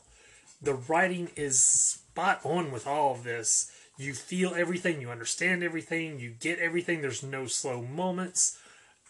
[0.62, 3.72] the writing is spot on with all of this.
[3.98, 7.02] You feel everything, you understand everything, you get everything.
[7.02, 8.58] There's no slow moments.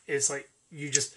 [0.08, 1.16] It's like you just.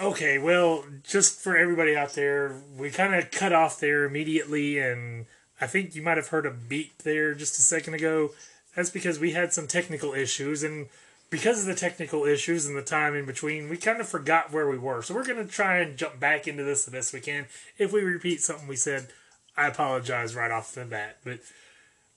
[0.00, 5.26] Okay, well, just for everybody out there, we kind of cut off there immediately, and
[5.60, 8.30] I think you might have heard a beep there just a second ago.
[8.74, 10.88] That's because we had some technical issues, and
[11.32, 14.68] because of the technical issues and the time in between, we kind of forgot where
[14.68, 15.02] we were.
[15.02, 17.46] So we're going to try and jump back into this the best we can.
[17.78, 19.08] If we repeat something we said,
[19.56, 21.18] I apologize right off the bat.
[21.24, 21.40] But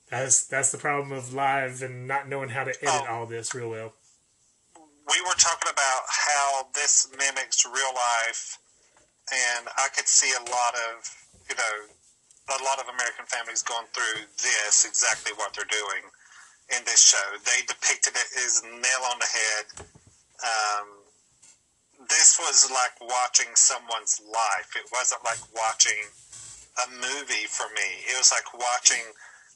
[0.09, 3.07] that's that's the problem of live and not knowing how to edit oh.
[3.09, 3.93] all this real well.
[4.75, 8.57] We were talking about how this mimics real life,
[9.31, 11.09] and I could see a lot of
[11.49, 16.03] you know a lot of American families going through this exactly what they're doing
[16.73, 17.25] in this show.
[17.45, 19.65] They depicted it as nail on the head.
[20.41, 20.87] Um,
[22.09, 24.73] this was like watching someone's life.
[24.75, 26.09] It wasn't like watching
[26.83, 28.03] a movie for me.
[28.09, 29.03] It was like watching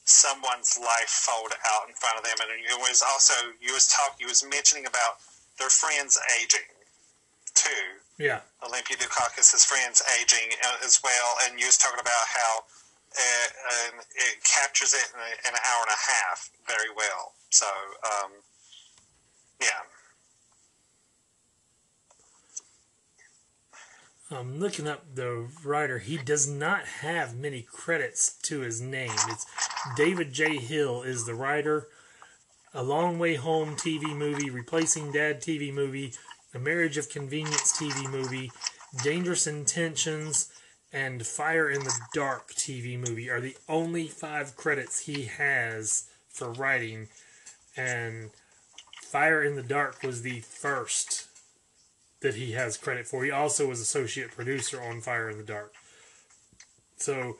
[0.04, 2.38] someone's life fold out in front of them.
[2.40, 5.20] And it was also you was talk you was mentioning about
[5.58, 6.70] their friends aging
[7.54, 8.00] too.
[8.18, 8.40] Yeah.
[8.64, 12.64] Olympia Dukakis' friends aging uh, as well, and you was talking about how
[13.16, 17.32] and it captures it in, a, in, an hour and a half very well.
[17.50, 17.66] So,
[18.04, 18.30] um,
[19.60, 19.82] yeah.
[24.32, 25.98] I'm looking up the writer.
[25.98, 29.10] He does not have many credits to his name.
[29.28, 29.44] It's
[29.96, 30.58] David J.
[30.58, 31.88] Hill is the writer.
[32.72, 36.12] A Long Way Home TV movie, Replacing Dad TV movie,
[36.54, 38.52] A Marriage of Convenience TV movie,
[39.02, 40.52] Dangerous Intentions,
[40.92, 46.52] and Fire in the Dark TV movie are the only five credits he has for
[46.52, 47.08] writing,
[47.76, 48.30] and
[49.02, 51.28] Fire in the Dark was the first
[52.20, 53.24] that he has credit for.
[53.24, 55.72] He also was associate producer on Fire in the Dark.
[56.96, 57.36] So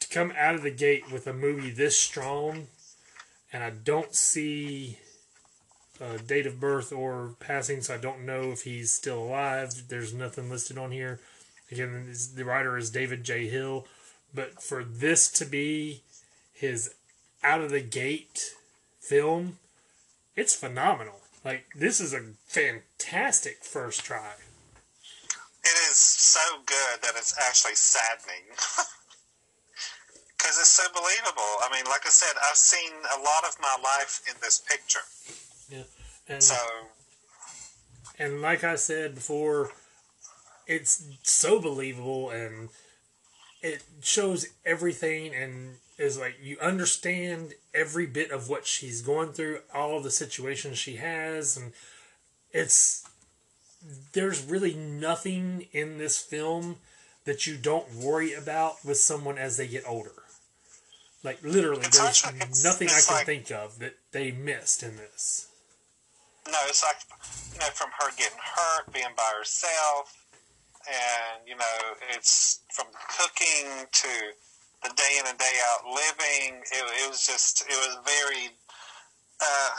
[0.00, 2.68] to come out of the gate with a movie this strong,
[3.52, 4.98] and I don't see
[6.00, 9.88] a date of birth or passing, so I don't know if he's still alive.
[9.88, 11.20] There's nothing listed on here.
[11.70, 13.46] Again, the writer is David J.
[13.48, 13.86] Hill,
[14.34, 16.02] but for this to be
[16.52, 16.94] his
[17.42, 18.54] out of the gate
[19.00, 19.58] film,
[20.34, 21.20] it's phenomenal.
[21.44, 24.34] Like this is a fantastic first try.
[25.64, 28.44] It is so good that it's actually saddening.
[30.38, 31.42] Because it's so believable.
[31.62, 35.00] I mean, like I said, I've seen a lot of my life in this picture.
[35.68, 35.82] Yeah.
[36.28, 36.54] And, so.
[38.20, 39.72] And like I said before,
[40.68, 42.68] it's so believable and
[43.62, 49.60] it shows everything and is like you understand every bit of what she's going through,
[49.74, 51.72] all the situations she has, and
[52.52, 53.04] it's
[54.12, 56.76] there's really nothing in this film
[57.24, 60.22] that you don't worry about with someone as they get older.
[61.24, 64.82] Like literally, it's there's it's, nothing it's I can like, think of that they missed
[64.84, 65.48] in this.
[66.46, 66.96] No, it's like
[67.54, 70.27] you know, from her getting hurt, being by herself,
[70.88, 71.78] and you know
[72.10, 72.86] it's from
[73.16, 74.08] cooking to
[74.82, 76.62] the day in and day out living.
[76.72, 78.50] It, it was just it was very.
[79.40, 79.70] Uh,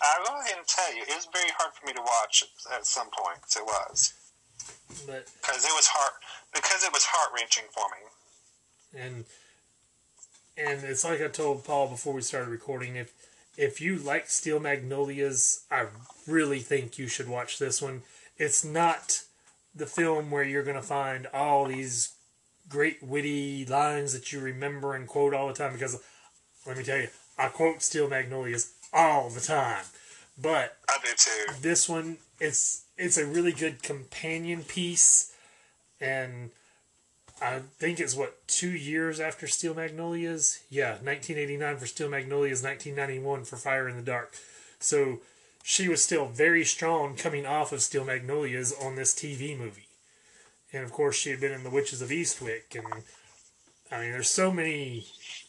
[0.00, 1.02] I really didn't tell you.
[1.02, 2.44] It was very hard for me to watch
[2.74, 3.56] at some points.
[3.56, 4.14] It was,
[5.06, 6.14] but because it was heart
[6.54, 9.02] because it was heart wrenching for me.
[9.02, 9.24] And
[10.56, 12.96] and it's like I told Paul before we started recording.
[12.96, 13.12] If
[13.56, 15.86] if you like Steel Magnolias, I
[16.26, 18.02] really think you should watch this one.
[18.36, 19.22] It's not
[19.74, 22.14] the film where you're going to find all these
[22.68, 26.00] great witty lines that you remember and quote all the time because
[26.66, 27.08] let me tell you,
[27.38, 29.84] I quote Steel Magnolias all the time.
[30.40, 31.60] But I do too.
[31.62, 35.32] This one, it's it's a really good companion piece,
[36.00, 36.50] and
[37.40, 40.60] I think it's what two years after Steel Magnolias.
[40.70, 44.34] Yeah, 1989 for Steel Magnolias, 1991 for Fire in the Dark.
[44.78, 45.20] So
[45.70, 49.88] she was still very strong coming off of Steel Magnolias on this TV movie.
[50.72, 52.74] And of course, she had been in The Witches of Eastwick.
[52.74, 53.04] And
[53.92, 55.04] I mean, there's so many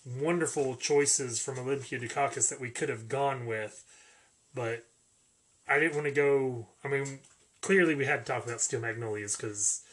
[0.05, 3.85] wonderful choices from Olympia Dukakis that we could have gone with.
[4.53, 4.83] But
[5.69, 6.67] I didn't want to go.
[6.83, 7.19] I mean,
[7.61, 9.83] clearly we had to talk about Steel Magnolias because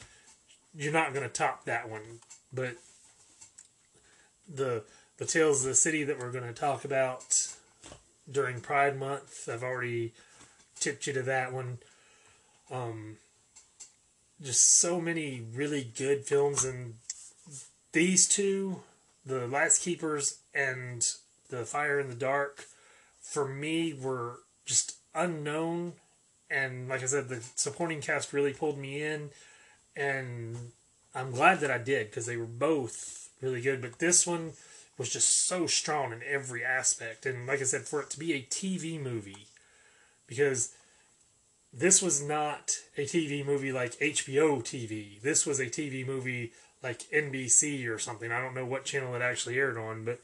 [0.74, 2.18] you're not going to top that one.
[2.52, 2.74] But
[4.52, 4.82] the
[5.18, 7.55] the tales of the city that we're going to talk about
[8.30, 9.48] during Pride Month.
[9.52, 10.12] I've already
[10.78, 11.78] tipped you to that one.
[12.70, 13.16] Um,
[14.42, 16.94] just so many really good films, and
[17.92, 18.82] these two,
[19.24, 21.08] The Last Keepers and
[21.48, 22.66] The Fire in the Dark,
[23.20, 25.94] for me were just unknown.
[26.50, 29.30] And like I said, the supporting cast really pulled me in,
[29.96, 30.56] and
[31.14, 33.80] I'm glad that I did because they were both really good.
[33.80, 34.52] But this one,
[34.98, 37.26] was just so strong in every aspect.
[37.26, 39.48] And like I said, for it to be a TV movie,
[40.26, 40.72] because
[41.72, 45.20] this was not a TV movie like HBO TV.
[45.20, 46.52] This was a TV movie
[46.82, 48.32] like NBC or something.
[48.32, 50.20] I don't know what channel it actually aired on, but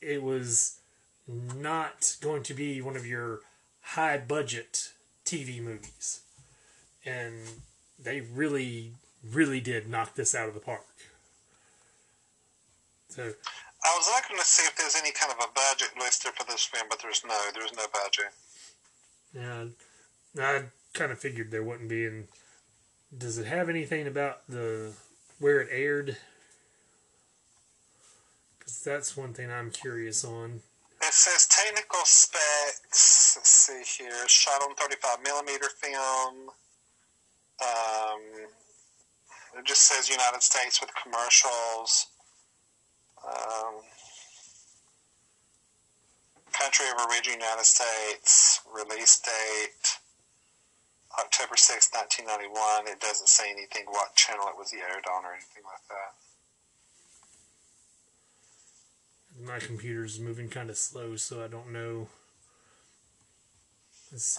[0.00, 0.78] it was
[1.26, 3.40] not going to be one of your
[3.80, 4.92] high budget
[5.24, 6.22] TV movies,
[7.04, 7.34] and
[7.98, 8.92] they really,
[9.22, 10.84] really did knock this out of the park.
[13.08, 13.32] So
[13.84, 16.64] I was looking to see if there's any kind of a budget listed for this
[16.64, 18.32] film, but there's no, there's no budget.
[19.34, 19.64] yeah,
[20.44, 20.64] I
[20.94, 22.04] kind of figured there wouldn't be.
[22.06, 22.26] And
[23.16, 24.92] does it have anything about the
[25.38, 26.16] where it aired?
[28.58, 30.60] Because that's one thing I'm curious on.
[31.00, 33.36] It says technical specs.
[33.36, 34.26] Let's see here.
[34.28, 36.50] Shot on 35 millimeter film.
[37.60, 38.20] Um,
[39.56, 42.06] it just says United States with commercials.
[43.28, 43.74] Um,
[46.52, 48.60] country of origin United States.
[48.72, 49.98] Release date
[51.18, 52.88] October 6, 1991.
[52.88, 56.14] It doesn't say anything what channel it was aired on or anything like that.
[59.40, 62.08] My computer's moving kind of slow, so I don't know.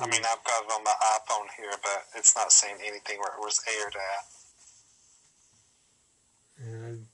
[0.02, 3.34] I mean, I've got it on my iPhone here, but it's not saying anything where
[3.38, 4.26] it was aired at.
[6.68, 7.06] And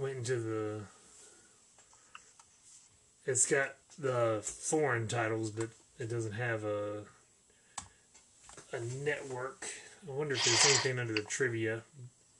[0.00, 0.80] went into the.
[3.26, 5.68] It's got the foreign titles, but
[5.98, 7.02] it doesn't have a
[8.72, 9.68] a network.
[10.08, 11.82] I wonder if there's anything under the trivia.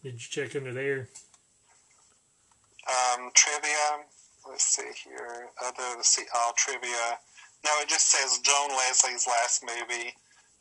[0.02, 1.08] Did you check under there?
[2.88, 4.06] Um, trivia.
[4.48, 5.48] Let's see here.
[5.62, 7.18] Other, let's see, all trivia.
[7.64, 10.14] No, it just says Joan Leslie's last movie.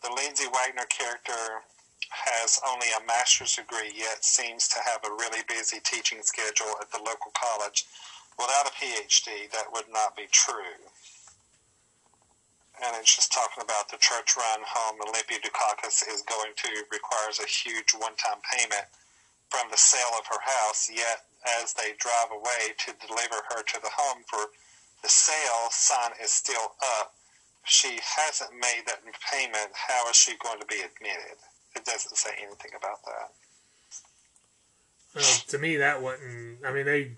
[0.03, 1.63] The Lindsay Wagner character
[2.09, 6.91] has only a master's degree, yet seems to have a really busy teaching schedule at
[6.91, 7.85] the local college.
[8.37, 10.77] Without a PhD, that would not be true.
[12.81, 17.39] And it's just talking about the church run home Olympia Dukakis is going to requires
[17.39, 18.87] a huge one time payment
[19.49, 21.27] from the sale of her house, yet
[21.59, 24.47] as they drive away to deliver her to the home for
[25.03, 27.13] the sale sign is still up.
[27.65, 29.71] She hasn't made that payment.
[29.73, 31.37] How is she going to be admitted?
[31.75, 33.31] It doesn't say anything about that.
[35.15, 36.65] Well, to me, that wasn't.
[36.65, 37.11] I mean, they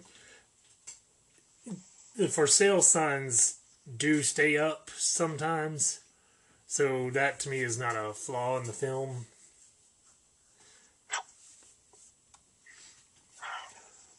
[2.15, 3.59] the for sale signs
[3.97, 6.01] do stay up sometimes,
[6.67, 9.25] so that to me is not a flaw in the film.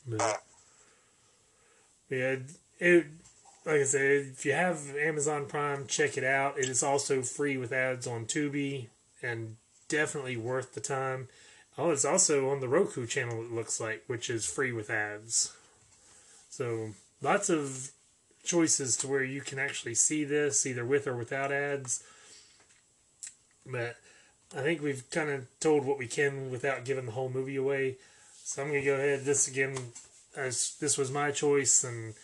[0.06, 0.42] But
[2.10, 2.36] yeah,
[2.80, 3.06] it
[3.64, 6.58] like I said, if you have Amazon Prime, check it out.
[6.58, 8.88] It is also free with ads on Tubi,
[9.22, 9.56] and
[9.92, 11.28] definitely worth the time.
[11.78, 13.42] Oh, it's also on the Roku channel.
[13.42, 15.54] It looks like, which is free with ads.
[16.50, 16.90] So
[17.20, 17.92] lots of
[18.42, 22.02] choices to where you can actually see this either with or without ads.
[23.64, 23.96] But
[24.56, 27.96] I think we've kind of told what we can without giving the whole movie away.
[28.44, 29.24] So I'm gonna go ahead.
[29.24, 29.76] This again,
[30.36, 32.14] as this was my choice, and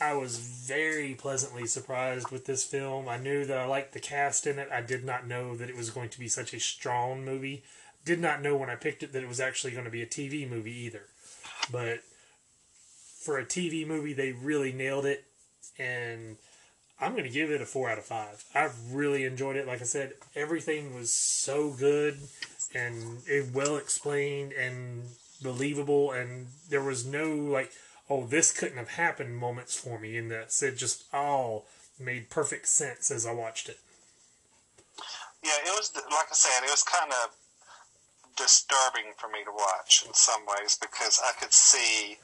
[0.00, 3.08] I was very pleasantly surprised with this film.
[3.08, 4.68] I knew that I liked the cast in it.
[4.70, 7.62] I did not know that it was going to be such a strong movie.
[8.04, 10.06] Did not know when I picked it that it was actually going to be a
[10.06, 11.04] TV movie either.
[11.72, 12.00] But
[13.20, 15.24] for a TV movie, they really nailed it,
[15.78, 16.36] and
[17.00, 18.44] I'm going to give it a four out of five.
[18.54, 19.66] I really enjoyed it.
[19.66, 22.18] Like I said, everything was so good
[22.74, 25.04] and well explained and
[25.42, 27.72] believable, and there was no like,
[28.08, 30.62] oh, this couldn't have happened moments for me in this.
[30.62, 31.66] It just all
[31.98, 33.78] made perfect sense as I watched it.
[35.42, 37.30] Yeah, it was like I said, it was kind of
[38.36, 42.18] disturbing for me to watch in some ways because I could see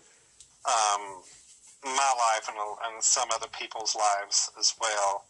[0.66, 1.22] um,
[1.84, 2.58] my life and,
[2.92, 5.24] and some other people's lives as well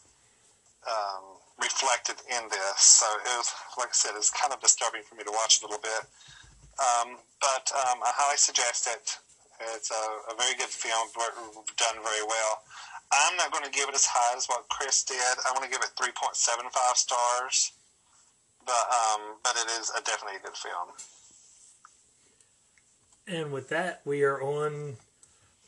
[0.87, 2.81] um, reflected in this.
[2.81, 5.67] So it was, like I said, it's kind of disturbing for me to watch a
[5.67, 6.03] little bit.
[6.81, 9.19] Um, but um, I highly suggest it.
[9.75, 11.09] It's a, a very good film,
[11.77, 12.63] done very well.
[13.13, 15.21] I'm not going to give it as high as what Chris did.
[15.47, 17.73] I'm going to give it 3.75 stars.
[18.65, 20.89] But um, but it is a definitely a good film.
[23.27, 24.97] And with that, we are on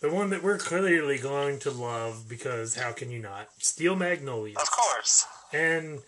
[0.01, 3.49] the one that we're clearly going to love because how can you not?
[3.59, 4.57] Steel Magnolias.
[4.61, 5.27] Of course.
[5.53, 6.01] And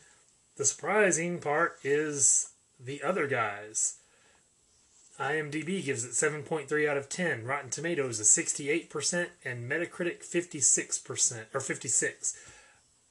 [0.57, 3.97] the surprising part is the other guys.
[5.19, 7.45] IMDb gives it 7.3 out of 10.
[7.45, 12.37] Rotten Tomatoes is 68% and Metacritic 56% or 56.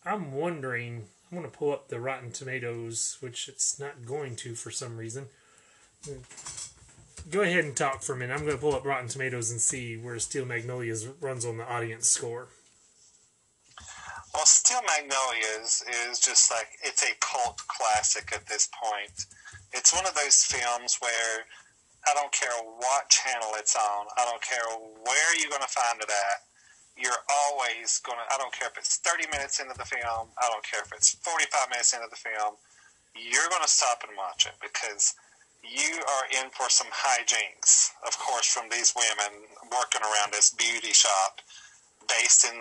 [0.06, 4.54] I'm wondering, I'm going to pull up the Rotten Tomatoes, which it's not going to
[4.54, 5.28] for some reason.
[7.32, 8.34] Go ahead and talk for a minute.
[8.34, 11.68] I'm going to pull up Rotten Tomatoes and see where Steel Magnolias runs on the
[11.68, 12.50] audience score.
[14.32, 19.26] Well, Steel Magnolias is just like it's a cult classic at this point.
[19.72, 21.46] It's one of those films where
[22.08, 24.66] I don't care what channel it's on, I don't care
[25.04, 26.40] where you're going to find it at.
[26.96, 30.48] you're always going to, I don't care if it's 30 minutes into the film, I
[30.48, 32.56] don't care if it's 45 minutes into the film,
[33.16, 35.16] you're going to stop and watch it because
[35.64, 40.94] you are in for some hijinks, of course, from these women working around this beauty
[40.94, 41.42] shop
[42.08, 42.60] based in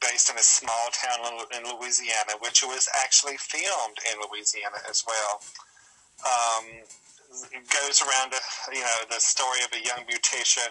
[0.00, 1.26] based in a small town
[1.56, 5.42] in Louisiana, which was actually filmed in Louisiana as well.
[6.24, 6.64] Um,
[7.68, 8.32] goes around,
[8.72, 10.70] you know, the story of a young beautician.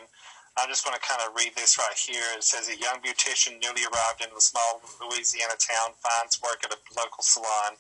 [0.58, 2.24] I'm just going to kind of read this right here.
[2.36, 6.72] It says a young beautician newly arrived in the small Louisiana town finds work at
[6.72, 7.76] a local salon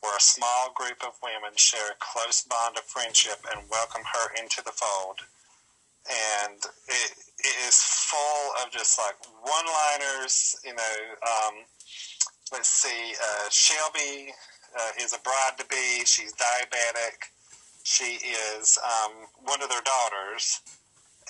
[0.00, 4.32] where a small group of women share a close bond of friendship and welcome her
[4.36, 5.20] into the fold.
[6.08, 10.96] And it, it is full of just like one liners, you know.
[11.24, 11.54] Um,
[12.52, 14.32] let's see, uh, Shelby
[14.76, 17.28] uh, is a bride to be, she's diabetic,
[17.90, 20.62] she is um, one of their daughters.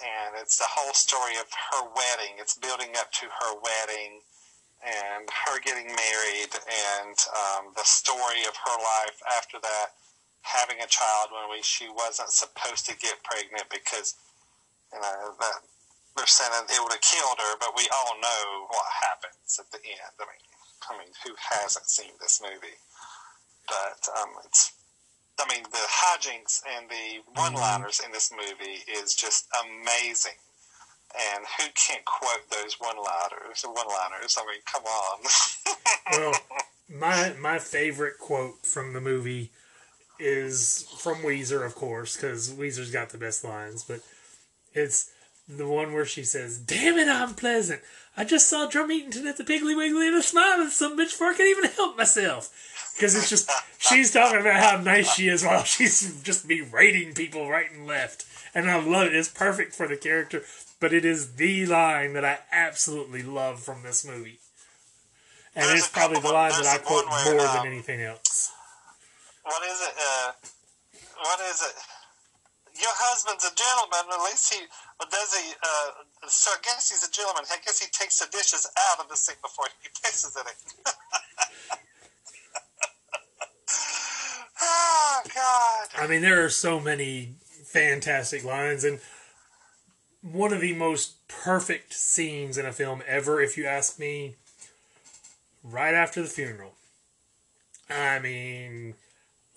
[0.00, 2.36] And it's the whole story of her wedding.
[2.36, 4.20] It's building up to her wedding
[4.80, 9.92] and her getting married and um, the story of her life after that,
[10.40, 14.16] having a child when we, she wasn't supposed to get pregnant because
[14.92, 15.60] you know that
[16.16, 19.80] they're saying it would have killed her, but we all know what happens at the
[19.84, 20.16] end.
[20.16, 20.44] I mean,
[20.88, 22.80] I mean, who hasn't seen this movie?
[23.68, 24.72] But um, it's,
[25.42, 30.36] I mean, the hijinks and the one-liners in this movie is just amazing
[31.14, 33.64] and who can't quote those one-liners?
[33.64, 34.38] One-liners.
[34.38, 35.20] I mean, come on.
[36.12, 36.34] well,
[36.88, 39.50] my my favorite quote from the movie
[40.18, 43.82] is from Ouiser, of course, because Ouiser's got the best lines.
[43.82, 44.00] But
[44.72, 45.10] it's
[45.56, 47.82] the one where she says, "Damn it, I'm pleasant.
[48.16, 51.10] I just saw Drum Eatenton at the Piggly Wiggly and a smile at some bitch
[51.10, 52.50] before I can even help myself."
[52.96, 57.48] Because it's just she's talking about how nice she is while she's just berating people
[57.48, 58.24] right and left,
[58.54, 59.14] and I love it.
[59.14, 60.42] It's perfect for the character
[60.80, 64.40] but it is the line that I absolutely love from this movie.
[65.54, 68.50] And there's it's probably the line that I quote where, more um, than anything else.
[69.42, 69.94] What is it?
[69.98, 70.32] Uh,
[71.18, 71.74] what is it?
[72.80, 74.08] Your husband's a gentleman.
[74.08, 74.60] At least he
[75.10, 75.52] does he.
[75.62, 77.44] Uh, so I guess he's a gentleman.
[77.50, 80.58] I guess he takes the dishes out of the sink before he pisses in it.
[84.62, 85.88] oh God!
[86.02, 87.34] I mean, there are so many
[87.64, 89.00] fantastic lines, and
[90.22, 94.36] one of the most perfect scenes in a film ever, if you ask me,
[95.62, 96.74] right after the funeral.
[97.88, 98.94] I mean,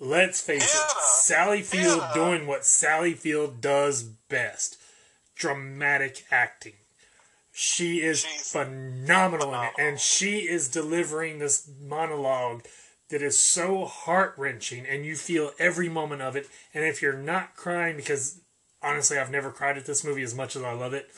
[0.03, 4.77] let's face it, Sally Field doing what Sally Field does best
[5.35, 6.73] dramatic acting.
[7.51, 12.63] She is phenomenal, phenomenal in it, and she is delivering this monologue
[13.09, 16.47] that is so heart wrenching, and you feel every moment of it.
[16.73, 18.41] And if you're not crying because
[18.81, 21.09] honestly, I've never cried at this movie as much as I love it.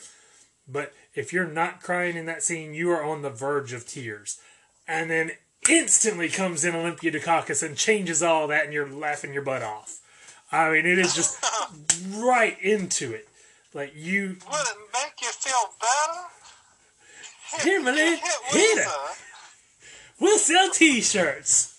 [0.68, 4.38] But if you're not crying in that scene, you are on the verge of tears.
[4.86, 5.32] And then
[5.68, 10.00] instantly comes in Olympia Dukakis and changes all that, and you're laughing your butt off.
[10.52, 11.44] I mean, it is just
[12.16, 13.28] right into it.
[13.74, 14.36] Like you.
[14.50, 17.62] Would it make you feel better?
[17.62, 18.88] Here, man, hit, hit it.
[20.18, 21.76] We'll sell T-shirts.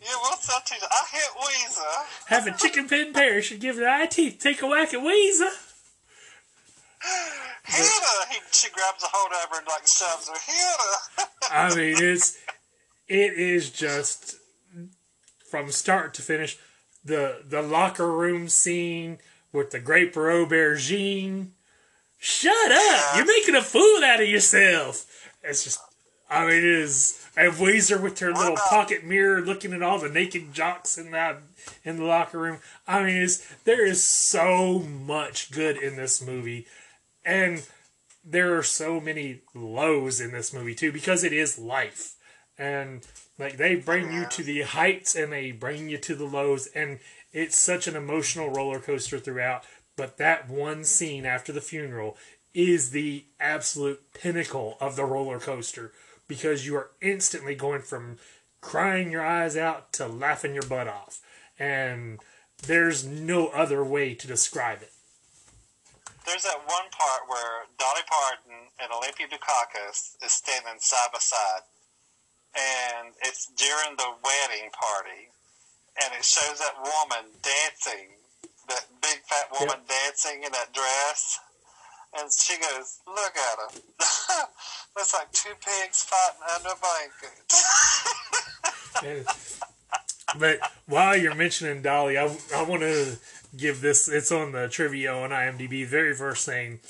[0.00, 0.86] Yeah, what's up, teacher?
[0.90, 2.26] I hit Ouiser.
[2.26, 4.38] Have a chicken pin parish and give it eye teeth.
[4.40, 5.50] Take a whack at Ouiser.
[7.64, 8.26] Hit her.
[8.30, 10.34] He, she grabs a hold of her and like shoves her.
[10.46, 11.48] Hit her.
[11.50, 12.38] I mean, it's
[13.08, 14.36] it is just
[15.50, 16.58] from start to finish
[17.04, 19.18] the the locker room scene
[19.52, 21.50] with the grape aubergine.
[22.18, 23.16] Shut up!
[23.16, 25.06] You're making a fool out of yourself.
[25.42, 25.78] It's just,
[26.28, 30.08] I mean, it is and Ouiser with her little pocket mirror looking at all the
[30.08, 31.42] naked jocks in that
[31.84, 32.58] in the locker room.
[32.86, 33.28] I mean,
[33.64, 36.66] there is so much good in this movie,
[37.24, 37.66] and
[38.24, 42.15] there are so many lows in this movie too because it is life,
[42.58, 43.06] and
[43.38, 46.98] like they bring you to the heights and they bring you to the lows, and
[47.32, 49.64] it's such an emotional roller coaster throughout.
[49.96, 52.16] But that one scene after the funeral
[52.54, 55.92] is the absolute pinnacle of the roller coaster
[56.28, 58.18] because you are instantly going from
[58.60, 61.20] crying your eyes out to laughing your butt off.
[61.58, 62.18] And
[62.66, 64.92] there's no other way to describe it.
[66.26, 71.62] There's that one part where Dolly Parton and Olympia Dukakis is standing side by side.
[72.56, 75.28] And it's during the wedding party.
[76.02, 78.16] And it shows that woman dancing,
[78.68, 79.88] that big fat woman yep.
[79.88, 81.38] dancing in that dress.
[82.18, 83.68] And she goes, Look at her,
[84.96, 86.76] Looks like two pigs fighting under a
[89.02, 89.26] blanket.
[90.38, 93.18] but while you're mentioning Dolly, I, I want to
[93.56, 96.80] give this, it's on the trivia on IMDb, very first thing.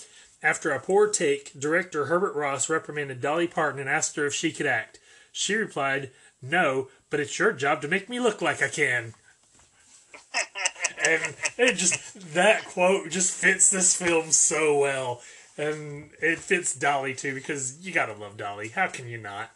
[0.43, 4.53] After a poor take, director Herbert Ross reprimanded Dolly Parton and asked her if she
[4.53, 5.01] could act.
[5.39, 9.13] She replied, No, but it's your job to make me look like I can.
[11.05, 15.21] and it just, that quote just fits this film so well.
[15.59, 18.69] And it fits Dolly too, because you gotta love Dolly.
[18.69, 19.51] How can you not?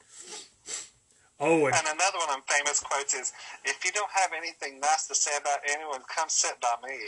[1.40, 3.32] Oh, and, And another one of famous quotes is,
[3.65, 6.98] "If you don't have anything nice to say about anyone, come sit by me."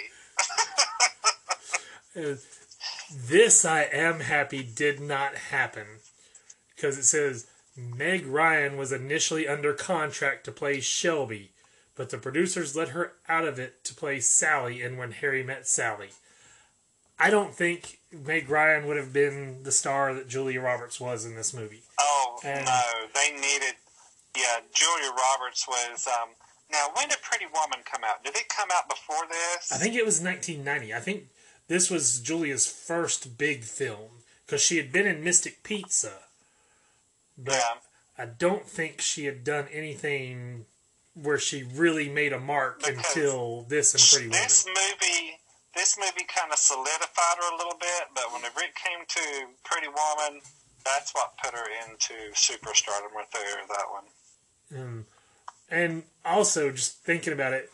[2.31, 2.36] uh,
[3.15, 6.01] this I am happy did not happen.
[6.74, 7.47] Because it says
[7.77, 11.53] Meg Ryan was initially under contract to play Shelby,
[11.94, 15.66] but the producers let her out of it to play Sally in When Harry Met
[15.66, 16.11] Sally.
[17.19, 21.35] I don't think Meg Ryan would have been the star that Julia Roberts was in
[21.35, 21.82] this movie.
[21.99, 22.81] Oh And- no,
[23.15, 23.74] they needed.
[24.36, 26.07] Yeah, Julia Roberts was.
[26.07, 26.31] Um,
[26.70, 28.24] now, when did Pretty Woman come out?
[28.24, 29.70] Did it come out before this?
[29.70, 30.94] I think it was 1990.
[30.94, 31.24] I think
[31.69, 36.15] this was Julia's first big film because she had been in Mystic Pizza,
[37.38, 37.74] but Yeah.
[38.18, 40.66] I don't think she had done anything
[41.14, 44.42] where she really made a mark Because until this and Pretty Woman.
[44.42, 45.40] This movie,
[45.74, 49.88] this movie kind of solidified her a little bit, but whenever it came to Pretty
[49.88, 50.40] Woman,
[50.84, 53.60] that's what put her into superstardom right there.
[53.68, 54.80] That one.
[54.80, 55.06] Um,
[55.70, 57.70] and also, just thinking about it,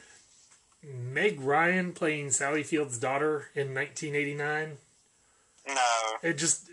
[0.83, 4.79] Meg Ryan playing Sally Field's daughter in 1989.
[5.67, 5.75] No,
[6.23, 6.69] It just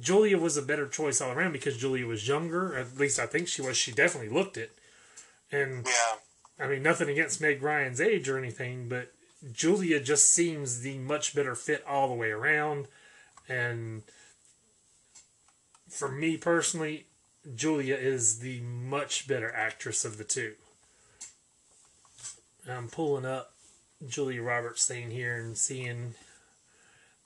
[0.00, 2.76] Julia was a better choice all around because Julia was younger.
[2.76, 3.76] At least I think she was.
[3.76, 4.72] She definitely looked it.
[5.50, 9.12] And yeah, I mean, nothing against Meg Ryan's age or anything, but
[9.52, 12.86] Julia just seems the much better fit all the way around.
[13.48, 14.02] And
[15.88, 17.06] for me personally,
[17.54, 20.54] Julia is the much better actress of the two.
[22.68, 23.52] I'm pulling up
[24.06, 26.14] Julia Roberts thing here and seeing.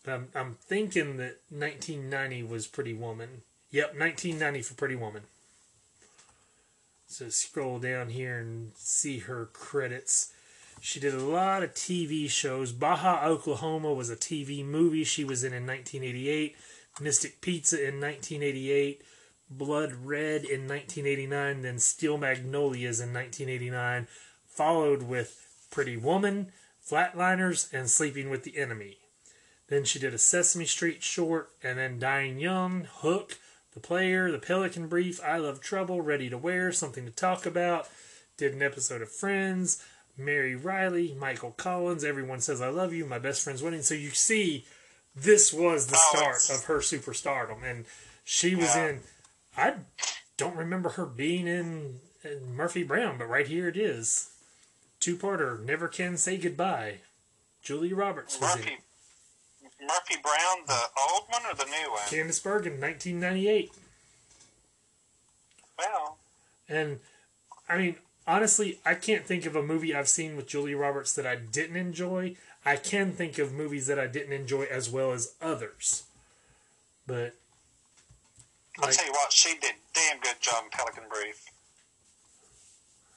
[0.06, 3.42] I'm, I'm thinking that 1990 was Pretty Woman.
[3.70, 5.22] Yep, 1990 for Pretty Woman.
[7.06, 10.32] So scroll down here and see her credits.
[10.80, 12.72] She did a lot of TV shows.
[12.72, 16.56] Baja, Oklahoma was a TV movie she was in in 1988.
[17.00, 19.02] Mystic Pizza in 1988.
[19.50, 21.62] Blood Red in 1989.
[21.62, 24.08] Then Steel Magnolias in 1989.
[24.46, 26.50] Followed with Pretty Woman,
[26.86, 28.96] Flatliners, and Sleeping with the Enemy.
[29.72, 33.38] Then she did a Sesame Street short, and then Dying Young, Hook,
[33.72, 37.88] The Player, The Pelican Brief, I Love Trouble, Ready to Wear, Something to Talk About.
[38.36, 39.82] Did an episode of Friends,
[40.18, 43.80] Mary Reilly, Michael Collins, Everyone Says I Love You, My Best Friend's Wedding.
[43.80, 44.66] So you see,
[45.16, 47.86] this was the Oh, start of her superstardom, and
[48.24, 48.88] she was Yeah.
[48.88, 49.00] in.
[49.56, 49.74] I
[50.36, 54.28] don't remember her being in, in Murphy Brown, but right here it is.
[55.00, 56.98] Two parter, Never Can Say Goodbye.
[57.62, 58.78] Julia Roberts was in it.
[59.86, 60.16] Murphy.
[60.22, 60.80] Brown, the
[61.10, 62.00] old one or the new one?
[62.08, 63.72] Candice Bergen, 1998.
[65.78, 66.18] Well,
[66.68, 67.00] And
[67.68, 67.96] I mean,
[68.26, 71.76] honestly, I can't think of a movie I've seen with Julia Roberts that I didn't
[71.76, 72.36] enjoy.
[72.64, 76.04] I can think of movies that I didn't enjoy as well as others.
[77.06, 77.34] But
[78.78, 81.46] I'll Like- tell you what, she did damn good job in Pelican Brief.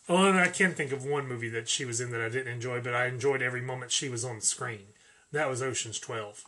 [0.10, 2.52] oh, and I can think of one movie that she was in that I didn't
[2.54, 4.88] enjoy, but I enjoyed every moment she was on the screen.
[5.32, 6.46] That was Ocean's 12.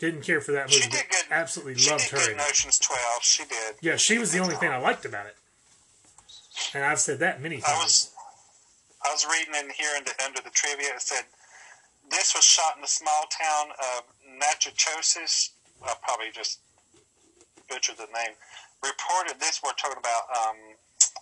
[0.00, 0.80] Didn't care for that movie.
[0.82, 1.24] She did good.
[1.30, 2.40] Absolutely She loved did her good in.
[2.40, 3.22] Ocean's Twelve.
[3.22, 3.76] She did.
[3.82, 5.36] Yeah, she was the only thing I liked about it.
[6.74, 7.84] And I've said that many I times.
[7.84, 8.12] was
[9.04, 10.88] I was reading in here in the, under the trivia.
[10.94, 11.24] It said
[12.10, 14.04] this was shot in the small town of
[14.40, 15.50] Natchitoches.
[15.84, 16.60] I probably just
[17.68, 18.34] butchered the name.
[18.82, 19.60] Reported this.
[19.62, 20.56] We're talking about um,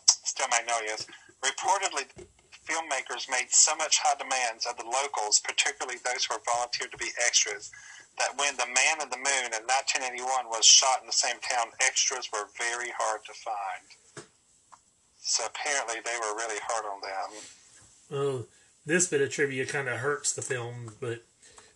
[0.06, 1.06] Steel Magnolias.
[1.42, 2.06] Reportedly,
[2.66, 6.98] filmmakers made so much high demands of the locals, particularly those who were volunteered to
[6.98, 7.70] be extras,
[8.18, 11.72] that when The Man in the Moon in 1981 was shot in the same town,
[11.80, 14.26] extras were very hard to find.
[15.18, 17.30] So apparently they were really hard on them.
[18.10, 18.46] Well,
[18.86, 21.24] this bit of trivia kind of hurts the film, but it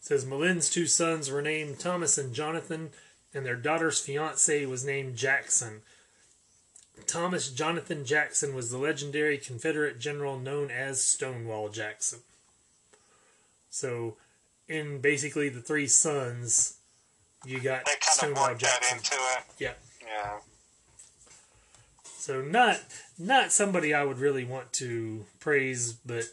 [0.01, 2.91] says M'Lynn's two sons were named Thomas and Jonathan,
[3.35, 5.83] and their daughter's fiance was named Jackson.
[7.07, 12.21] Thomas Jonathan Jackson was the legendary Confederate general known as Stonewall Jackson.
[13.71, 14.17] So,
[14.69, 16.79] in basically the three sons,
[17.45, 18.99] you got They kind Stonewall worked Jackson.
[18.99, 19.45] into it.
[19.59, 19.73] Yeah.
[20.07, 20.39] Yeah.
[22.05, 22.81] So not
[23.19, 26.25] not somebody I would really want to praise, but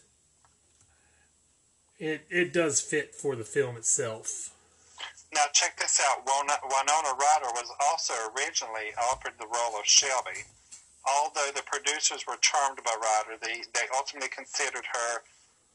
[1.98, 4.54] it it does fit for the film itself.
[5.34, 6.26] Now check this out.
[6.26, 10.46] Winona Ryder was also originally offered the role of Shelby.
[11.08, 15.22] Although the producers were charmed by Ryder, they, they ultimately considered her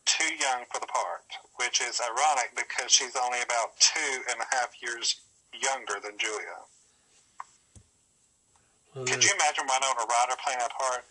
[0.04, 1.24] too young for the part,
[1.56, 5.20] which is ironic because she's only about two and a half years
[5.52, 6.64] younger than Julia.
[8.94, 11.04] Well, Could you imagine Winona Ryder playing that part?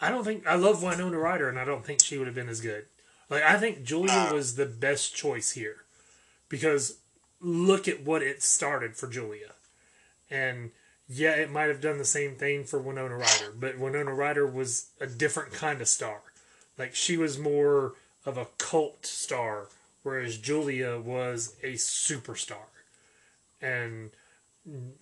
[0.00, 2.48] I don't think I love Winona Ryder, and I don't think she would have been
[2.48, 2.86] as good.
[3.28, 4.34] Like I think Julia No.
[4.34, 5.84] was the best choice here
[6.48, 6.98] because
[7.40, 9.52] look at what it started for Julia,
[10.30, 10.70] and
[11.08, 14.86] yeah, it might have done the same thing for Winona Ryder, but Winona Ryder was
[15.00, 16.20] a different kind of star.
[16.78, 17.94] Like she was more
[18.24, 19.68] of a cult star,
[20.02, 22.68] whereas Julia was a superstar.
[23.60, 24.10] And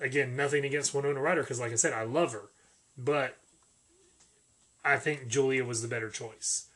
[0.00, 2.50] again, nothing against Winona Ryder because, like I said, I love her,
[2.96, 3.36] but
[4.84, 6.66] I think Julia was the better choice.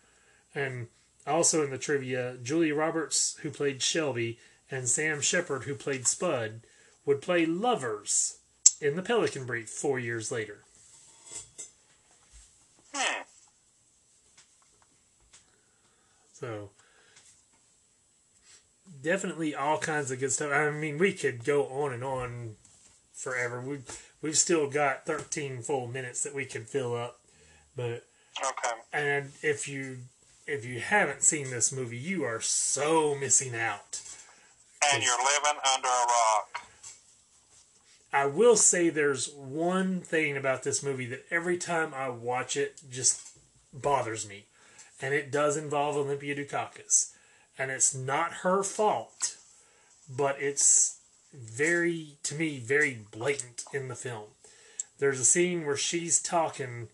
[0.55, 0.89] And
[1.27, 4.39] also in the trivia, Julia Roberts, who played Shelby,
[4.71, 6.63] and Sam Shepard, who played Spud,
[7.05, 8.39] would play lovers
[8.81, 10.63] in the Pelican Brief four years later.
[12.95, 13.23] Hmm.
[16.43, 16.71] So
[19.01, 20.51] definitely all kinds of good stuff.
[20.51, 22.57] I mean, we could go on and on
[23.13, 23.61] forever.
[23.61, 23.79] We
[24.21, 27.21] we've still got 13 full minutes that we could fill up,
[27.77, 28.05] but
[28.45, 28.77] Okay.
[28.93, 29.99] and if you
[30.49, 34.01] if you haven't seen this movie, you are so missing out.
[34.93, 36.67] And you're living under a rock.
[38.13, 42.81] I will say there's one thing about this movie that every time I watch it
[42.91, 43.39] just
[43.73, 44.47] bothers me.
[45.03, 47.13] And it does involve Olympia Dukakis.
[47.59, 49.37] And it's not her fault,
[50.09, 51.01] but it's
[51.35, 54.29] very, to me, very blatant in the film.
[54.99, 56.89] There's a scene where she's talking.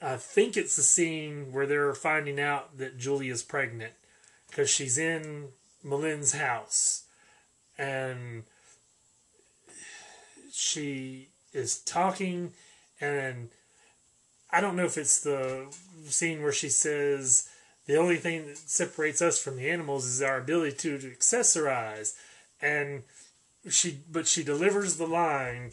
[0.00, 3.94] I think it's the scene where they're finding out that Julia's pregnant
[4.48, 5.48] because she's in
[5.84, 7.04] M'Lynn's house
[7.76, 8.44] and
[10.52, 12.52] she is talking
[13.00, 13.48] and
[14.54, 15.66] I don't know if it's the
[16.06, 17.48] scene where she says
[17.86, 22.14] the only thing that separates us from the animals is our ability to, to accessorize.
[22.62, 23.02] And
[23.68, 25.72] she but she delivers the line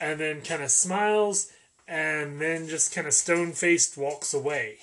[0.00, 1.50] and then kind of smiles
[1.86, 4.78] and then just kind of stone faced walks away.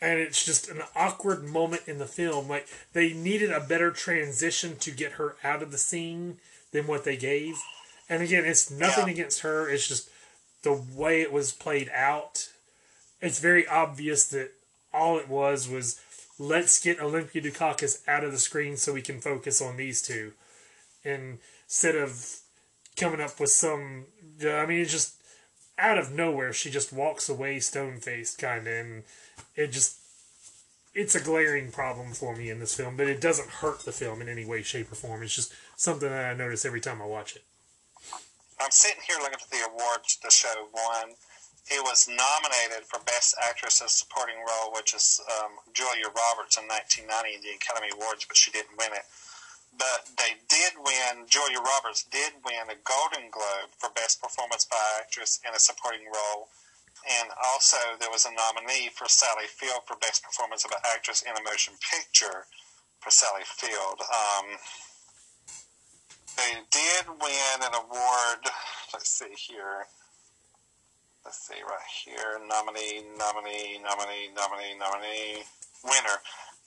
[0.00, 4.76] And it's just an awkward moment in the film like they needed a better transition
[4.78, 6.38] to get her out of the scene
[6.72, 7.54] than what they gave.
[8.08, 9.12] And again it's nothing Yeah.
[9.12, 10.08] against her it's just
[10.62, 12.48] the way it was played out
[13.20, 14.50] it's very obvious that
[14.92, 16.00] all it was was
[16.38, 20.32] let's get olympia dukakis out of the screen so we can focus on these two
[21.04, 22.38] and instead of
[22.96, 24.06] coming up with some
[24.44, 25.14] i mean it's just
[25.78, 29.02] out of nowhere she just walks away stone faced kind of and
[29.56, 29.98] it just
[30.94, 34.20] it's a glaring problem for me in this film but it doesn't hurt the film
[34.20, 35.22] in any way shape or form.
[35.22, 37.42] It's just something that i notice every time i watch it
[38.62, 41.18] I'm sitting here looking at the awards the show won.
[41.66, 46.58] It was nominated for Best Actress in a Supporting Role, which is um, Julia Roberts
[46.58, 49.02] in 1990 at the Academy Awards, but she didn't win it.
[49.74, 54.78] But they did win, Julia Roberts did win a Golden Globe for Best Performance by
[55.02, 56.46] Actress in a Supporting Role.
[57.02, 61.26] And also, there was a nominee for Sally Field for Best Performance of an Actress
[61.26, 62.46] in a Motion Picture
[63.02, 63.98] for Sally Field.
[64.06, 64.54] Um,
[66.36, 68.40] they did win an award.
[68.92, 69.86] Let's see here.
[71.24, 72.40] Let's see right here.
[72.48, 75.42] Nominee, nominee, nominee, nominee, nominee.
[75.84, 76.18] Winner.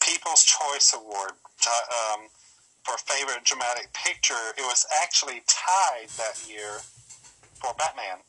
[0.01, 2.21] People's Choice Award um,
[2.83, 4.53] for favorite dramatic picture.
[4.57, 6.79] It was actually tied that year
[7.55, 8.19] for Batman.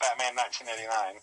[0.00, 1.16] Batman 1989.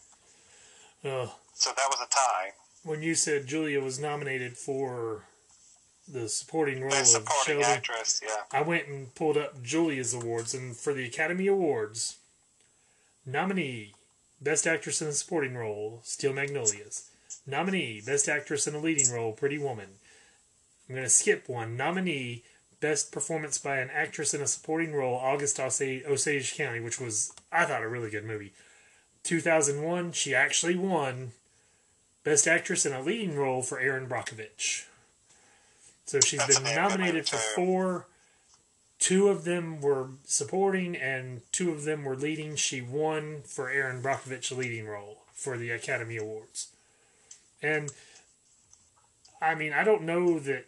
[1.05, 2.51] uh, So that was a tie.
[2.83, 5.25] when you said julia was nominated for
[6.07, 8.43] the supporting role Best of supporting Shelby, actress, yeah.
[8.51, 12.17] I went and pulled up Julia's awards, and for the Academy Awards,
[13.25, 13.93] nominee
[14.43, 17.09] Best Actress in a Supporting Role, Steel Magnolias.
[17.47, 19.87] Nominee Best Actress in a Leading Role, Pretty Woman.
[20.87, 21.77] I'm going to skip one.
[21.77, 22.43] Nominee
[22.81, 27.31] Best Performance by an Actress in a Supporting Role, August Osage, Osage County, which was
[27.53, 28.51] I thought a really good movie.
[29.23, 31.31] 2001, she actually won
[32.25, 34.85] Best Actress in a Leading Role for Erin Brockovich.
[36.05, 38.07] So she's That's been a damn good nominated for four.
[38.99, 42.55] Two of them were supporting, and two of them were leading.
[42.55, 46.69] She won for Erin Brockovich leading role for the Academy Awards.
[47.61, 47.91] And
[49.41, 50.65] I mean, I don't know that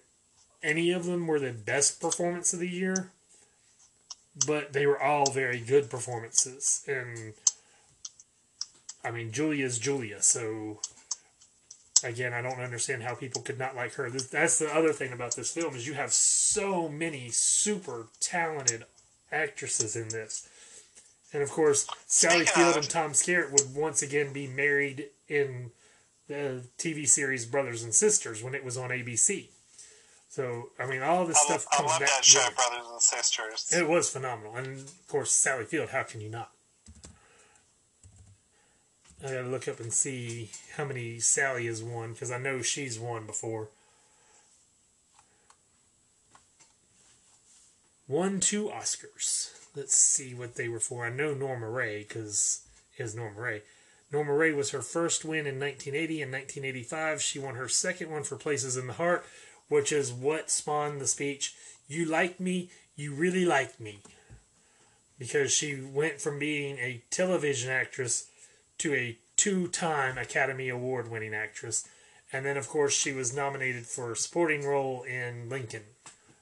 [0.62, 3.12] any of them were the best performance of the year,
[4.48, 6.84] but they were all very good performances.
[6.88, 7.34] And
[9.04, 10.82] I mean, Julia's Julia, so
[12.06, 14.10] again, I don't understand how people could not like her.
[14.10, 18.86] That's the other thing about this film is you have so many super talented
[19.32, 20.48] actresses in this,
[21.34, 25.72] and of course, Sally Field and Tom Skerritt would once again be married in
[26.28, 29.48] the TV series Brothers and Sisters when it was on ABC.
[30.30, 32.10] So I mean, all this I, stuff I comes love back.
[32.10, 32.40] that show.
[32.56, 33.74] Brothers and Sisters.
[33.74, 35.90] It was phenomenal, and of course Sally Field.
[35.90, 36.52] How can you not?
[39.26, 43.00] I gotta look up and see how many Sally has won because I know she's
[43.00, 43.70] won before.
[48.08, 49.52] Won two Oscars.
[49.76, 51.08] Let's see what they were for.
[51.08, 52.62] I know Norma Rae because
[53.00, 53.62] is Norma Rae.
[54.12, 57.22] Norma Rae was her first win in 1980 and 1985.
[57.22, 59.26] She won her second one for Places in the Heart,
[59.70, 61.56] which is what spawned the speech,
[61.88, 64.02] You like me, you really like me.
[65.18, 68.28] Because she went from being a television actress
[68.80, 71.88] to a two time Academy Award winning actress.
[72.34, 75.84] And then, of course, she was nominated for a supporting role in Lincoln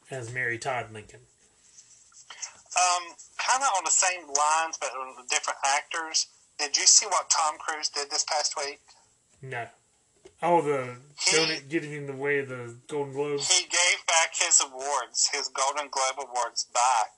[0.09, 1.19] as Mary Todd Lincoln.
[2.75, 6.27] Um, kind of on the same lines, but with different actors.
[6.57, 8.79] Did you see what Tom Cruise did this past week?
[9.41, 9.67] No.
[10.41, 13.51] Oh, the He- donut getting in the way of the Golden Globes.
[13.51, 17.11] He gave back his awards, his Golden Globe awards, back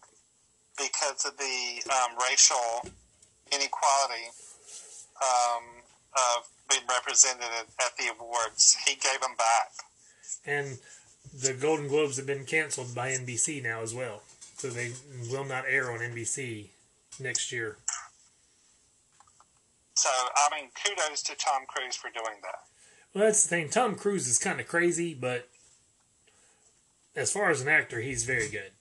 [0.78, 2.90] because of the um, racial
[3.52, 4.32] inequality
[5.22, 5.64] um,
[6.70, 8.78] being represented at, at the awards.
[8.86, 9.72] He gave them back.
[10.46, 10.78] And
[11.34, 14.22] the Golden Globes have been canceled by NBC now as well.
[14.58, 14.94] So they
[15.32, 16.68] will not air on NBC
[17.20, 17.78] next year.
[19.94, 22.60] So, I mean, kudos to Tom Cruise for doing that.
[23.14, 23.70] Well, that's the thing.
[23.70, 25.48] Tom Cruise is kind of crazy, but
[27.16, 28.72] as far as an actor, he's very good.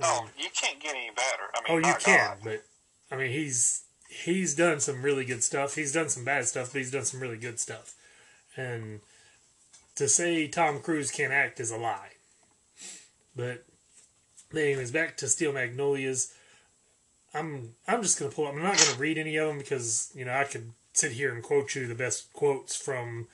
[0.00, 1.50] Oh, you can't get any better.
[1.54, 2.38] I mean, Oh, you my can, God.
[2.44, 2.64] but
[3.10, 3.82] I mean, he's
[4.24, 5.74] he's done some really good stuff.
[5.74, 7.94] He's done some bad stuff, but he's done some really good stuff.
[8.56, 9.00] And
[9.96, 12.12] to say Tom Cruise can't act is a lie.
[13.34, 13.64] But
[14.54, 16.32] anyways, back to Steel Magnolias.
[17.34, 18.46] I'm I'm just gonna pull.
[18.46, 18.54] up.
[18.54, 21.42] I'm not gonna read any of them because you know I could sit here and
[21.42, 23.28] quote you the best quotes from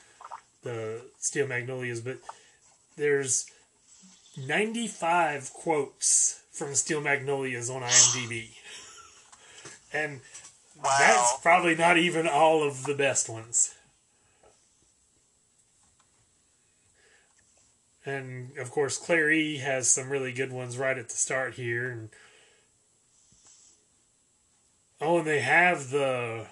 [0.62, 2.18] the Steel Magnolias, but
[2.96, 3.46] there's
[4.36, 8.50] 95 quotes from Steel Magnolias on IMDb.
[9.94, 10.20] And
[10.82, 10.96] Wow.
[10.98, 13.74] that's probably not even all of the best ones.
[18.04, 21.88] And of course, Claire E has some really good ones right at the start here.
[21.88, 22.08] And
[25.00, 26.46] oh, and they have the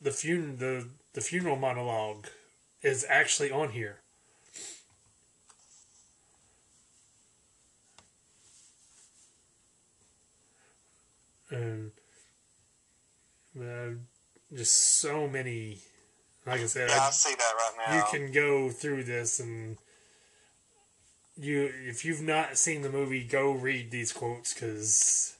[0.00, 2.26] the fun the the funeral monologue
[2.82, 4.00] is actually on here.
[11.50, 11.90] and
[13.58, 13.90] uh,
[14.54, 15.78] just so many.
[16.46, 17.96] Like I said, Yeah, I I- see that right now.
[17.96, 19.76] you can go through this and
[21.36, 25.36] you if you've not seen the movie, go read these quotes because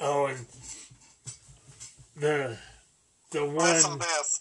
[0.00, 0.46] oh, and
[2.16, 2.56] the
[3.30, 4.40] the one this.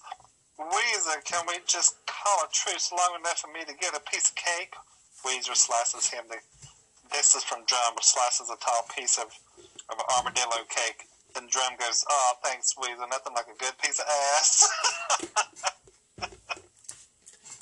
[0.57, 4.29] Ouiser, can we just call a truce long enough for me to get a piece
[4.29, 4.73] of cake?
[5.25, 6.37] Ouiser slices him the.
[7.11, 9.27] This is from Drum, slices a tall piece of,
[9.89, 11.05] of armadillo cake.
[11.37, 13.09] And Drum goes, Oh, thanks, Ouiser.
[13.09, 14.69] Nothing like a good piece of ass.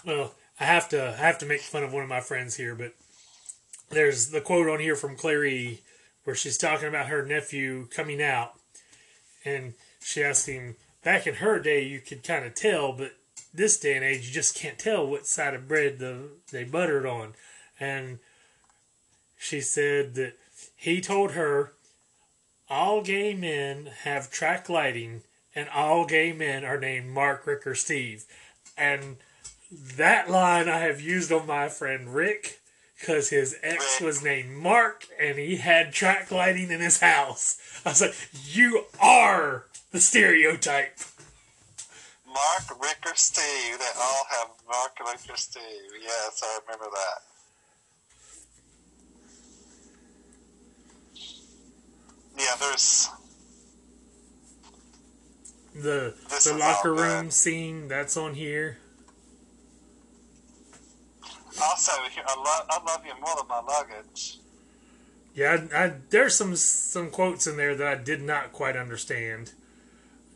[0.06, 2.76] Well, I have to I have to make fun of one of my friends here,
[2.76, 2.94] but
[3.90, 5.82] there's the quote on here from Clairee
[6.24, 8.54] where she's talking about her nephew coming out,
[9.46, 13.14] and she asked him, "Back in her day, you could kind of tell, but
[13.54, 17.06] this day and age, you just can't tell what side of bread the they buttered
[17.06, 17.36] on,"
[17.80, 18.20] and
[19.38, 20.38] she said that
[20.76, 21.74] he told her,
[22.70, 25.24] "All gay men have track lighting."
[25.56, 28.26] And all gay men are named Mark, Rick, or Steve.
[28.76, 29.18] And
[29.72, 32.60] that line I have used on my friend Rick
[33.00, 37.58] because his ex was named Mark and he had track lighting in his house.
[37.86, 38.16] I was like,
[38.46, 40.98] You are the stereotype.
[42.26, 43.78] Mark, Rick, or Steve.
[43.78, 45.92] They all have Mark, Rick, or Steve.
[46.02, 47.33] Yes, I remember that.
[52.38, 53.10] Yeah, there's.
[55.76, 58.78] The This the locker room scene that's on here.
[61.62, 64.40] Also, I love, I love you more than my luggage.
[65.36, 69.54] Yeah, I, I, there's some some quotes in there that I did not quite understand.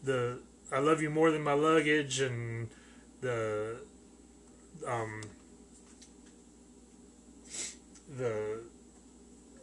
[0.04, 0.40] The
[0.72, 2.70] I love you more than my luggage and
[3.22, 3.78] the
[4.88, 5.22] um
[8.18, 8.57] the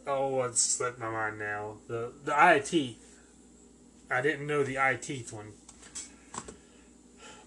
[0.07, 3.01] oh it's slipped my mind now the the eye teeth.
[4.09, 5.53] I didn't know the eye teeth one,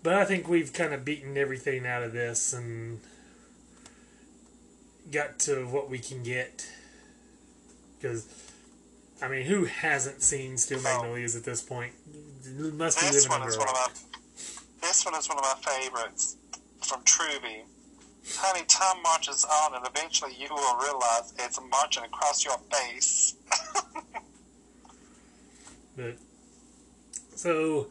[0.03, 3.01] but I think we've kind of beaten everything out of this and
[5.13, 6.67] got to what we can get.
[7.97, 8.27] Because,
[9.23, 10.83] I mean, who hasn't seen Steel Oh.
[10.83, 11.93] Magnolias at this point?
[12.45, 13.89] Must be This living one under is one of my.
[14.83, 16.37] this one is one of my favorites
[16.83, 17.63] from Truvy.
[18.37, 23.35] Honey, time marches on, and eventually you will realize it's marching across your face.
[25.97, 26.17] but
[27.35, 27.89] so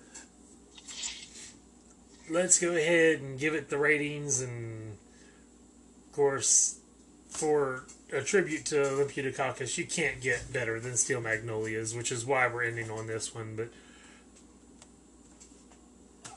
[2.30, 4.98] let's go ahead and give it the ratings, and
[6.08, 6.80] of course,
[7.30, 12.26] for a tribute to Olympia Dukakis, you can't get better than Steel Magnolias, which is
[12.26, 13.56] why we're ending on this one.
[13.56, 13.70] But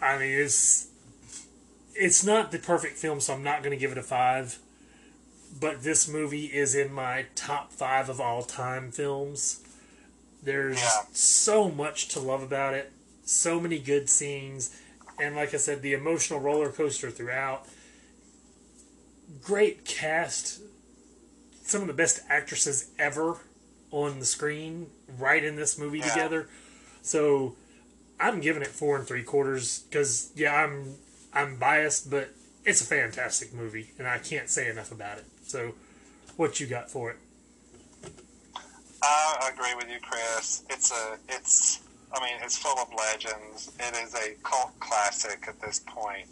[0.03, 0.90] I mean, it's
[2.01, 4.59] it's not the perfect film, so I'm not going to give it a five.
[5.61, 9.61] But this movie is in my top five of all time films.
[10.43, 11.03] There's Yeah.
[11.13, 12.91] so much to love about it,
[13.25, 14.71] so many good scenes,
[15.21, 17.67] and like I said, the emotional roller coaster throughout.
[19.43, 20.61] Great cast,
[21.63, 23.39] some of the best actresses ever
[23.91, 26.09] on the screen, right in this movie Yeah.
[26.09, 26.49] together.
[27.03, 27.55] So
[28.19, 30.97] I'm giving it four and three quarters because yeah, I'm
[31.33, 32.31] I'm biased, but
[32.65, 35.25] it's a fantastic movie, and I can't say enough about it.
[35.45, 35.75] So,
[36.37, 37.17] what you got for it?
[39.41, 40.65] I agree with you, Chris.
[40.69, 41.81] It's a, it's,
[42.13, 43.73] I mean, it's full of legends.
[43.81, 46.29] It is a cult classic at this point.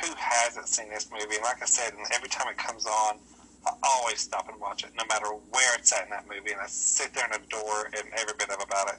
[0.00, 1.34] Who hasn't seen this movie?
[1.34, 3.18] And like I said, and every time it comes on,
[3.66, 6.60] I always stop and watch it, no matter where it's at in that movie, and
[6.60, 8.98] I sit there and adore and every bit of about it.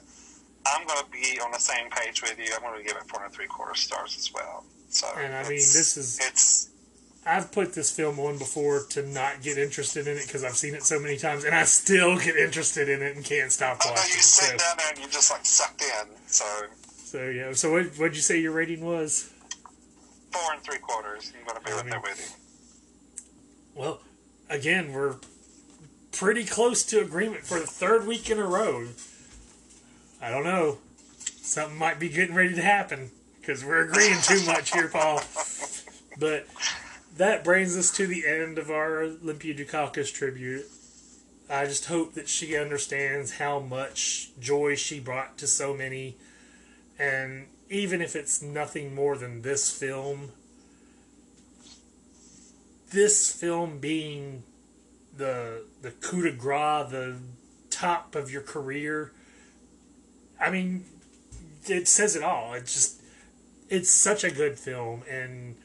[0.66, 2.52] I'm going to be on the same page with you.
[2.54, 4.64] I'm going to give it four and three quarter stars as well.
[4.94, 6.68] So, And I mean, this is- it's
[7.26, 10.74] I've put this film on before to not get interested in it because I've seen
[10.74, 13.88] it so many times, and I still get interested in it and can't stop oh,
[13.88, 14.16] I know watching.
[14.16, 16.08] you So, sit down there and you just like sucked in.
[16.26, 16.44] So
[17.04, 17.52] so yeah.
[17.54, 19.30] So what what'd you say your rating was?
[20.32, 21.32] four and three quarters.
[21.38, 23.80] I'm going to be I right there with you.
[23.80, 24.00] Well,
[24.50, 25.16] again, we're
[26.12, 28.88] pretty close to agreement for the third week in a row.
[30.20, 30.78] I don't know.
[31.40, 33.10] Something might be getting ready to happen
[33.44, 35.20] because we're agreeing too much here, Paul.
[36.18, 36.46] But
[37.16, 40.64] that brings us to the end of our Olympia Dukakis tribute.
[41.50, 46.16] I just hope that she understands how much joy she brought to so many.
[46.98, 50.30] And even if it's nothing more than this film,
[52.92, 54.44] this film being
[55.16, 57.16] the the coup de grace, the
[57.68, 59.12] top of your career,
[60.40, 60.86] I mean,
[61.66, 62.54] it says it all.
[62.54, 63.03] It's just
[63.68, 65.56] it's such a good film, and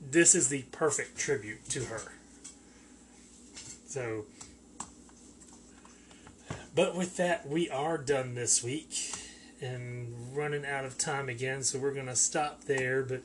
[0.00, 2.12] this is the perfect tribute to her.
[3.86, 4.24] So,
[6.74, 9.14] but with that, we are done this week
[9.60, 13.02] and running out of time again, so we're gonna stop there.
[13.02, 13.22] But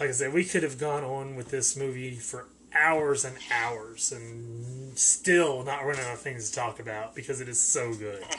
[0.00, 4.12] like I said, we could have gone on with this movie for hours and hours
[4.12, 8.24] and still not run out of things to talk about because it is so good.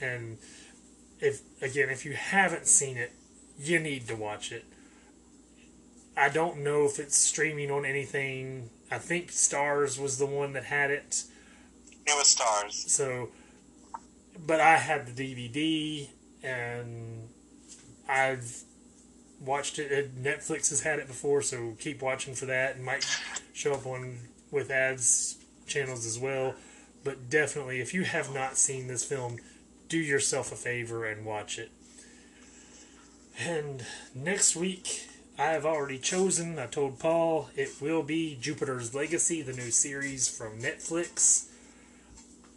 [0.00, 0.38] And
[1.20, 3.12] if again, if you haven't seen it,
[3.58, 4.64] you need to watch it.
[6.16, 8.70] I don't know if it's streaming on anything.
[8.90, 11.24] I think Starz was the one that had it.
[12.06, 12.72] It was Starz.
[12.72, 13.30] So,
[14.46, 16.08] but I had the DVD
[16.42, 17.28] and
[18.08, 18.62] I've
[19.40, 20.22] watched it.
[20.22, 22.76] Netflix has had it before, so keep watching for that.
[22.76, 23.06] It might
[23.52, 24.18] show up on
[24.50, 26.54] with ads channels as well.
[27.04, 29.38] But definitely, if you have not seen this film,
[29.88, 31.70] do yourself a favor and watch it.
[33.38, 33.84] And
[34.14, 36.58] next week, I have already chosen.
[36.58, 41.48] I told Paul it will be Jupiter's Legacy, the new series from Netflix.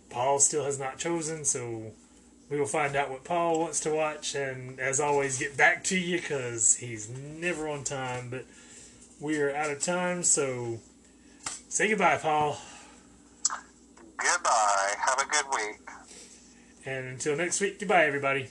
[0.10, 1.92] Paul still has not chosen, so
[2.50, 5.98] we will find out what Paul wants to watch, and as always, get back to
[5.98, 8.30] you because he's never on time.
[8.30, 8.46] But
[9.20, 10.80] we are out of time, so
[11.70, 12.58] say goodbye, Paul.
[14.18, 14.94] Goodbye.
[15.06, 15.90] Have a good week.
[16.86, 18.50] And until next week, goodbye, everybody.